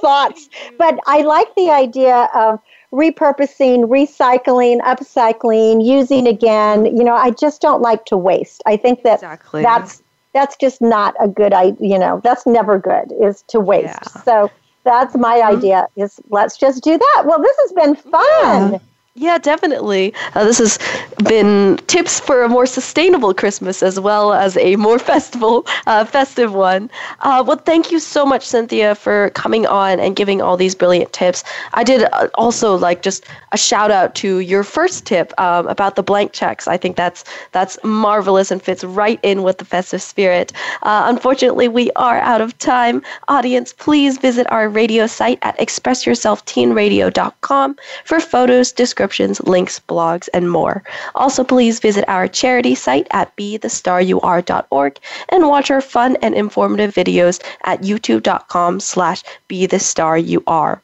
thoughts. 0.00 0.48
But 0.78 0.98
I 1.06 1.22
like 1.22 1.52
the 1.56 1.70
idea 1.70 2.28
of 2.34 2.60
repurposing, 2.92 3.88
recycling, 3.88 4.80
upcycling, 4.80 5.84
using 5.84 6.26
again. 6.26 6.86
You 6.86 7.04
know, 7.04 7.14
I 7.14 7.30
just 7.30 7.60
don't 7.60 7.82
like 7.82 8.04
to 8.06 8.16
waste. 8.16 8.62
I 8.66 8.76
think 8.76 9.02
that 9.02 9.14
exactly. 9.14 9.62
that's 9.62 10.02
that's 10.32 10.56
just 10.56 10.80
not 10.80 11.14
a 11.20 11.28
good 11.28 11.52
idea. 11.52 11.88
You 11.88 11.98
know, 11.98 12.20
that's 12.22 12.46
never 12.46 12.78
good 12.78 13.12
is 13.20 13.42
to 13.48 13.60
waste. 13.60 13.86
Yeah. 13.86 14.22
So 14.22 14.50
that's 14.84 15.16
my 15.16 15.38
mm-hmm. 15.38 15.56
idea. 15.56 15.86
Is 15.96 16.20
let's 16.28 16.56
just 16.56 16.82
do 16.82 16.98
that. 16.98 17.22
Well, 17.26 17.40
this 17.40 17.56
has 17.60 17.72
been 17.72 17.94
fun. 17.96 18.72
Yeah. 18.72 18.78
Yeah, 19.16 19.38
definitely. 19.38 20.14
Uh, 20.36 20.44
this 20.44 20.58
has 20.58 20.78
been 21.24 21.78
tips 21.88 22.20
for 22.20 22.44
a 22.44 22.48
more 22.48 22.64
sustainable 22.64 23.34
Christmas 23.34 23.82
as 23.82 23.98
well 23.98 24.32
as 24.32 24.56
a 24.56 24.76
more 24.76 24.98
festival, 25.00 25.66
uh, 25.88 26.04
festive 26.04 26.54
one. 26.54 26.88
Uh, 27.18 27.42
well, 27.44 27.56
thank 27.56 27.90
you 27.90 27.98
so 27.98 28.24
much, 28.24 28.46
Cynthia, 28.46 28.94
for 28.94 29.30
coming 29.30 29.66
on 29.66 29.98
and 29.98 30.14
giving 30.14 30.40
all 30.40 30.56
these 30.56 30.76
brilliant 30.76 31.12
tips. 31.12 31.42
I 31.74 31.82
did 31.82 32.04
uh, 32.12 32.28
also 32.36 32.76
like 32.76 33.02
just 33.02 33.26
a 33.50 33.58
shout 33.58 33.90
out 33.90 34.14
to 34.16 34.38
your 34.38 34.62
first 34.62 35.06
tip 35.06 35.32
um, 35.40 35.66
about 35.66 35.96
the 35.96 36.04
blank 36.04 36.32
checks. 36.32 36.68
I 36.68 36.76
think 36.76 36.94
that's 36.96 37.24
that's 37.50 37.76
marvelous 37.82 38.52
and 38.52 38.62
fits 38.62 38.84
right 38.84 39.18
in 39.24 39.42
with 39.42 39.58
the 39.58 39.64
festive 39.64 40.02
spirit. 40.02 40.52
Uh, 40.82 41.06
unfortunately, 41.06 41.66
we 41.66 41.90
are 41.96 42.20
out 42.20 42.40
of 42.40 42.56
time. 42.58 43.02
Audience, 43.26 43.72
please 43.72 44.18
visit 44.18 44.46
our 44.52 44.68
radio 44.68 45.08
site 45.08 45.40
at 45.42 45.58
expressyourselfteenradio.com 45.58 47.76
for 48.04 48.20
photos, 48.20 48.70
descriptions 48.70 49.00
descriptions, 49.10 49.40
links, 49.48 49.80
blogs, 49.88 50.28
and 50.32 50.50
more. 50.50 50.82
Also, 51.14 51.42
please 51.42 51.80
visit 51.80 52.04
our 52.08 52.28
charity 52.28 52.74
site 52.76 53.08
at 53.10 53.34
bethestaryouare.org 53.36 54.98
and 55.30 55.48
watch 55.48 55.70
our 55.70 55.80
fun 55.80 56.16
and 56.22 56.34
informative 56.34 56.94
videos 56.94 57.42
at 57.64 57.82
youtube.com 57.82 58.78
slash 58.78 59.24
bethestaryouare. 59.48 60.80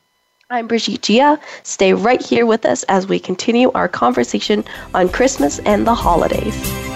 I'm 0.51 0.67
Brigitte 0.67 1.03
Gia. 1.03 1.39
Stay 1.63 1.93
right 1.93 2.23
here 2.23 2.47
with 2.47 2.65
us 2.65 2.83
as 2.85 3.07
we 3.07 3.19
continue 3.19 3.71
our 3.73 3.89
conversation 3.89 4.65
on 4.95 5.09
Christmas 5.09 5.59
and 5.61 5.87
the 5.87 5.95
holidays. 5.95 6.96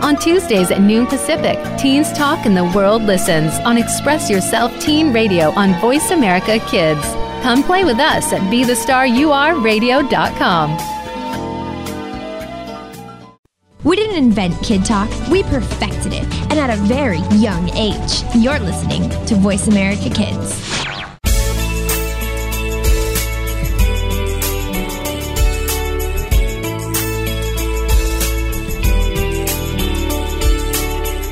On 0.00 0.16
Tuesdays 0.16 0.70
at 0.70 0.80
noon 0.80 1.06
Pacific, 1.06 1.58
Teens 1.78 2.10
Talk 2.12 2.46
and 2.46 2.56
the 2.56 2.64
World 2.64 3.02
Listens 3.02 3.52
on 3.60 3.76
Express 3.76 4.30
Yourself 4.30 4.72
Teen 4.80 5.12
Radio 5.12 5.50
on 5.50 5.78
Voice 5.80 6.10
America 6.12 6.60
Kids. 6.68 7.02
Come 7.42 7.62
play 7.64 7.84
with 7.84 7.98
us 7.98 8.32
at 8.32 8.40
BeTheStarYouAreRadio.com. 8.42 10.78
We 13.84 13.96
didn't 13.96 14.16
invent 14.16 14.60
Kid 14.62 14.84
Talk, 14.84 15.08
we 15.28 15.42
perfected 15.44 16.12
it, 16.12 16.24
and 16.50 16.58
at 16.60 16.70
a 16.70 16.76
very 16.82 17.20
young 17.36 17.68
age. 17.70 18.22
You're 18.34 18.58
listening 18.60 19.08
to 19.26 19.34
Voice 19.34 19.66
America 19.68 20.10
Kids. 20.10 20.54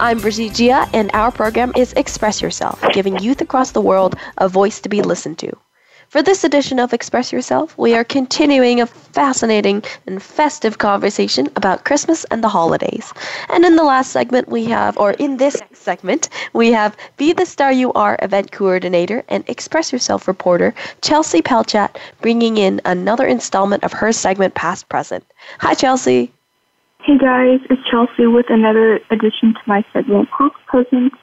I'm 0.00 0.20
Brigitte 0.20 0.54
Gia, 0.54 0.88
and 0.94 1.10
our 1.12 1.32
program 1.32 1.72
is 1.74 1.92
Express 1.94 2.40
Yourself, 2.40 2.80
giving 2.92 3.18
youth 3.18 3.40
across 3.40 3.72
the 3.72 3.80
world 3.80 4.14
a 4.36 4.48
voice 4.48 4.78
to 4.80 4.88
be 4.88 5.02
listened 5.02 5.38
to. 5.38 5.52
For 6.08 6.22
this 6.22 6.44
edition 6.44 6.78
of 6.78 6.92
Express 6.92 7.32
Yourself, 7.32 7.76
we 7.76 7.96
are 7.96 8.04
continuing 8.04 8.80
a 8.80 8.86
fascinating 8.86 9.82
and 10.06 10.22
festive 10.22 10.78
conversation 10.78 11.48
about 11.56 11.84
Christmas 11.84 12.22
and 12.30 12.44
the 12.44 12.48
holidays. 12.48 13.12
And 13.48 13.64
in 13.64 13.74
the 13.74 13.82
last 13.82 14.12
segment, 14.12 14.48
we 14.48 14.66
have, 14.66 14.96
or 14.98 15.14
in 15.14 15.36
this 15.36 15.60
segment, 15.72 16.28
we 16.52 16.70
have 16.70 16.96
Be 17.16 17.32
the 17.32 17.44
Star 17.44 17.72
You 17.72 17.92
Are 17.94 18.16
event 18.22 18.52
coordinator 18.52 19.24
and 19.28 19.42
Express 19.48 19.92
Yourself 19.92 20.28
reporter 20.28 20.74
Chelsea 21.02 21.42
Pelchat 21.42 21.96
bringing 22.20 22.56
in 22.56 22.80
another 22.84 23.26
installment 23.26 23.82
of 23.82 23.92
her 23.94 24.12
segment 24.12 24.54
Past 24.54 24.88
Present. 24.88 25.24
Hi, 25.58 25.74
Chelsea. 25.74 26.30
Hey 27.08 27.16
guys, 27.16 27.60
it's 27.70 27.80
Chelsea 27.90 28.26
with 28.26 28.50
another 28.50 29.00
addition 29.10 29.54
to 29.54 29.60
my 29.64 29.82
segment, 29.94 30.28
Past 30.28 30.56
Presents. 30.66 31.16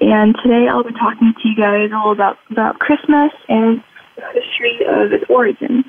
And 0.00 0.34
today 0.42 0.66
I'll 0.66 0.82
be 0.82 0.90
talking 0.90 1.32
to 1.40 1.48
you 1.48 1.54
guys 1.54 1.90
all 1.94 2.10
about, 2.10 2.38
about 2.50 2.80
Christmas 2.80 3.30
and 3.48 3.80
the 4.16 4.26
history 4.34 4.80
of 4.88 5.12
its 5.12 5.22
origins. 5.30 5.84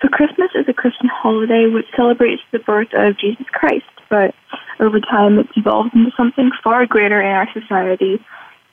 So 0.00 0.06
Christmas 0.06 0.50
is 0.54 0.66
a 0.68 0.72
Christian 0.72 1.10
holiday 1.12 1.66
which 1.74 1.86
celebrates 1.96 2.42
the 2.52 2.60
birth 2.60 2.94
of 2.94 3.18
Jesus 3.18 3.46
Christ, 3.50 3.90
but 4.08 4.32
over 4.78 5.00
time 5.00 5.40
it's 5.40 5.50
evolved 5.56 5.92
into 5.96 6.12
something 6.16 6.52
far 6.62 6.86
greater 6.86 7.20
in 7.20 7.34
our 7.34 7.48
society 7.52 8.24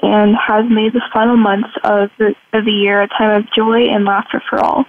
and 0.03 0.37
has 0.37 0.65
made 0.69 0.93
the 0.93 1.01
final 1.11 1.35
months 1.35 1.73
of 1.83 2.11
the, 2.19 2.35
of 2.53 2.63
the 2.63 2.71
year 2.71 3.01
a 3.01 3.07
time 3.07 3.41
of 3.41 3.51
joy 3.57 3.89
and 3.89 4.05
laughter 4.05 4.39
for 4.51 4.59
all. 4.59 4.85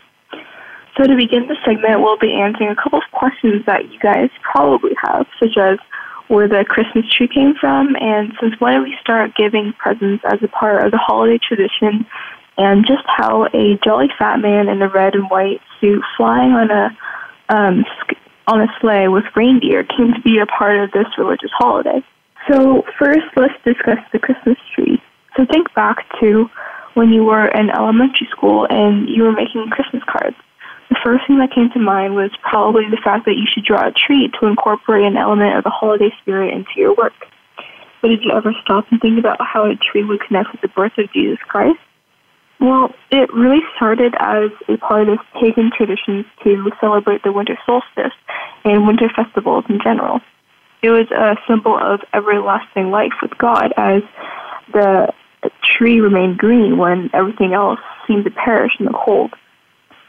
So 1.00 1.06
to 1.06 1.16
begin 1.16 1.48
the 1.48 1.56
segment, 1.64 2.02
we'll 2.02 2.18
be 2.18 2.38
answering 2.38 2.68
a 2.68 2.76
couple 2.76 2.98
of 2.98 3.10
questions 3.10 3.64
that 3.64 3.90
you 3.90 3.98
guys 4.00 4.28
probably 4.42 4.92
have, 5.02 5.26
such 5.38 5.56
as 5.56 5.78
where 6.28 6.46
the 6.46 6.62
Christmas 6.68 7.06
tree 7.10 7.26
came 7.26 7.54
from, 7.58 7.96
and 7.98 8.34
since 8.38 8.52
when 8.60 8.74
did 8.74 8.82
we 8.82 8.94
start 9.00 9.34
giving 9.34 9.72
presents 9.78 10.22
as 10.26 10.42
a 10.42 10.48
part 10.48 10.84
of 10.84 10.90
the 10.90 10.98
holiday 10.98 11.38
tradition, 11.38 12.04
and 12.58 12.84
just 12.86 13.04
how 13.06 13.46
a 13.54 13.78
jolly 13.82 14.08
fat 14.18 14.40
man 14.40 14.68
in 14.68 14.82
a 14.82 14.90
red 14.90 15.14
and 15.14 15.30
white 15.30 15.62
suit 15.80 16.02
flying 16.18 16.52
on 16.52 16.70
a 16.70 16.94
um, 17.48 17.86
on 18.46 18.60
a 18.60 18.66
sleigh 18.78 19.08
with 19.08 19.24
reindeer 19.34 19.84
came 19.84 20.12
to 20.12 20.20
be 20.20 20.38
a 20.38 20.44
part 20.44 20.78
of 20.80 20.92
this 20.92 21.06
religious 21.16 21.50
holiday. 21.54 22.04
So 22.46 22.84
first, 22.98 23.24
let's 23.36 23.54
discuss 23.64 24.00
the 24.12 24.18
Christmas 24.18 24.58
tree. 24.74 25.00
So 25.34 25.46
think 25.50 25.72
back 25.72 26.04
to 26.20 26.50
when 26.92 27.08
you 27.08 27.24
were 27.24 27.46
in 27.46 27.70
elementary 27.70 28.28
school 28.30 28.66
and 28.68 29.08
you 29.08 29.22
were 29.22 29.32
making 29.32 29.66
Christmas 29.70 30.02
cards, 30.06 30.36
the 30.90 30.98
first 31.02 31.26
thing 31.26 31.38
that 31.38 31.54
came 31.54 31.70
to 31.70 31.78
mind 31.78 32.14
was 32.14 32.30
probably 32.42 32.84
the 32.90 33.00
fact 33.02 33.24
that 33.24 33.36
you 33.36 33.46
should 33.46 33.64
draw 33.64 33.86
a 33.86 33.92
tree 33.92 34.30
to 34.40 34.46
incorporate 34.46 35.06
an 35.06 35.16
element 35.16 35.56
of 35.56 35.64
the 35.64 35.70
holiday 35.70 36.10
spirit 36.20 36.52
into 36.52 36.70
your 36.76 36.94
work. 36.94 37.14
But 38.02 38.08
did 38.08 38.22
you 38.24 38.32
ever 38.32 38.52
stop 38.62 38.86
and 38.90 39.00
think 39.00 39.18
about 39.18 39.38
how 39.40 39.70
a 39.70 39.76
tree 39.76 40.02
would 40.04 40.20
connect 40.20 40.52
with 40.52 40.60
the 40.60 40.68
birth 40.68 40.98
of 40.98 41.12
Jesus 41.12 41.38
Christ? 41.46 41.78
Well, 42.58 42.92
it 43.10 43.32
really 43.32 43.60
started 43.76 44.14
as 44.18 44.50
a 44.68 44.76
part 44.76 45.08
of 45.08 45.18
pagan 45.40 45.70
traditions 45.74 46.26
to 46.42 46.70
celebrate 46.80 47.22
the 47.22 47.32
winter 47.32 47.56
solstice 47.64 48.12
and 48.64 48.86
winter 48.86 49.08
festivals 49.14 49.64
in 49.68 49.80
general. 49.82 50.20
It 50.82 50.90
was 50.90 51.10
a 51.10 51.36
symbol 51.46 51.78
of 51.78 52.00
everlasting 52.12 52.90
life 52.90 53.12
with 53.22 53.36
God 53.38 53.72
as 53.76 54.02
the 54.72 55.12
tree 55.62 56.00
remained 56.00 56.38
green 56.38 56.78
when 56.78 57.10
everything 57.14 57.54
else 57.54 57.80
seemed 58.06 58.24
to 58.24 58.30
perish 58.30 58.72
in 58.78 58.86
the 58.86 58.92
cold. 58.92 59.32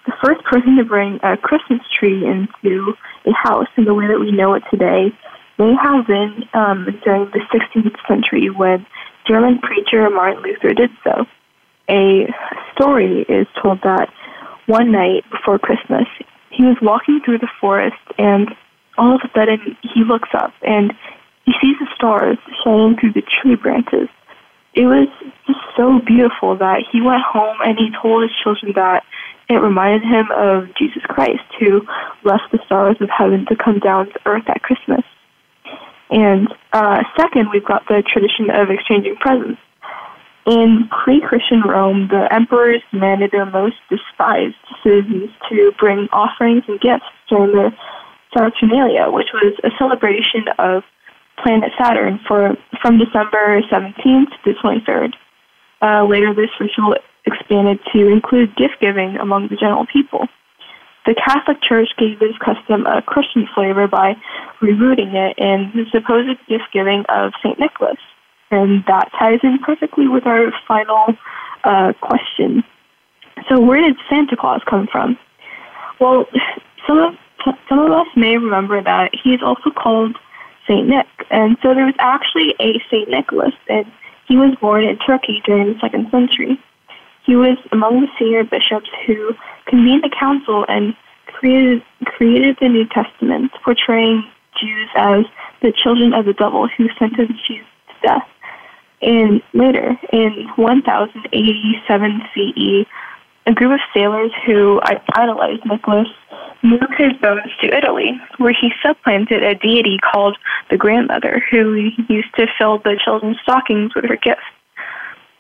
The 0.06 0.14
first 0.24 0.44
person 0.44 0.78
to 0.78 0.86
bring 0.86 1.20
a 1.24 1.38
Christmas 1.38 1.82
tree 1.98 2.26
into 2.26 2.94
a 3.26 3.32
house 3.34 3.68
in 3.78 3.86
the 3.86 3.94
way 3.94 4.08
that 4.08 4.20
we 4.20 4.32
know 4.32 4.54
it 4.54 4.64
today 4.72 5.14
may 5.60 5.74
have 5.82 6.08
been 6.08 6.44
um, 6.54 6.88
during 7.04 7.26
the 7.32 7.42
16th 7.54 7.96
century 8.08 8.50
when 8.50 8.86
German 9.28 9.60
preacher 9.60 10.10
Martin 10.10 10.42
Luther 10.44 10.74
did 10.74 10.90
so 11.04 11.26
a 11.92 12.28
story 12.74 13.26
is 13.28 13.48
told 13.62 13.82
that 13.84 14.10
one 14.66 14.92
night 14.92 15.24
before 15.30 15.60
Christmas, 15.60 16.08
he 16.50 16.64
was 16.64 16.78
walking 16.82 17.20
through 17.24 17.40
the 17.40 17.52
forest 17.60 18.02
and 18.18 18.50
all 18.98 19.16
of 19.16 19.22
a 19.24 19.30
sudden 19.38 19.78
he 19.94 20.04
looks 20.04 20.30
up 20.34 20.54
and 20.62 20.94
he 21.46 21.54
sees 21.62 21.76
the 21.80 21.88
stars 21.96 22.38
shining 22.64 22.98
through 22.98 23.14
the 23.14 23.24
tree 23.24 23.56
branches. 23.56 24.08
It 24.74 24.86
was 24.86 25.08
just 25.48 25.60
so 25.76 26.00
beautiful 26.00 26.58
that 26.58 26.84
he 26.92 27.02
went 27.02 27.24
home 27.24 27.58
and 27.66 27.78
he 27.78 27.92
told 28.02 28.24
his 28.24 28.32
children 28.42 28.72
that 28.76 29.04
it 29.52 29.60
reminded 29.60 30.04
him 30.04 30.32
of 30.32 30.74
Jesus 30.78 31.04
Christ 31.04 31.44
who 31.60 31.82
left 32.24 32.52
the 32.52 32.60
stars 32.66 32.98
of 33.02 33.10
heaven 33.10 33.46
to 33.50 33.56
come 33.56 33.80
down 33.80 34.08
to 34.08 34.20
earth 34.26 34.48
at 34.48 34.64
Christmas. 34.64 35.04
And 36.10 36.48
uh, 36.74 37.04
second, 37.18 37.50
we've 37.54 37.66
got 37.66 37.88
the 37.88 38.04
tradition 38.08 38.50
of 38.50 38.70
exchanging 38.70 39.16
presents. 39.18 39.60
In 40.46 40.90
pre-Christian 41.04 41.62
Rome, 41.62 42.08
the 42.10 42.28
emperors 42.34 42.82
demanded 42.92 43.32
their 43.32 43.46
most 43.46 43.76
despised 43.90 44.56
citizens 44.84 45.30
to 45.50 45.72
bring 45.80 46.08
offerings 46.12 46.64
and 46.68 46.80
gifts 46.80 47.06
during 47.30 47.52
the 47.52 47.72
Saturnalia, 48.36 49.12
which 49.12 49.30
was 49.34 49.54
a 49.64 49.70
celebration 49.78 50.46
of 50.58 50.84
planet 51.44 51.72
Saturn 51.78 52.20
for 52.28 52.56
from 52.82 52.98
December 52.98 53.62
17th 53.72 54.32
to 54.44 54.54
23rd. 54.64 55.14
Uh, 55.82 56.06
later, 56.06 56.34
this 56.34 56.50
ritual 56.60 56.96
expanded 57.26 57.80
to 57.94 58.08
include 58.08 58.56
gift 58.56 58.80
giving 58.80 59.18
among 59.18 59.48
the 59.50 59.56
general 59.56 59.86
people. 59.92 60.28
The 61.06 61.16
Catholic 61.16 61.58
Church 61.62 61.90
gave 61.98 62.20
this 62.20 62.38
custom 62.38 62.86
a 62.86 63.02
Christian 63.02 63.48
flavor 63.56 63.88
by 63.88 64.16
rebooting 64.62 65.14
it 65.16 65.38
in 65.38 65.72
the 65.74 65.86
supposed 65.92 66.38
gift 66.48 66.66
giving 66.72 67.04
of 67.10 67.34
St. 67.44 67.60
Nicholas. 67.60 67.98
And 68.52 68.84
that 68.86 69.10
ties 69.18 69.40
in 69.44 69.58
perfectly 69.60 70.08
with 70.08 70.28
our 70.28 70.52
final 70.68 71.16
uh, 71.64 71.94
question. 72.02 72.64
So, 73.50 73.60
where 73.60 73.82
did 73.82 73.96
Santa 74.10 74.36
Claus 74.36 74.62
come 74.70 74.88
from? 74.92 75.18
Well, 76.00 76.26
some 76.86 77.00
of 77.00 77.16
some 77.70 77.80
of 77.80 77.92
us 77.92 78.08
may 78.16 78.38
remember 78.38 78.84
that 78.84 79.12
he 79.24 79.34
is 79.34 79.42
also 79.42 79.72
called 79.72 80.18
Saint 80.68 80.88
Nick, 80.88 81.08
and 81.32 81.58
so 81.62 81.74
there 81.74 81.86
was 81.86 81.96
actually 81.98 82.54
a 82.60 82.80
Saint 82.92 83.10
Nicholas, 83.10 83.54
and 83.68 83.86
he 84.28 84.38
was 84.38 84.56
born 84.62 84.84
in 84.84 84.98
Turkey 85.00 85.42
during 85.46 85.74
the 85.74 85.80
second 85.80 86.12
century. 86.12 86.60
He 87.24 87.36
was 87.36 87.58
among 87.72 88.02
the 88.02 88.08
senior 88.18 88.44
bishops 88.44 88.90
who 89.06 89.36
convened 89.68 90.06
a 90.06 90.10
council 90.10 90.66
and 90.68 90.96
created 91.28 91.84
created 92.06 92.58
the 92.60 92.70
New 92.70 92.86
Testament, 92.88 93.52
portraying 93.64 94.24
Jews 94.60 94.90
as 94.96 95.26
the 95.62 95.72
children 95.72 96.14
of 96.14 96.26
the 96.26 96.34
devil 96.34 96.68
who 96.68 96.90
sentenced 97.00 97.46
Jesus 97.48 97.68
to 97.88 98.08
death. 98.08 98.28
And 99.02 99.42
later, 99.54 99.98
in 100.12 100.48
1087 100.56 102.22
CE, 102.34 102.88
a 103.48 103.54
group 103.54 103.74
of 103.74 103.80
sailors 103.94 104.32
who 104.46 104.80
idolized 105.16 105.66
Nicholas 105.66 106.08
moved 106.64 106.94
his 106.98 107.14
bones 107.22 107.52
to 107.62 107.76
Italy, 107.76 108.20
where 108.38 108.54
he 108.54 108.72
supplanted 108.86 109.44
a 109.44 109.56
deity 109.56 109.98
called 109.98 110.38
the 110.70 110.78
grandmother, 110.78 111.44
who 111.50 111.90
used 112.08 112.34
to 112.36 112.46
fill 112.58 112.78
the 112.80 113.00
children's 113.04 113.40
stockings 113.42 113.96
with 113.96 114.06
her 114.06 114.18
gifts. 114.18 114.42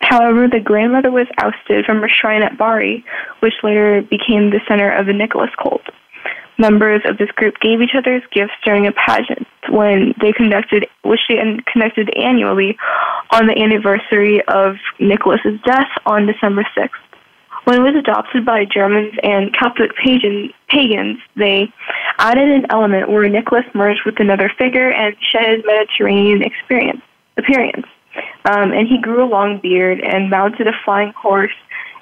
However, 0.01 0.47
the 0.47 0.59
grandmother 0.59 1.11
was 1.11 1.27
ousted 1.37 1.85
from 1.85 2.01
her 2.01 2.09
shrine 2.09 2.43
at 2.43 2.57
Bari, 2.57 3.05
which 3.39 3.53
later 3.63 4.01
became 4.01 4.49
the 4.49 4.59
center 4.67 4.91
of 4.91 5.05
the 5.05 5.13
Nicholas 5.13 5.51
cult. 5.61 5.83
Members 6.57 7.01
of 7.05 7.17
this 7.17 7.31
group 7.31 7.55
gave 7.59 7.81
each 7.81 7.95
other 7.95 8.21
gifts 8.31 8.53
during 8.63 8.85
a 8.85 8.91
pageant 8.91 9.47
when 9.69 10.13
they 10.21 10.31
conducted, 10.31 10.87
which 11.03 11.21
they 11.27 11.37
conducted 11.71 12.11
annually 12.15 12.77
on 13.31 13.47
the 13.47 13.57
anniversary 13.57 14.41
of 14.47 14.75
Nicholas's 14.99 15.59
death 15.65 15.89
on 16.05 16.27
December 16.27 16.63
6th. 16.77 16.89
When 17.63 17.79
it 17.79 17.83
was 17.83 17.95
adopted 17.95 18.43
by 18.43 18.65
Germans 18.65 19.13
and 19.23 19.53
Catholic 19.53 19.95
pagan, 19.95 20.51
pagans, 20.67 21.19
they 21.35 21.71
added 22.17 22.49
an 22.49 22.65
element 22.69 23.09
where 23.09 23.27
Nicholas 23.29 23.65
merged 23.73 24.01
with 24.05 24.19
another 24.19 24.51
figure 24.57 24.91
and 24.91 25.15
shed 25.31 25.57
his 25.57 25.65
Mediterranean 25.65 26.41
experience, 26.41 27.01
appearance. 27.37 27.85
Um, 28.45 28.71
and 28.71 28.87
he 28.87 28.99
grew 28.99 29.23
a 29.23 29.29
long 29.29 29.59
beard 29.59 29.99
and 30.01 30.29
mounted 30.29 30.67
a 30.67 30.73
flying 30.83 31.13
horse 31.13 31.53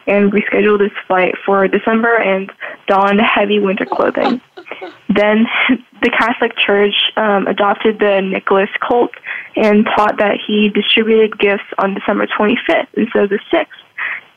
and 0.08 0.32
rescheduled 0.32 0.82
his 0.82 0.92
flight 1.08 1.36
for 1.46 1.68
December 1.68 2.16
and 2.16 2.52
donned 2.88 3.22
heavy 3.22 3.60
winter 3.60 3.86
clothing. 3.86 4.42
then 5.10 5.46
the 6.02 6.10
Catholic 6.10 6.58
Church 6.58 6.96
um, 7.16 7.48
adopted 7.48 8.00
the 8.00 8.22
Nicholas 8.22 8.70
cult 8.82 9.12
and 9.56 9.86
taught 9.86 10.18
that 10.18 10.38
he 10.46 10.70
distributed 10.70 11.38
gifts 11.38 11.66
on 11.78 11.94
December 11.94 12.28
25th 12.28 12.88
instead 12.94 13.24
of 13.24 13.30
the 13.30 13.40
6th. 13.52 13.68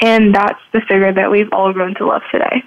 And 0.00 0.34
that's 0.34 0.60
the 0.72 0.80
figure 0.80 1.12
that 1.12 1.30
we've 1.30 1.52
all 1.52 1.72
grown 1.72 1.94
to 1.94 2.06
love 2.06 2.22
today. 2.30 2.62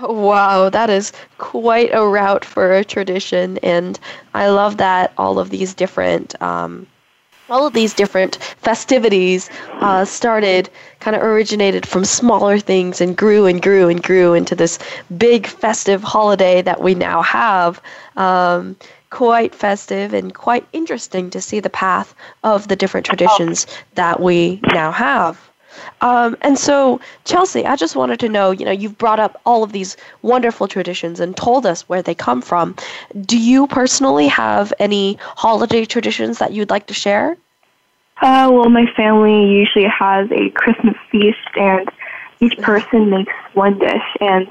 Wow, 0.00 0.70
that 0.70 0.88
is 0.88 1.12
quite 1.36 1.90
a 1.92 2.06
route 2.06 2.44
for 2.46 2.72
a 2.72 2.84
tradition, 2.84 3.58
and 3.58 4.00
I 4.32 4.48
love 4.48 4.78
that 4.78 5.12
all 5.18 5.38
of 5.38 5.50
these 5.50 5.74
different 5.74 6.40
um, 6.40 6.86
all 7.50 7.66
of 7.66 7.72
these 7.72 7.94
different 7.94 8.36
festivities 8.58 9.50
uh, 9.80 10.04
started, 10.04 10.70
kind 11.00 11.16
of 11.16 11.22
originated 11.22 11.86
from 11.86 12.04
smaller 12.04 12.58
things 12.58 13.00
and 13.00 13.16
grew 13.16 13.46
and 13.46 13.60
grew 13.60 13.88
and 13.88 14.02
grew 14.02 14.34
into 14.34 14.54
this 14.54 14.78
big 15.16 15.46
festive 15.46 16.02
holiday 16.02 16.62
that 16.62 16.80
we 16.80 16.94
now 16.94 17.22
have. 17.22 17.80
Um, 18.16 18.76
quite 19.10 19.54
festive 19.54 20.14
and 20.14 20.34
quite 20.34 20.66
interesting 20.72 21.28
to 21.28 21.38
see 21.38 21.60
the 21.60 21.68
path 21.68 22.14
of 22.44 22.68
the 22.68 22.76
different 22.76 23.04
traditions 23.04 23.66
that 23.94 24.20
we 24.20 24.58
now 24.72 24.90
have. 24.90 25.51
Um, 26.00 26.36
and 26.42 26.58
so, 26.58 27.00
Chelsea, 27.24 27.66
I 27.66 27.76
just 27.76 27.96
wanted 27.96 28.20
to 28.20 28.28
know 28.28 28.50
you 28.50 28.64
know, 28.64 28.72
you've 28.72 28.98
brought 28.98 29.20
up 29.20 29.40
all 29.46 29.62
of 29.62 29.72
these 29.72 29.96
wonderful 30.22 30.68
traditions 30.68 31.20
and 31.20 31.36
told 31.36 31.66
us 31.66 31.88
where 31.88 32.02
they 32.02 32.14
come 32.14 32.42
from. 32.42 32.76
Do 33.20 33.38
you 33.38 33.66
personally 33.66 34.28
have 34.28 34.72
any 34.78 35.18
holiday 35.20 35.84
traditions 35.84 36.38
that 36.38 36.52
you'd 36.52 36.70
like 36.70 36.86
to 36.86 36.94
share? 36.94 37.36
Uh, 38.20 38.48
well, 38.52 38.68
my 38.68 38.86
family 38.94 39.46
usually 39.50 39.86
has 39.86 40.30
a 40.30 40.50
Christmas 40.50 40.94
feast, 41.10 41.38
and 41.56 41.90
each 42.40 42.56
person 42.58 43.10
makes 43.10 43.32
one 43.54 43.78
dish, 43.78 44.16
and 44.20 44.46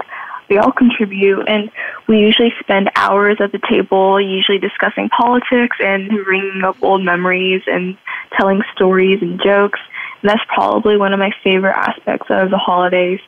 we 0.50 0.58
all 0.58 0.74
contribute. 0.74 1.48
And 1.48 1.72
we 2.08 2.20
usually 2.20 2.54
spend 2.60 2.92
hours 2.98 3.38
at 3.40 3.54
the 3.54 3.62
table, 3.70 4.20
usually 4.20 4.58
discussing 4.58 5.08
politics 5.10 5.78
and 5.80 6.10
bringing 6.26 6.64
up 6.66 6.76
old 6.82 7.04
memories 7.04 7.62
and 7.68 7.98
telling 8.38 8.62
stories 8.76 9.22
and 9.22 9.42
jokes. 9.42 9.80
That's 10.24 10.42
probably 10.54 10.98
one 10.98 11.14
of 11.14 11.20
my 11.20 11.32
favorite 11.44 11.76
aspects 11.76 12.28
of 12.30 12.50
the 12.50 12.58
holidays. 12.58 13.20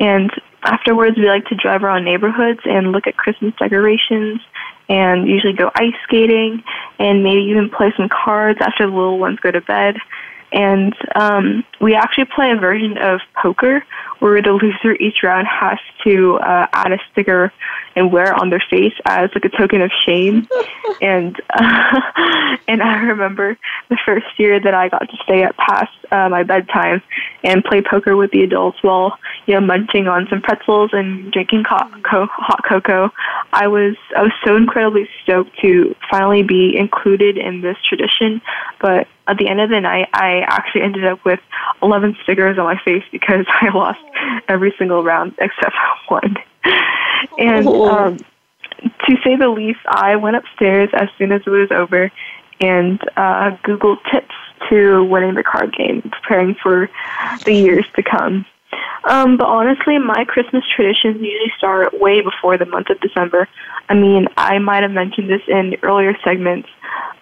And 0.00 0.30
afterwards, 0.62 1.16
we 1.16 1.28
like 1.28 1.46
to 1.46 1.54
drive 1.54 1.84
around 1.84 2.04
neighborhoods 2.04 2.60
and 2.64 2.92
look 2.92 3.06
at 3.06 3.16
Christmas 3.16 3.54
decorations 3.58 4.40
and 4.88 5.28
usually 5.28 5.52
go 5.52 5.70
ice 5.74 5.94
skating 6.04 6.62
and 6.98 7.22
maybe 7.22 7.42
even 7.42 7.70
play 7.70 7.92
some 7.96 8.08
cards 8.08 8.58
after 8.60 8.86
the 8.86 8.92
little 8.92 9.18
ones 9.18 9.38
go 9.40 9.50
to 9.50 9.60
bed. 9.60 9.96
And 10.52 10.94
um, 11.14 11.64
we 11.80 11.94
actually 11.94 12.26
play 12.26 12.50
a 12.50 12.56
version 12.56 12.98
of 12.98 13.20
poker 13.40 13.84
where 14.22 14.40
the 14.40 14.52
loser 14.52 14.94
each 15.00 15.24
round 15.24 15.48
has 15.48 15.80
to 16.04 16.36
uh, 16.36 16.68
add 16.72 16.92
a 16.92 16.98
sticker 17.10 17.52
and 17.96 18.12
wear 18.12 18.32
it 18.32 18.40
on 18.40 18.50
their 18.50 18.62
face 18.70 18.94
as 19.04 19.28
like 19.34 19.44
a 19.44 19.48
token 19.48 19.82
of 19.82 19.90
shame. 20.06 20.46
and 21.02 21.40
uh, 21.52 22.00
and 22.68 22.84
I 22.84 23.02
remember 23.02 23.58
the 23.88 23.98
first 24.06 24.26
year 24.36 24.60
that 24.60 24.74
I 24.74 24.88
got 24.88 25.10
to 25.10 25.16
stay 25.24 25.42
up 25.42 25.56
past 25.56 25.90
uh, 26.12 26.28
my 26.28 26.44
bedtime 26.44 27.02
and 27.42 27.64
play 27.64 27.82
poker 27.82 28.14
with 28.14 28.30
the 28.30 28.42
adults 28.42 28.78
while 28.82 29.18
you 29.46 29.54
know 29.54 29.60
munching 29.60 30.06
on 30.06 30.28
some 30.30 30.40
pretzels 30.40 30.90
and 30.92 31.32
drinking 31.32 31.64
hot, 31.64 31.90
co- 32.04 32.28
hot 32.30 32.62
cocoa. 32.64 33.10
I 33.52 33.66
was 33.66 33.96
I 34.16 34.22
was 34.22 34.32
so 34.46 34.54
incredibly 34.56 35.08
stoked 35.24 35.58
to 35.62 35.96
finally 36.08 36.44
be 36.44 36.76
included 36.76 37.38
in 37.38 37.60
this 37.60 37.76
tradition. 37.88 38.40
But 38.80 39.08
at 39.26 39.38
the 39.38 39.48
end 39.48 39.60
of 39.60 39.70
the 39.70 39.80
night, 39.80 40.08
I 40.14 40.22
I 40.22 40.40
actually 40.46 40.82
ended 40.82 41.04
up 41.04 41.24
with 41.24 41.40
11 41.82 42.16
stickers 42.22 42.58
on 42.58 42.64
my 42.64 42.80
face 42.84 43.02
because 43.10 43.44
I 43.48 43.68
lost 43.74 43.98
every 44.48 44.74
single 44.78 45.02
round 45.02 45.34
except 45.38 45.74
one. 46.08 46.36
And 47.38 47.66
Oh. 47.66 47.88
um, 47.88 48.18
to 49.06 49.16
say 49.24 49.36
the 49.36 49.48
least, 49.48 49.80
I 49.86 50.16
went 50.16 50.36
upstairs 50.36 50.90
as 50.92 51.08
soon 51.18 51.32
as 51.32 51.42
it 51.46 51.50
was 51.50 51.70
over 51.70 52.10
and 52.60 53.00
uh, 53.16 53.56
Googled 53.64 53.98
tips 54.10 54.34
to 54.70 55.04
winning 55.04 55.34
the 55.34 55.42
card 55.42 55.74
game, 55.76 56.02
preparing 56.02 56.54
for 56.62 56.88
the 57.44 57.52
years 57.52 57.84
to 57.96 58.02
come. 58.02 58.46
Um, 59.04 59.36
but 59.36 59.46
honestly, 59.46 59.98
my 59.98 60.24
Christmas 60.24 60.64
traditions 60.74 61.16
usually 61.16 61.52
start 61.58 62.00
way 62.00 62.20
before 62.20 62.56
the 62.56 62.66
month 62.66 62.88
of 62.90 63.00
December. 63.00 63.48
I 63.88 63.94
mean, 63.94 64.26
I 64.36 64.58
might 64.58 64.82
have 64.82 64.92
mentioned 64.92 65.28
this 65.28 65.42
in 65.48 65.76
earlier 65.82 66.16
segments, 66.24 66.68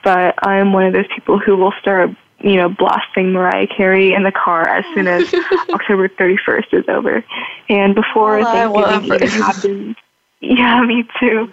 but 0.04 0.34
I'm 0.46 0.72
one 0.72 0.84
of 0.86 0.92
those 0.92 1.08
people 1.14 1.38
who 1.38 1.56
will 1.56 1.72
start, 1.80 2.10
you 2.42 2.56
know, 2.56 2.68
blasting 2.68 3.32
Mariah 3.32 3.66
Carey 3.66 4.12
in 4.12 4.22
the 4.22 4.32
car 4.32 4.66
as 4.66 4.84
soon 4.94 5.06
as 5.06 5.32
October 5.70 6.08
31st 6.08 6.72
is 6.72 6.84
over. 6.88 7.24
And 7.68 7.94
before 7.94 8.40
Oh, 8.40 8.44
Thanksgiving 8.44 9.14
even 9.14 9.28
happens, 9.28 9.96
yeah, 10.40 10.82
me 10.82 11.04
too. 11.18 11.50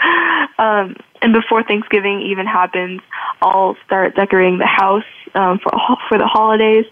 Um, 0.57 0.95
and 1.21 1.33
before 1.33 1.63
Thanksgiving 1.63 2.21
even 2.21 2.45
happens, 2.45 3.01
I'll 3.41 3.75
start 3.85 4.15
decorating 4.15 4.59
the 4.59 4.65
house 4.65 5.03
um, 5.35 5.59
for 5.59 5.71
for 6.07 6.17
the 6.17 6.27
holidays, 6.27 6.85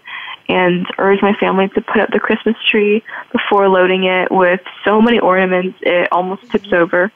and 0.48 0.86
urge 0.98 1.22
my 1.22 1.32
family 1.34 1.68
to 1.70 1.80
put 1.80 2.00
up 2.00 2.10
the 2.10 2.20
Christmas 2.20 2.56
tree 2.70 3.02
before 3.32 3.68
loading 3.68 4.04
it 4.04 4.30
with 4.30 4.60
so 4.84 5.00
many 5.00 5.18
ornaments 5.18 5.78
it 5.82 6.08
almost 6.12 6.50
tips 6.50 6.72
over. 6.72 7.10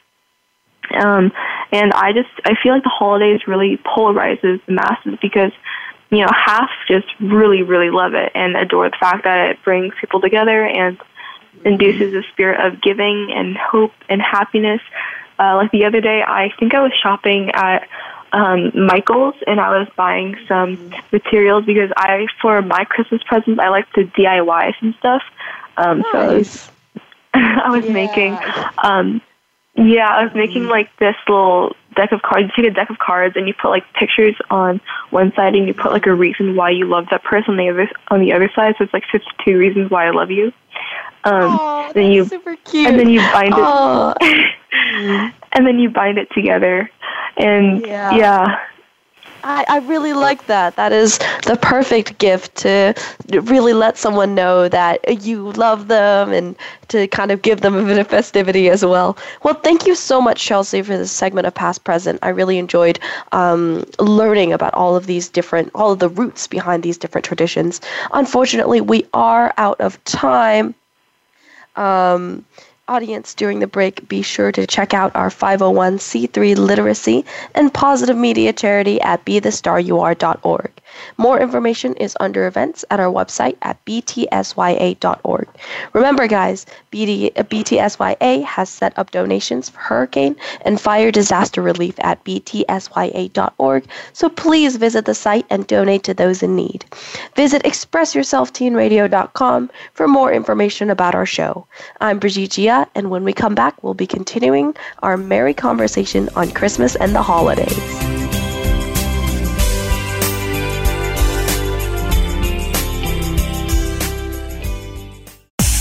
Um, 0.94 1.30
and 1.72 1.92
I 1.92 2.12
just 2.12 2.30
I 2.44 2.54
feel 2.62 2.72
like 2.72 2.82
the 2.82 2.88
holidays 2.88 3.40
really 3.46 3.78
polarizes 3.78 4.64
the 4.66 4.72
masses 4.72 5.18
because 5.20 5.52
you 6.10 6.18
know 6.18 6.30
half 6.34 6.70
just 6.88 7.06
really 7.20 7.62
really 7.62 7.90
love 7.90 8.14
it 8.14 8.32
and 8.34 8.56
adore 8.56 8.90
the 8.90 8.96
fact 8.98 9.24
that 9.24 9.50
it 9.50 9.62
brings 9.62 9.94
people 10.00 10.20
together 10.20 10.64
and 10.64 10.98
induces 11.64 12.14
a 12.14 12.22
spirit 12.32 12.60
of 12.60 12.80
giving 12.80 13.30
and 13.32 13.56
hope 13.56 13.92
and 14.08 14.20
happiness. 14.20 14.80
Uh, 15.38 15.56
like 15.56 15.70
the 15.72 15.84
other 15.84 16.00
day, 16.00 16.22
I 16.22 16.50
think 16.58 16.74
I 16.74 16.80
was 16.80 16.92
shopping 17.02 17.50
at 17.50 17.88
um, 18.32 18.86
Michael's 18.86 19.34
and 19.46 19.60
I 19.60 19.78
was 19.78 19.88
buying 19.96 20.36
some 20.46 20.92
materials 21.12 21.64
because 21.64 21.90
I, 21.96 22.26
for 22.40 22.62
my 22.62 22.84
Christmas 22.84 23.22
presents, 23.24 23.58
I 23.60 23.68
like 23.68 23.90
to 23.94 24.04
DIY 24.04 24.78
some 24.80 24.94
stuff. 24.98 25.22
Um, 25.76 26.04
So 26.12 26.18
I 26.18 26.34
was, 26.34 26.70
I 27.34 27.70
was 27.70 27.88
making, 27.88 28.38
um, 28.82 29.20
yeah, 29.74 30.08
I 30.08 30.24
was 30.24 30.34
making 30.34 30.66
like 30.66 30.90
this 30.98 31.14
little 31.28 31.74
deck 31.94 32.12
of 32.12 32.22
cards. 32.22 32.50
You 32.56 32.64
take 32.64 32.72
a 32.72 32.74
deck 32.74 32.90
of 32.90 32.98
cards 32.98 33.36
and 33.36 33.46
you 33.46 33.54
put 33.54 33.68
like 33.70 33.84
pictures 33.94 34.34
on 34.50 34.80
one 35.10 35.32
side 35.34 35.54
and 35.54 35.66
you 35.66 35.74
put 35.74 35.92
like 35.92 36.06
a 36.06 36.14
reason 36.14 36.56
why 36.56 36.70
you 36.70 36.86
love 36.86 37.06
that 37.10 37.22
person 37.22 37.52
on 37.52 37.56
the 37.56 37.68
other 37.70 37.88
on 38.08 38.20
the 38.20 38.32
other 38.32 38.50
side. 38.54 38.74
So 38.78 38.84
it's 38.84 38.92
like 38.92 39.04
fifty 39.10 39.30
two 39.44 39.56
reasons 39.56 39.90
why 39.90 40.06
I 40.06 40.10
love 40.10 40.30
you. 40.30 40.52
Um, 41.24 41.92
then 41.94 42.10
you 42.10 42.26
super 42.26 42.56
cute. 42.56 42.88
and 42.88 42.98
then 42.98 43.08
you 43.08 43.20
bind 43.20 43.54
it, 43.56 45.32
and 45.52 45.66
then 45.66 45.78
you 45.78 45.90
bind 45.90 46.18
it 46.18 46.30
together, 46.32 46.90
and 47.36 47.86
Yeah. 47.86 48.16
yeah. 48.16 48.58
I, 49.44 49.64
I 49.68 49.78
really 49.78 50.12
like 50.12 50.46
that. 50.46 50.76
That 50.76 50.92
is 50.92 51.18
the 51.46 51.58
perfect 51.60 52.18
gift 52.18 52.56
to 52.56 52.94
really 53.28 53.72
let 53.72 53.96
someone 53.96 54.34
know 54.34 54.68
that 54.68 55.24
you 55.24 55.52
love 55.52 55.88
them 55.88 56.32
and 56.32 56.56
to 56.88 57.06
kind 57.08 57.30
of 57.30 57.42
give 57.42 57.60
them 57.60 57.74
a 57.74 57.84
bit 57.84 57.98
of 57.98 58.06
festivity 58.06 58.68
as 58.68 58.84
well. 58.84 59.16
Well, 59.42 59.54
thank 59.54 59.86
you 59.86 59.94
so 59.94 60.20
much, 60.20 60.44
Chelsea, 60.44 60.82
for 60.82 60.96
this 60.96 61.12
segment 61.12 61.46
of 61.46 61.54
Past 61.54 61.84
Present. 61.84 62.18
I 62.22 62.28
really 62.30 62.58
enjoyed 62.58 62.98
um, 63.32 63.84
learning 63.98 64.52
about 64.52 64.74
all 64.74 64.96
of 64.96 65.06
these 65.06 65.28
different, 65.28 65.70
all 65.74 65.92
of 65.92 65.98
the 65.98 66.08
roots 66.08 66.46
behind 66.46 66.82
these 66.82 66.98
different 66.98 67.24
traditions. 67.24 67.80
Unfortunately, 68.12 68.80
we 68.80 69.06
are 69.14 69.54
out 69.56 69.80
of 69.80 70.02
time. 70.04 70.74
Um, 71.76 72.44
audience 72.90 73.34
during 73.34 73.60
the 73.60 73.66
break, 73.66 74.08
be 74.08 74.20
sure 74.20 74.50
to 74.52 74.66
check 74.66 74.92
out 74.92 75.14
our 75.14 75.30
501c3 75.30 76.56
literacy 76.56 77.24
and 77.54 77.72
positive 77.72 78.16
media 78.16 78.52
charity 78.52 79.00
at 79.00 79.24
bethestaryouare.org. 79.24 80.70
More 81.16 81.40
information 81.40 81.94
is 81.94 82.16
under 82.20 82.46
events 82.46 82.84
at 82.90 83.00
our 83.00 83.12
website 83.12 83.56
at 83.62 83.82
btsya.org. 83.84 85.48
Remember, 85.92 86.26
guys, 86.26 86.66
BD, 86.92 87.32
BTSYA 87.32 88.44
has 88.44 88.68
set 88.68 88.98
up 88.98 89.10
donations 89.10 89.68
for 89.68 89.78
hurricane 89.78 90.36
and 90.62 90.80
fire 90.80 91.10
disaster 91.10 91.62
relief 91.62 91.94
at 92.00 92.22
btsya.org, 92.24 93.84
so 94.12 94.28
please 94.28 94.76
visit 94.76 95.04
the 95.04 95.14
site 95.14 95.46
and 95.50 95.66
donate 95.66 96.04
to 96.04 96.14
those 96.14 96.42
in 96.42 96.56
need. 96.56 96.84
Visit 97.36 97.62
expressyourselfteenradio.com 97.64 99.70
for 99.94 100.08
more 100.08 100.32
information 100.32 100.90
about 100.90 101.14
our 101.14 101.26
show. 101.26 101.66
I'm 102.00 102.18
Brigitte 102.18 102.52
Gia, 102.52 102.88
and 102.94 103.10
when 103.10 103.24
we 103.24 103.32
come 103.32 103.54
back, 103.54 103.82
we'll 103.82 103.94
be 103.94 104.06
continuing 104.06 104.74
our 105.02 105.16
merry 105.16 105.54
conversation 105.54 106.28
on 106.36 106.50
Christmas 106.50 106.96
and 106.96 107.14
the 107.14 107.22
holidays. 107.22 108.19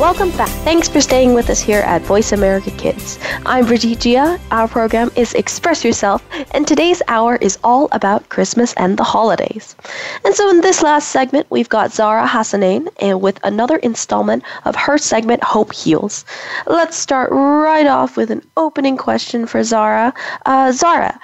Welcome 0.00 0.32
back. 0.32 0.48
Thanks 0.64 0.88
for 0.88 1.00
staying 1.00 1.34
with 1.34 1.48
us 1.50 1.60
here 1.60 1.82
at 1.82 2.02
Voice 2.02 2.32
America 2.32 2.72
Kids. 2.72 3.16
I'm 3.46 3.64
Brigitte 3.64 4.00
Gia. 4.00 4.40
Our 4.50 4.66
program 4.66 5.12
is 5.14 5.34
Express 5.34 5.84
Yourself, 5.84 6.20
and 6.50 6.66
today's 6.66 7.00
hour 7.06 7.36
is 7.36 7.60
all 7.62 7.88
about 7.92 8.28
Christmas 8.28 8.74
and 8.74 8.98
the 8.98 9.04
holidays. 9.04 9.76
And 10.24 10.34
so, 10.34 10.50
in 10.50 10.62
this 10.62 10.82
last 10.82 11.10
segment, 11.10 11.46
we've 11.48 11.68
got 11.68 11.92
Zara 11.92 12.26
Hassanain 12.26 12.88
and 12.98 13.22
with 13.22 13.38
another 13.44 13.76
installment 13.76 14.42
of 14.64 14.74
her 14.74 14.98
segment, 14.98 15.44
Hope 15.44 15.72
Heals. 15.72 16.24
Let's 16.66 16.96
start 16.96 17.30
right 17.30 17.86
off 17.86 18.16
with 18.16 18.32
an 18.32 18.42
opening 18.56 18.96
question 18.96 19.46
for 19.46 19.62
Zara. 19.62 20.12
Uh, 20.44 20.72
Zara, 20.72 21.20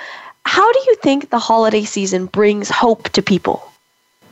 how 0.47 0.73
do 0.73 0.79
you 0.87 0.95
think 1.03 1.31
the 1.31 1.41
holiday 1.41 1.83
season 1.83 2.27
brings 2.27 2.71
hope 2.71 3.09
to 3.11 3.21
people? 3.21 3.70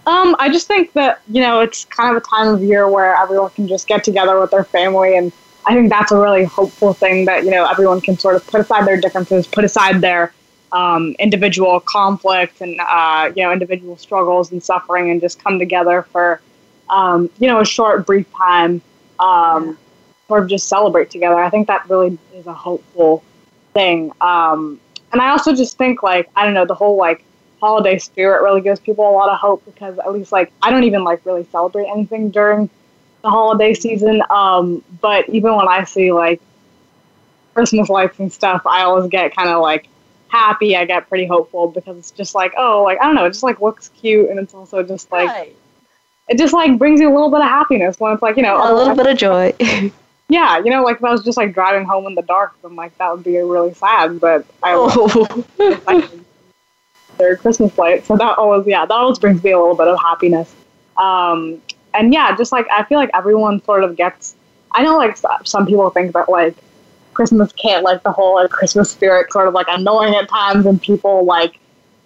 Um, 0.08 0.34
I 0.38 0.48
just 0.48 0.66
think 0.66 0.94
that 0.94 1.20
you 1.28 1.42
know 1.42 1.60
it's 1.60 1.84
kind 1.84 2.16
of 2.16 2.22
a 2.22 2.26
time 2.26 2.48
of 2.48 2.62
year 2.62 2.88
where 2.88 3.14
everyone 3.14 3.50
can 3.50 3.68
just 3.68 3.86
get 3.86 4.02
together 4.04 4.40
with 4.40 4.50
their 4.50 4.64
family, 4.64 5.18
and 5.18 5.30
I 5.66 5.74
think 5.74 5.90
that's 5.90 6.12
a 6.12 6.18
really 6.18 6.44
hopeful 6.44 6.94
thing 6.94 7.26
that 7.26 7.44
you 7.44 7.50
know 7.50 7.66
everyone 7.66 8.00
can 8.00 8.18
sort 8.18 8.34
of 8.34 8.46
put 8.46 8.62
aside 8.62 8.86
their 8.86 8.98
differences, 8.98 9.46
put 9.46 9.64
aside 9.64 10.00
their 10.00 10.32
um, 10.72 11.14
individual 11.18 11.78
conflict 11.80 12.62
and 12.62 12.80
uh, 12.80 13.30
you 13.36 13.42
know 13.42 13.52
individual 13.52 13.98
struggles 13.98 14.50
and 14.50 14.62
suffering, 14.62 15.10
and 15.10 15.20
just 15.20 15.44
come 15.44 15.58
together 15.58 16.06
for 16.10 16.40
um, 16.88 17.28
you 17.38 17.46
know 17.46 17.60
a 17.60 17.66
short, 17.66 18.06
brief 18.06 18.32
time, 18.32 18.80
um, 19.20 19.76
of 20.30 20.48
just 20.48 20.70
celebrate 20.70 21.10
together. 21.10 21.38
I 21.38 21.50
think 21.50 21.66
that 21.66 21.86
really 21.90 22.16
is 22.34 22.46
a 22.46 22.54
hopeful 22.54 23.22
thing. 23.74 24.10
Um, 24.22 24.80
and 25.12 25.20
I 25.20 25.28
also 25.28 25.54
just 25.54 25.76
think 25.76 26.02
like 26.02 26.30
I 26.34 26.46
don't 26.46 26.54
know 26.54 26.64
the 26.64 26.74
whole 26.74 26.96
like 26.96 27.24
holiday 27.60 27.98
spirit 27.98 28.42
really 28.42 28.60
gives 28.60 28.78
people 28.80 29.08
a 29.08 29.12
lot 29.12 29.28
of 29.28 29.38
hope 29.38 29.64
because 29.64 29.98
at 29.98 30.12
least 30.12 30.30
like 30.32 30.52
I 30.62 30.70
don't 30.70 30.84
even 30.84 31.04
like 31.04 31.24
really 31.26 31.44
celebrate 31.50 31.86
anything 31.86 32.30
during 32.30 32.70
the 33.22 33.30
holiday 33.30 33.74
season. 33.74 34.22
Um, 34.30 34.82
but 35.00 35.28
even 35.28 35.54
when 35.56 35.66
I 35.68 35.84
see 35.84 36.12
like 36.12 36.40
Christmas 37.54 37.88
lights 37.88 38.18
and 38.20 38.32
stuff, 38.32 38.62
I 38.66 38.82
always 38.82 39.10
get 39.10 39.34
kind 39.34 39.48
of 39.48 39.60
like 39.60 39.88
happy. 40.28 40.76
I 40.76 40.84
get 40.84 41.08
pretty 41.08 41.26
hopeful 41.26 41.68
because 41.68 41.96
it's 41.98 42.10
just 42.12 42.34
like, 42.34 42.54
oh, 42.56 42.82
like 42.84 43.00
I 43.00 43.04
don't 43.04 43.14
know, 43.14 43.24
it 43.24 43.30
just 43.30 43.42
like 43.42 43.60
looks 43.60 43.88
cute 43.88 44.30
and 44.30 44.38
it's 44.38 44.54
also 44.54 44.82
just 44.82 45.10
like 45.10 45.28
Right. 45.28 45.56
it 46.28 46.38
just 46.38 46.52
like 46.52 46.78
brings 46.78 47.00
you 47.00 47.10
a 47.10 47.14
little 47.14 47.30
bit 47.30 47.40
of 47.40 47.48
happiness 47.48 47.98
when 47.98 48.12
it's 48.12 48.22
like 48.22 48.36
you 48.36 48.42
know 48.42 48.56
a 48.62 48.72
little 48.72 48.94
bit 48.94 49.06
of 49.06 49.16
joy. 49.16 49.52
yeah, 50.28 50.58
you 50.58 50.70
know, 50.70 50.84
like 50.84 50.98
if 50.98 51.04
I 51.04 51.10
was 51.10 51.24
just 51.24 51.36
like 51.36 51.54
driving 51.54 51.86
home 51.86 52.06
in 52.06 52.14
the 52.14 52.22
dark, 52.22 52.54
then 52.62 52.76
like 52.76 52.96
that 52.98 53.12
would 53.12 53.24
be 53.24 53.36
really 53.38 53.74
sad. 53.74 54.20
But 54.20 54.46
I 54.62 54.74
Oh. 54.76 55.44
their 57.18 57.36
Christmas 57.36 57.76
lights, 57.76 58.06
so 58.06 58.16
that 58.16 58.38
always 58.38 58.66
yeah, 58.66 58.86
that 58.86 58.94
always 58.94 59.18
brings 59.18 59.42
me 59.42 59.50
a 59.52 59.58
little 59.58 59.74
bit 59.74 59.88
of 59.88 59.98
happiness. 60.00 60.54
Um, 60.96 61.60
and 61.94 62.12
yeah, 62.12 62.36
just 62.36 62.52
like 62.52 62.66
I 62.70 62.84
feel 62.84 62.98
like 62.98 63.10
everyone 63.14 63.62
sort 63.64 63.84
of 63.84 63.96
gets. 63.96 64.34
I 64.72 64.82
know 64.82 64.96
like 64.96 65.16
some 65.44 65.66
people 65.66 65.88
think 65.90 66.12
that 66.12 66.28
like 66.28 66.54
Christmas 67.14 67.52
can't 67.52 67.84
like 67.84 68.02
the 68.02 68.12
whole 68.12 68.36
like 68.36 68.50
Christmas 68.50 68.90
spirit 68.90 69.32
sort 69.32 69.48
of 69.48 69.54
like 69.54 69.66
annoying 69.68 70.14
at 70.14 70.28
times, 70.28 70.66
and 70.66 70.80
people 70.80 71.24
like 71.24 71.58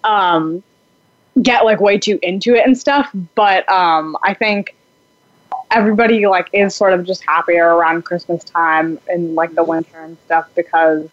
um 0.03 0.63
get 1.41 1.65
like 1.65 1.79
way 1.79 1.97
too 1.97 2.19
into 2.21 2.55
it 2.55 2.65
and 2.65 2.77
stuff. 2.77 3.09
But 3.35 3.69
um, 3.69 4.17
I 4.23 4.33
think 4.33 4.75
everybody 5.71 6.25
like 6.27 6.49
is 6.53 6.75
sort 6.75 6.93
of 6.93 7.05
just 7.05 7.23
happier 7.23 7.75
around 7.75 8.05
Christmas 8.05 8.43
time 8.43 8.99
and 9.07 9.35
like 9.35 9.55
the 9.55 9.63
winter 9.63 9.99
and 9.99 10.17
stuff 10.25 10.47
because 10.55 11.09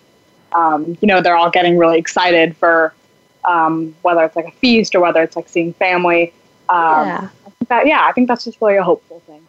um, 0.52 0.98
you 1.00 1.08
know 1.08 1.20
they're 1.20 1.36
all 1.36 1.50
getting 1.50 1.78
really 1.78 1.98
excited 1.98 2.56
for 2.56 2.92
um, 3.44 3.94
whether 4.02 4.24
it's 4.24 4.36
like 4.36 4.46
a 4.46 4.52
feast 4.52 4.94
or 4.94 5.00
whether 5.00 5.22
it's 5.22 5.36
like 5.36 5.48
seeing 5.48 5.72
family. 5.74 6.32
Um, 6.68 7.06
Yeah. 7.06 7.28
I 7.46 7.50
think 7.50 7.68
that, 7.68 7.86
yeah, 7.86 8.04
I 8.06 8.12
think 8.12 8.28
that's 8.28 8.44
just 8.44 8.60
really 8.60 8.76
a 8.76 8.82
hopeful 8.82 9.20
thing. 9.26 9.42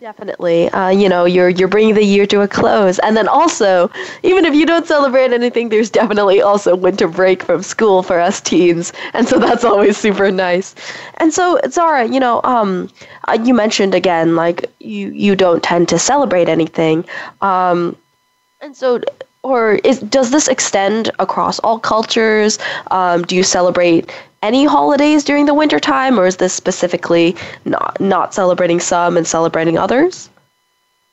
Definitely. 0.00 0.68
Uh, 0.70 0.88
you 0.88 1.08
know, 1.08 1.24
you're 1.26 1.50
you're 1.50 1.68
bringing 1.68 1.94
the 1.94 2.04
year 2.04 2.26
to 2.26 2.40
a 2.40 2.48
close, 2.48 2.98
and 3.00 3.16
then 3.16 3.28
also, 3.28 3.90
even 4.22 4.44
if 4.46 4.54
you 4.54 4.64
don't 4.64 4.86
celebrate 4.86 5.32
anything, 5.32 5.68
there's 5.68 5.90
definitely 5.90 6.40
also 6.40 6.74
winter 6.74 7.06
break 7.06 7.42
from 7.42 7.62
school 7.62 8.02
for 8.02 8.18
us 8.18 8.40
teens, 8.40 8.92
and 9.12 9.28
so 9.28 9.38
that's 9.38 9.64
always 9.64 9.98
super 9.98 10.30
nice. 10.30 10.74
And 11.18 11.32
so, 11.34 11.60
Zara, 11.68 12.06
you 12.06 12.18
know, 12.18 12.40
um, 12.44 12.88
uh, 13.28 13.38
you 13.44 13.52
mentioned 13.52 13.94
again, 13.94 14.36
like 14.36 14.70
you 14.78 15.10
you 15.10 15.36
don't 15.36 15.62
tend 15.62 15.88
to 15.90 15.98
celebrate 15.98 16.48
anything, 16.48 17.04
um, 17.42 17.94
and 18.60 18.74
so. 18.76 19.00
Or 19.42 19.74
is 19.84 20.00
does 20.00 20.30
this 20.30 20.48
extend 20.48 21.10
across 21.18 21.58
all 21.60 21.78
cultures? 21.78 22.58
Um, 22.90 23.22
do 23.22 23.34
you 23.34 23.42
celebrate 23.42 24.12
any 24.42 24.64
holidays 24.64 25.24
during 25.24 25.46
the 25.46 25.54
winter 25.54 25.80
time, 25.80 26.18
or 26.18 26.26
is 26.26 26.36
this 26.36 26.52
specifically 26.52 27.36
not 27.64 27.98
not 28.00 28.34
celebrating 28.34 28.80
some 28.80 29.16
and 29.16 29.26
celebrating 29.26 29.78
others? 29.78 30.28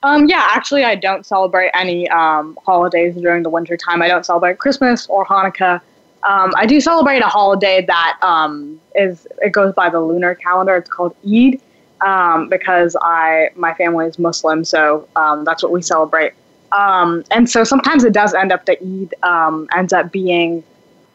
Um, 0.03 0.27
yeah, 0.27 0.47
actually, 0.51 0.83
I 0.83 0.95
don't 0.95 1.25
celebrate 1.25 1.71
any 1.73 2.07
um, 2.09 2.57
holidays 2.65 3.15
during 3.15 3.43
the 3.43 3.49
winter 3.49 3.75
time. 3.75 4.01
I 4.01 4.07
don't 4.07 4.25
celebrate 4.25 4.59
Christmas 4.59 5.07
or 5.07 5.25
Hanukkah. 5.25 5.81
Um, 6.23 6.51
I 6.55 6.65
do 6.65 6.79
celebrate 6.81 7.21
a 7.21 7.27
holiday 7.27 7.85
that 7.85 8.17
um, 8.21 8.79
is 8.95 9.27
it 9.41 9.51
goes 9.51 9.73
by 9.73 9.89
the 9.89 9.99
lunar 9.99 10.35
calendar. 10.35 10.75
It's 10.75 10.89
called 10.89 11.15
Eid 11.25 11.61
um, 12.01 12.49
because 12.49 12.95
I 13.01 13.49
my 13.55 13.73
family 13.73 14.05
is 14.07 14.19
Muslim, 14.19 14.63
so 14.65 15.07
um, 15.15 15.43
that's 15.43 15.63
what 15.63 15.71
we 15.71 15.81
celebrate. 15.81 16.33
Um, 16.71 17.23
and 17.31 17.49
so 17.49 17.63
sometimes 17.63 18.03
it 18.03 18.13
does 18.13 18.33
end 18.33 18.51
up 18.51 18.65
that 18.65 18.79
Eid 18.81 19.13
um, 19.23 19.67
ends 19.75 19.93
up 19.93 20.11
being 20.11 20.63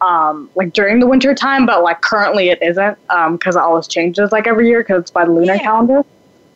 um, 0.01 0.51
like 0.55 0.73
during 0.73 0.99
the 1.01 1.07
winter 1.07 1.35
time, 1.35 1.67
but 1.67 1.83
like 1.83 2.01
currently 2.01 2.49
it 2.49 2.61
isn't 2.63 2.99
because 3.33 3.57
it 3.57 3.63
always 3.63 3.87
changes 3.87 4.33
like 4.33 4.47
every 4.47 4.69
year 4.69 4.81
because 4.81 5.03
it's 5.03 5.11
by 5.11 5.25
the 5.25 5.31
lunar 5.31 5.59
calendar. 5.59 6.03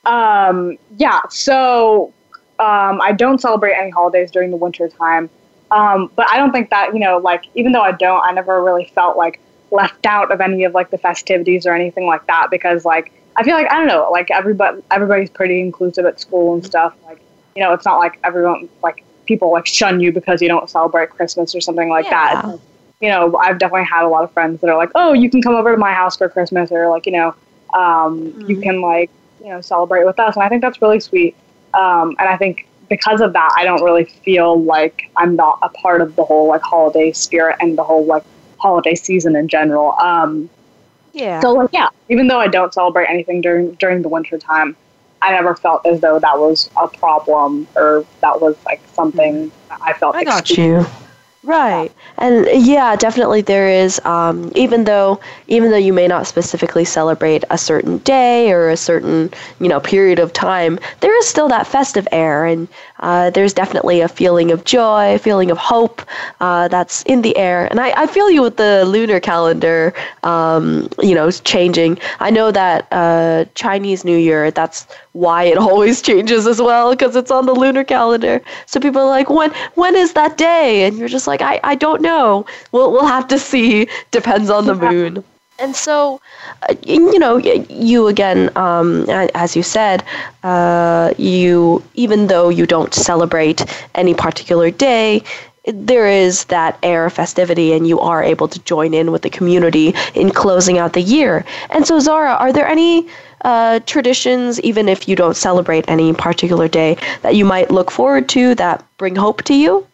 Um, 0.05 0.78
yeah, 0.97 1.20
so 1.28 2.12
um, 2.59 3.01
I 3.01 3.12
don't 3.12 3.40
celebrate 3.40 3.74
any 3.74 3.90
holidays 3.90 4.30
during 4.30 4.51
the 4.51 4.57
winter 4.57 4.88
time. 4.88 5.28
Um, 5.70 6.11
but 6.14 6.30
I 6.30 6.36
don't 6.36 6.53
think 6.53 6.70
that, 6.70 6.94
you 6.94 7.01
know, 7.01 7.18
like, 7.18 7.44
even 7.55 7.72
though 7.72 7.82
I 7.82 7.92
don't, 7.92 8.24
I 8.24 8.30
never 8.32 8.62
really 8.62 8.86
felt 8.94 9.16
like 9.16 9.40
left 9.72 10.07
out 10.07 10.30
of 10.30 10.40
any 10.40 10.62
of 10.62 10.74
like 10.74 10.90
the 10.90 10.99
festivities 10.99 11.66
or 11.66 11.74
anything 11.74 12.07
like 12.07 12.24
that 12.28 12.49
because, 12.51 12.84
like, 12.84 13.12
I 13.34 13.42
feel 13.42 13.55
like, 13.55 13.70
I 13.70 13.76
don't 13.76 13.88
know, 13.88 14.09
like, 14.11 14.30
everybody, 14.30 14.82
everybody's 14.90 15.28
pretty 15.28 15.61
inclusive 15.61 16.07
at 16.07 16.20
school 16.20 16.55
and 16.55 16.64
stuff. 16.64 16.94
Like, 17.05 17.18
you 17.57 17.62
know, 17.62 17.72
it's 17.72 17.84
not 17.84 17.98
like 17.98 18.18
everyone, 18.22 18.68
like, 18.82 19.02
people 19.26 19.50
like 19.50 19.66
shun 19.66 19.98
you 19.98 20.12
because 20.12 20.40
you 20.40 20.46
don't 20.48 20.70
celebrate 20.70 21.11
Christmas 21.11 21.54
or 21.54 21.61
something 21.61 21.88
like 21.88 22.04
that. 22.11 22.44
It's, 22.54 22.62
you 23.00 23.09
know, 23.09 23.36
I've 23.36 23.59
definitely 23.59 23.84
had 23.86 24.04
a 24.04 24.09
lot 24.09 24.22
of 24.22 24.30
friends 24.30 24.61
that 24.61 24.70
are 24.70 24.76
like, 24.76 24.90
oh, 24.94 25.12
you 25.12 25.28
can 25.28 25.42
come 25.42 25.54
over 25.57 25.72
to 25.72 25.76
my 25.76 25.92
house 25.92 26.16
for 26.16 26.28
Christmas 26.28 26.70
or 26.70 26.88
like, 26.88 27.07
you 27.07 27.12
know, 27.12 27.34
um, 27.74 28.32
you 28.48 28.57
can 28.62 28.80
like, 28.80 29.11
you 29.40 29.48
know, 29.48 29.61
celebrate 29.61 30.04
with 30.04 30.18
us. 30.20 30.36
And 30.36 30.44
I 30.44 30.48
think 30.48 30.62
that's 30.62 30.80
really 30.80 31.00
sweet. 31.00 31.34
Um, 31.74 32.14
and 32.18 32.28
I 32.28 32.36
think 32.36 32.66
because 32.88 33.20
of 33.20 33.32
that, 33.32 33.52
I 33.57 33.64
don't 33.64 33.82
really 33.82 34.04
feel 34.04 34.62
like 34.62 35.11
I'm 35.16 35.34
not 35.34 35.59
a 35.62 35.68
part 35.68 36.00
of 36.00 36.14
the 36.14 36.24
whole 36.24 36.46
like 36.46 36.62
holiday 36.62 37.11
spirit 37.12 37.57
and 37.61 37.76
the 37.76 37.82
whole 37.84 38.04
like 38.07 38.22
holiday 38.59 38.94
season 38.94 39.34
in 39.36 39.48
general. 39.48 39.92
Um, 39.98 40.48
Yeah. 41.12 41.40
so 41.40 41.52
like, 41.52 41.70
yeah, 41.72 41.88
even 42.09 42.28
though 42.28 42.38
I 42.38 42.46
don't 42.46 42.72
celebrate 42.72 43.07
anything 43.07 43.40
during 43.40 43.72
during 43.72 44.02
the 44.02 44.09
winter 44.09 44.38
time, 44.38 44.76
I 45.23 45.33
never 45.33 45.55
felt 45.55 45.87
as 45.87 46.01
though 46.01 46.19
that 46.19 46.39
was 46.39 46.71
a 46.77 46.89
problem 46.89 47.67
or 47.75 48.05
that 48.21 48.41
was 48.41 48.57
like 48.64 48.81
something 48.93 49.51
that 49.69 49.81
I 49.83 49.93
felt. 49.95 50.14
I 50.14 50.25
got 50.25 50.41
excluded. 50.41 50.83
you. 50.83 50.87
Right. 51.47 51.93
And 52.19 52.49
yeah, 52.53 52.97
definitely 52.97 53.41
there 53.41 53.69
is 53.69 54.01
um, 54.05 54.51
even 54.57 54.83
though 54.83 55.21
even 55.47 55.71
though 55.71 55.77
you 55.77 55.93
may 55.93 56.09
not 56.09 56.27
specifically 56.27 56.85
celebrate 56.85 57.45
a 57.51 57.57
certain 57.57 57.99
day 57.99 58.51
or 58.51 58.69
a 58.69 58.77
certain, 58.77 59.31
you 59.61 59.69
know, 59.69 59.79
period 59.79 60.19
of 60.19 60.33
time, 60.33 60.81
there 61.01 61.17
is 61.17 61.29
still 61.29 61.47
that 61.49 61.69
festive 61.69 62.09
air 62.11 62.47
and 62.47 62.67
uh, 62.99 63.31
there's 63.31 63.53
definitely 63.53 64.01
a 64.01 64.09
feeling 64.09 64.51
of 64.51 64.64
joy, 64.64 65.14
a 65.14 65.19
feeling 65.19 65.53
of 65.53 65.59
hope 65.59 66.03
uh, 66.41 66.67
that's 66.67 67.05
in 67.05 67.23
the 67.23 67.37
air. 67.37 67.67
And 67.71 67.79
I, 67.79 67.93
I 68.03 68.07
feel 68.09 68.29
you 68.29 68.43
with 68.43 68.57
the 68.57 68.85
lunar 68.85 69.21
calendar, 69.21 69.95
um, 70.25 70.89
you 71.01 71.14
know, 71.14 71.31
changing. 71.31 72.01
I 72.19 72.31
know 72.31 72.51
that 72.51 72.89
uh, 72.91 73.45
Chinese 73.55 74.05
New 74.05 74.19
Year, 74.19 74.51
that's 74.51 74.89
why 75.17 75.45
it 75.45 75.59
always 75.69 76.03
changes 76.03 76.47
as 76.47 76.61
well 76.61 76.91
because 76.93 77.17
it's 77.17 77.31
on 77.31 77.47
the 77.47 77.55
lunar 77.55 77.85
calendar. 77.85 78.41
So 78.67 78.81
people 78.81 79.01
are 79.03 79.09
like, 79.09 79.31
when 79.31 79.51
when 79.75 79.97
is 79.97 80.12
that 80.12 80.37
day? 80.37 80.85
And 80.85 80.99
you're 80.99 81.09
just 81.09 81.27
like, 81.27 81.43
I, 81.43 81.61
I 81.64 81.75
don't 81.75 82.03
know. 82.03 82.47
We'll 82.73 82.93
we'll 82.93 83.07
have 83.07 83.29
to 83.29 83.39
see. 83.39 83.89
Depends 84.11 84.51
on 84.51 84.67
the 84.67 84.75
moon. 84.75 85.25
And 85.59 85.75
so, 85.75 86.21
uh, 86.69 86.75
you 86.87 87.19
know, 87.19 87.39
you 87.39 88.09
again, 88.09 88.51
um, 88.59 89.09
as 89.09 89.57
you 89.57 89.62
said, 89.62 90.05
uh, 90.43 91.14
you 91.17 91.83
even 91.95 92.27
though 92.27 92.51
you 92.51 92.67
don't 92.67 92.93
celebrate 92.93 93.64
any 93.95 94.12
particular 94.12 94.71
day, 94.71 95.23
there 95.64 96.07
is 96.07 96.45
that 96.45 96.79
air 96.83 97.07
of 97.07 97.12
festivity, 97.14 97.73
and 97.73 97.89
you 97.89 97.99
are 98.01 98.23
able 98.23 98.49
to 98.49 98.59
join 98.61 98.95
in 98.95 99.11
with 99.12 99.23
the 99.23 99.31
community 99.31 99.95
in 100.14 100.31
closing 100.31 100.79
out 100.79 100.93
the 100.93 101.01
year. 101.03 101.45
And 101.71 101.87
so, 101.87 101.99
Zara, 102.01 102.35
are 102.35 102.53
there 102.53 102.69
any 102.69 103.09
uh, 103.43 103.80
traditions, 103.80 104.61
even 104.61 104.89
if 104.89 105.09
you 105.09 105.16
don't 105.16 105.37
celebrate 105.37 105.84
any 105.89 106.12
particular 106.12 106.68
day, 106.68 106.97
that 107.22 107.34
you 107.34 107.45
might 107.45 107.70
look 107.70 107.91
forward 107.91 108.28
to 108.30 108.55
that 108.57 108.84
bring 108.99 109.16
hope 109.16 109.43
to 109.45 109.55
you? 109.55 109.87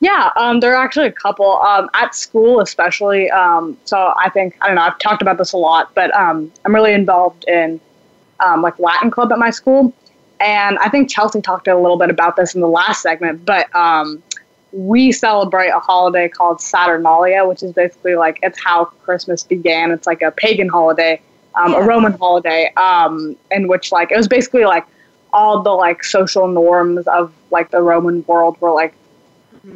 Yeah, 0.00 0.30
um, 0.36 0.60
there 0.60 0.76
are 0.76 0.84
actually 0.84 1.06
a 1.06 1.12
couple 1.12 1.58
um, 1.62 1.88
at 1.94 2.14
school, 2.14 2.60
especially. 2.60 3.30
Um, 3.30 3.76
so 3.84 4.12
I 4.18 4.28
think 4.28 4.56
I 4.60 4.66
don't 4.66 4.76
know. 4.76 4.82
I've 4.82 4.98
talked 4.98 5.22
about 5.22 5.38
this 5.38 5.52
a 5.52 5.56
lot, 5.56 5.94
but 5.94 6.14
um, 6.14 6.52
I'm 6.64 6.74
really 6.74 6.92
involved 6.92 7.44
in 7.48 7.80
um, 8.40 8.60
like 8.60 8.78
Latin 8.78 9.10
club 9.10 9.32
at 9.32 9.38
my 9.38 9.50
school, 9.50 9.94
and 10.38 10.78
I 10.78 10.90
think 10.90 11.08
Chelsea 11.08 11.40
talked 11.40 11.66
a 11.66 11.76
little 11.76 11.96
bit 11.96 12.10
about 12.10 12.36
this 12.36 12.54
in 12.54 12.60
the 12.60 12.68
last 12.68 13.00
segment. 13.00 13.46
But 13.46 13.74
um, 13.74 14.22
we 14.72 15.12
celebrate 15.12 15.70
a 15.70 15.78
holiday 15.78 16.28
called 16.28 16.60
Saturnalia, 16.60 17.46
which 17.46 17.62
is 17.62 17.72
basically 17.72 18.16
like 18.16 18.38
it's 18.42 18.62
how 18.62 18.84
Christmas 18.84 19.42
began. 19.42 19.90
It's 19.90 20.06
like 20.06 20.20
a 20.20 20.30
pagan 20.30 20.68
holiday, 20.68 21.22
um, 21.56 21.74
a 21.74 21.82
Roman 21.82 22.12
holiday, 22.12 22.72
um, 22.76 23.36
in 23.50 23.66
which 23.66 23.90
like 23.90 24.12
it 24.12 24.16
was 24.16 24.28
basically 24.28 24.64
like 24.64 24.86
all 25.32 25.62
the 25.62 25.70
like 25.70 26.04
social 26.04 26.46
norms 26.46 27.06
of 27.06 27.32
like 27.50 27.70
the 27.70 27.82
Roman 27.82 28.24
world 28.26 28.60
were 28.60 28.72
like 28.72 28.94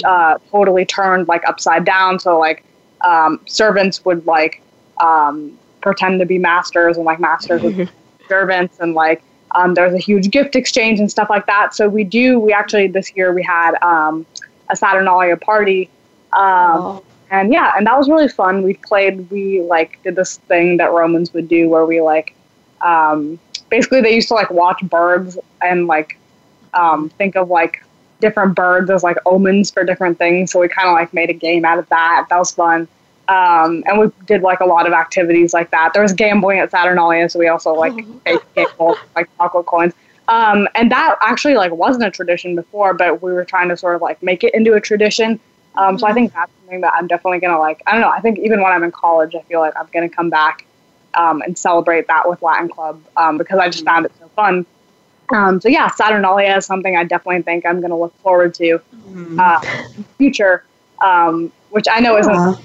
uh, 0.04 0.38
totally 0.50 0.84
turned 0.84 1.28
like 1.28 1.42
upside 1.46 1.84
down. 1.84 2.18
So 2.18 2.38
like 2.38 2.64
um, 3.00 3.40
servants 3.46 4.04
would 4.04 4.26
like 4.26 4.62
um, 5.00 5.58
pretend 5.80 6.20
to 6.20 6.26
be 6.26 6.38
masters, 6.38 6.96
and 6.96 7.06
like 7.06 7.20
masters 7.20 7.62
would 7.62 7.76
be 7.76 7.88
servants, 8.28 8.78
and 8.80 8.94
like 8.94 9.22
um, 9.52 9.74
there 9.74 9.84
was 9.84 9.94
a 9.94 9.98
huge 9.98 10.30
gift 10.30 10.56
exchange 10.56 11.00
and 11.00 11.10
stuff 11.10 11.30
like 11.30 11.46
that. 11.46 11.74
So 11.74 11.88
we 11.88 12.04
do. 12.04 12.38
We 12.38 12.52
actually 12.52 12.88
this 12.88 13.14
year 13.16 13.32
we 13.32 13.42
had 13.42 13.76
um, 13.82 14.26
a 14.68 14.76
Saturnalia 14.76 15.36
party. 15.36 15.90
Um, 16.32 17.02
And 17.30 17.52
yeah, 17.52 17.72
and 17.76 17.86
that 17.86 17.96
was 17.96 18.08
really 18.08 18.28
fun. 18.28 18.62
We 18.62 18.74
played, 18.74 19.30
we 19.30 19.62
like 19.62 20.02
did 20.02 20.16
this 20.16 20.38
thing 20.38 20.76
that 20.78 20.92
Romans 20.92 21.32
would 21.32 21.48
do 21.48 21.68
where 21.68 21.86
we 21.86 22.00
like, 22.00 22.34
um, 22.80 23.38
basically 23.68 24.00
they 24.00 24.14
used 24.14 24.28
to 24.28 24.34
like 24.34 24.50
watch 24.50 24.80
birds 24.82 25.38
and 25.62 25.86
like 25.86 26.18
um, 26.74 27.08
think 27.10 27.36
of 27.36 27.48
like 27.48 27.84
different 28.20 28.54
birds 28.54 28.90
as 28.90 29.02
like 29.02 29.16
omens 29.26 29.70
for 29.70 29.84
different 29.84 30.18
things. 30.18 30.50
So 30.52 30.60
we 30.60 30.68
kind 30.68 30.88
of 30.88 30.94
like 30.94 31.14
made 31.14 31.30
a 31.30 31.34
game 31.34 31.64
out 31.64 31.78
of 31.78 31.88
that. 31.88 32.26
That 32.28 32.38
was 32.38 32.50
fun. 32.50 32.88
Um, 33.28 33.84
and 33.86 34.00
we 34.00 34.10
did 34.26 34.42
like 34.42 34.58
a 34.58 34.66
lot 34.66 34.88
of 34.88 34.92
activities 34.92 35.54
like 35.54 35.70
that. 35.70 35.92
There 35.94 36.02
was 36.02 36.12
gambling 36.12 36.58
at 36.58 36.72
Saturnalia, 36.72 37.28
so 37.28 37.38
we 37.38 37.46
also 37.46 37.72
like 37.72 37.94
gambled, 38.56 38.98
like 39.14 39.28
chocolate 39.36 39.66
coins. 39.66 39.94
Um, 40.26 40.68
and 40.74 40.90
that 40.90 41.16
actually 41.22 41.54
like 41.54 41.72
wasn't 41.72 42.04
a 42.04 42.10
tradition 42.10 42.56
before, 42.56 42.92
but 42.92 43.22
we 43.22 43.32
were 43.32 43.44
trying 43.44 43.68
to 43.68 43.76
sort 43.76 43.94
of 43.94 44.02
like 44.02 44.20
make 44.22 44.42
it 44.42 44.52
into 44.54 44.74
a 44.74 44.80
tradition. 44.80 45.38
Um, 45.76 45.96
so 45.98 46.06
I 46.08 46.12
think 46.12 46.32
that's 46.32 46.50
something 46.70 46.80
that 46.82 46.94
I'm 46.94 47.06
definitely 47.06 47.40
gonna 47.40 47.58
like. 47.58 47.82
I 47.86 47.92
don't 47.92 48.00
know. 48.00 48.10
I 48.10 48.20
think 48.20 48.38
even 48.38 48.62
when 48.62 48.72
I'm 48.72 48.84
in 48.84 48.92
college, 48.92 49.34
I 49.34 49.42
feel 49.42 49.60
like 49.60 49.74
I'm 49.76 49.88
gonna 49.92 50.08
come 50.08 50.30
back 50.30 50.64
um, 51.14 51.42
and 51.42 51.58
celebrate 51.58 52.06
that 52.06 52.28
with 52.28 52.40
Latin 52.42 52.68
Club 52.68 53.02
um, 53.16 53.38
because 53.38 53.58
I 53.58 53.68
just 53.68 53.84
found 53.84 54.06
it 54.06 54.12
so 54.18 54.28
fun. 54.36 54.64
Um, 55.34 55.60
so 55.60 55.68
yeah, 55.68 55.88
Saturnalia 55.88 56.56
is 56.56 56.66
something 56.66 56.96
I 56.96 57.04
definitely 57.04 57.42
think 57.42 57.64
I'm 57.66 57.80
going 57.80 57.90
to 57.90 57.96
look 57.96 58.14
forward 58.16 58.52
to 58.54 58.80
uh, 59.38 59.60
in 59.96 60.02
the 60.02 60.08
future, 60.18 60.64
um, 61.04 61.52
which 61.70 61.86
I 61.90 62.00
know 62.00 62.18
isn't 62.18 62.34
a 62.34 62.58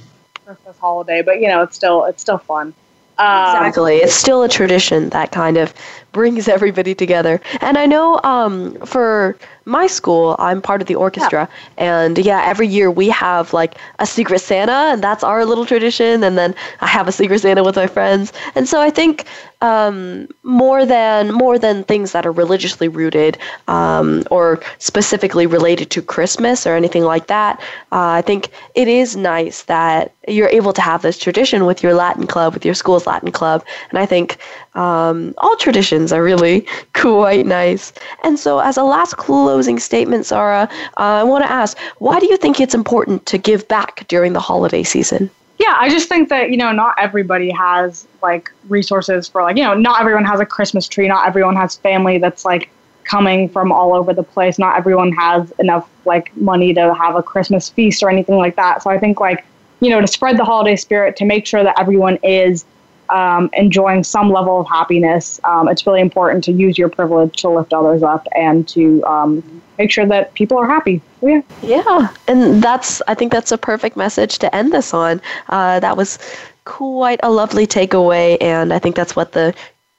Christmas 0.45 0.77
holiday, 0.79 1.21
but 1.21 1.41
you 1.41 1.47
know 1.47 1.61
it's 1.61 1.75
still 1.75 2.05
it's 2.05 2.21
still 2.21 2.37
fun. 2.39 2.73
Um, 3.17 3.45
Exactly. 3.45 3.97
It's 3.97 4.13
still 4.13 4.43
a 4.43 4.49
tradition 4.49 5.09
that 5.09 5.31
kind 5.31 5.57
of 5.57 5.73
brings 6.11 6.47
everybody 6.47 6.93
together. 6.93 7.39
And 7.61 7.77
I 7.77 7.85
know 7.85 8.19
um, 8.23 8.75
for 8.85 9.37
my 9.65 9.87
school, 9.87 10.35
I'm 10.39 10.61
part 10.61 10.81
of 10.81 10.87
the 10.87 10.95
orchestra. 10.95 11.49
And 11.77 12.17
yeah, 12.17 12.43
every 12.45 12.67
year 12.67 12.89
we 12.91 13.09
have 13.09 13.53
like 13.53 13.75
a 13.99 14.05
Secret 14.05 14.39
Santa, 14.39 14.93
and 14.93 15.03
that's 15.03 15.23
our 15.23 15.45
little 15.45 15.65
tradition. 15.65 16.23
And 16.23 16.37
then 16.37 16.55
I 16.81 16.87
have 16.87 17.07
a 17.07 17.11
Secret 17.11 17.39
Santa 17.39 17.63
with 17.63 17.75
my 17.75 17.87
friends. 17.87 18.31
And 18.55 18.67
so 18.69 18.79
I 18.79 18.89
think 18.89 19.25
um, 19.61 20.27
more 20.43 20.85
than 20.85 21.31
more 21.31 21.57
than 21.57 21.83
things 21.83 22.11
that 22.11 22.25
are 22.25 22.31
religiously 22.31 22.87
rooted 22.87 23.37
um, 23.67 24.23
or 24.29 24.59
specifically 24.77 25.47
related 25.47 25.89
to 25.91 26.01
Christmas 26.01 26.67
or 26.67 26.75
anything 26.75 27.03
like 27.03 27.27
that, 27.27 27.59
uh, 27.91 28.19
I 28.19 28.21
think 28.21 28.49
it 28.75 28.87
is 28.87 29.15
nice 29.15 29.63
that 29.63 30.13
you're 30.27 30.49
able 30.49 30.73
to 30.73 30.81
have 30.81 31.01
this 31.01 31.17
tradition 31.17 31.65
with 31.65 31.81
your 31.83 31.93
Latin 31.93 32.27
club, 32.27 32.53
with 32.53 32.65
your 32.65 32.73
school's 32.73 33.07
Latin 33.07 33.31
club, 33.31 33.63
and 33.89 33.99
I 33.99 34.05
think 34.05 34.37
um, 34.75 35.33
all 35.37 35.55
traditions 35.55 36.11
are 36.11 36.23
really 36.23 36.67
quite 36.93 37.45
nice. 37.45 37.93
And 38.23 38.37
so, 38.37 38.59
as 38.59 38.77
a 38.77 38.83
last 38.83 39.17
closing 39.55 39.79
statement, 39.79 40.25
Sarah, 40.25 40.67
uh, 40.97 41.21
I 41.21 41.23
want 41.23 41.45
to 41.45 41.49
ask, 41.49 41.77
why 41.99 42.19
do 42.19 42.27
you 42.27 42.35
think 42.35 42.59
it's 42.59 42.75
important 42.75 43.25
to 43.27 43.37
give 43.37 43.65
back 43.69 44.05
during 44.09 44.33
the 44.33 44.41
holiday 44.41 44.83
season? 44.83 45.31
yeah, 45.57 45.75
I 45.77 45.87
just 45.89 46.09
think 46.09 46.27
that 46.27 46.51
you 46.51 46.57
know 46.57 46.73
not 46.73 46.95
everybody 46.97 47.49
has 47.51 48.05
like 48.21 48.51
resources 48.67 49.29
for 49.29 49.41
like 49.41 49.55
you 49.55 49.63
know 49.63 49.73
not 49.73 50.01
everyone 50.01 50.25
has 50.25 50.41
a 50.41 50.45
Christmas 50.45 50.85
tree, 50.85 51.07
not 51.07 51.25
everyone 51.25 51.55
has 51.55 51.77
family 51.77 52.17
that's 52.17 52.43
like 52.43 52.69
coming 53.05 53.47
from 53.47 53.71
all 53.71 53.93
over 53.93 54.13
the 54.13 54.23
place. 54.23 54.59
Not 54.59 54.75
everyone 54.75 55.13
has 55.13 55.51
enough 55.59 55.89
like 56.03 56.35
money 56.35 56.73
to 56.73 56.93
have 56.93 57.15
a 57.15 57.23
Christmas 57.23 57.69
feast 57.69 58.03
or 58.03 58.09
anything 58.09 58.35
like 58.35 58.57
that. 58.57 58.83
So 58.83 58.89
I 58.89 58.99
think 58.99 59.21
like 59.21 59.45
you 59.79 59.89
know 59.89 60.01
to 60.01 60.07
spread 60.07 60.37
the 60.37 60.43
holiday 60.43 60.75
spirit, 60.75 61.15
to 61.15 61.25
make 61.25 61.47
sure 61.47 61.63
that 61.63 61.79
everyone 61.79 62.17
is 62.21 62.65
um, 63.09 63.49
enjoying 63.53 64.03
some 64.03 64.31
level 64.31 64.59
of 64.61 64.67
happiness, 64.67 65.39
um, 65.43 65.67
it's 65.67 65.85
really 65.85 66.01
important 66.01 66.43
to 66.45 66.51
use 66.51 66.77
your 66.77 66.89
privilege 66.89 67.35
to 67.41 67.49
lift 67.49 67.73
others 67.73 68.03
up 68.03 68.27
and 68.35 68.67
to 68.69 69.03
um, 69.05 69.61
make 69.77 69.91
sure 69.91 70.05
that 70.05 70.33
people 70.33 70.57
are 70.57 70.67
happy. 70.67 71.01
Yeah. 71.21 71.41
Yeah, 71.61 72.13
and 72.27 72.61
that's 72.61 73.01
I 73.07 73.13
think 73.13 73.31
that's 73.31 73.51
a 73.51 73.57
perfect 73.57 73.97
message 73.97 74.39
to 74.39 74.55
end 74.55 74.73
this 74.73 74.93
on. 74.93 75.21
Uh, 75.49 75.79
that 75.79 75.97
was 75.97 76.19
quite 76.65 77.19
a 77.23 77.29
lovely 77.29 77.67
takeaway, 77.67 78.37
and 78.41 78.73
I 78.73 78.79
think 78.79 78.95
that's 78.95 79.15
what 79.15 79.31
the 79.33 79.53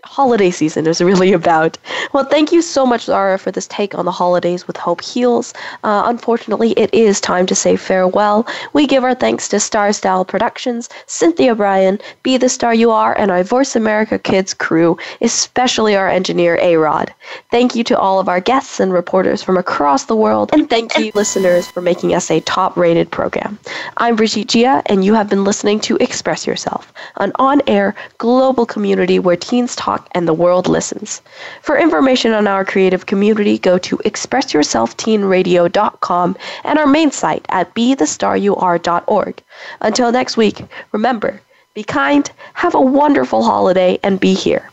holiday 0.07 0.51
season 0.51 0.87
is 0.87 1.01
really 1.01 1.33
about. 1.41 1.77
Well, 2.13 2.25
thank 2.25 2.53
you 2.53 2.63
so 2.63 2.87
much, 2.87 3.05
Zara, 3.05 3.39
for 3.39 3.51
this 3.51 3.67
take 3.67 3.95
on 3.95 4.05
the 4.05 4.13
holidays 4.13 4.67
with 4.67 4.77
Hope 4.77 5.03
Heals. 5.03 5.53
Uh, 5.85 6.05
unfortunately, 6.07 6.73
it 6.73 6.93
is 6.95 7.21
time 7.21 7.47
to 7.47 7.55
say 7.55 7.77
farewell. 7.77 8.47
We 8.73 8.87
give 8.87 9.05
our 9.05 9.15
thanks 9.15 9.49
to 9.49 9.61
Star 9.61 9.93
Style 9.93 10.25
Productions, 10.25 10.89
Cynthia 11.07 11.55
Brian, 11.55 11.99
Be 12.23 12.37
the 12.37 12.49
Star 12.49 12.75
You 12.75 12.91
Are, 12.91 13.17
and 13.19 13.31
our 13.31 13.43
Voice 13.43 13.77
America 13.77 14.19
Kids 14.19 14.55
crew, 14.55 14.97
especially 15.21 15.97
our 15.97 16.09
engineer, 16.09 16.59
A 16.61 16.77
Rod. 16.77 17.13
Thank 17.51 17.75
you 17.75 17.85
to 17.85 17.99
all 17.99 18.21
of 18.21 18.29
our 18.29 18.41
guests 18.41 18.81
and 18.81 18.93
reporters 18.93 19.43
from 19.43 19.57
across 19.57 20.05
the 20.05 20.17
world, 20.17 20.51
and 20.53 20.71
thank 20.71 20.97
you, 20.99 21.11
listeners, 21.15 21.67
for 21.67 21.81
making 21.81 22.15
us 22.15 22.31
a 22.31 22.41
top 22.41 22.77
rated 22.77 23.11
program. 23.11 23.59
I'm 23.97 24.17
Brigitte 24.17 24.49
Gia, 24.49 24.83
and 24.87 25.05
you 25.05 25.15
have 25.15 25.29
been 25.29 25.45
listening 25.45 25.81
to 25.81 25.97
Express 25.97 26.47
Yourself, 26.47 26.93
an 27.17 27.33
on 27.37 27.61
air 27.67 27.95
global 28.19 28.67
community 28.67 29.19
where 29.19 29.37
teens 29.37 29.75
talk 29.77 29.96
and 30.13 30.27
the 30.27 30.35
world 30.35 30.69
listens. 30.69 31.23
For 31.63 31.79
information 31.79 32.33
on 32.33 32.47
our 32.47 32.65
creative 32.65 33.07
community, 33.07 33.59
go 33.59 33.79
to 33.79 33.97
expressyourselfteenradio.com 33.99 36.37
and 36.65 36.79
our 36.79 36.87
main 36.87 37.11
site 37.11 37.45
at 37.49 37.75
bethestaryouare.org. 37.75 39.43
Until 39.81 40.13
next 40.13 40.37
week, 40.37 40.63
remember, 40.93 41.41
be 41.75 41.83
kind, 41.85 42.31
have 42.55 42.75
a 42.75 42.81
wonderful 42.81 43.45
holiday, 43.45 43.99
and 44.03 44.19
be 44.19 44.35
here. 44.35 44.71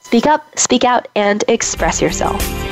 Speak 0.00 0.26
up, 0.26 0.58
speak 0.58 0.84
out, 0.84 1.08
and 1.14 1.42
express 1.48 2.02
yourself. 2.02 2.71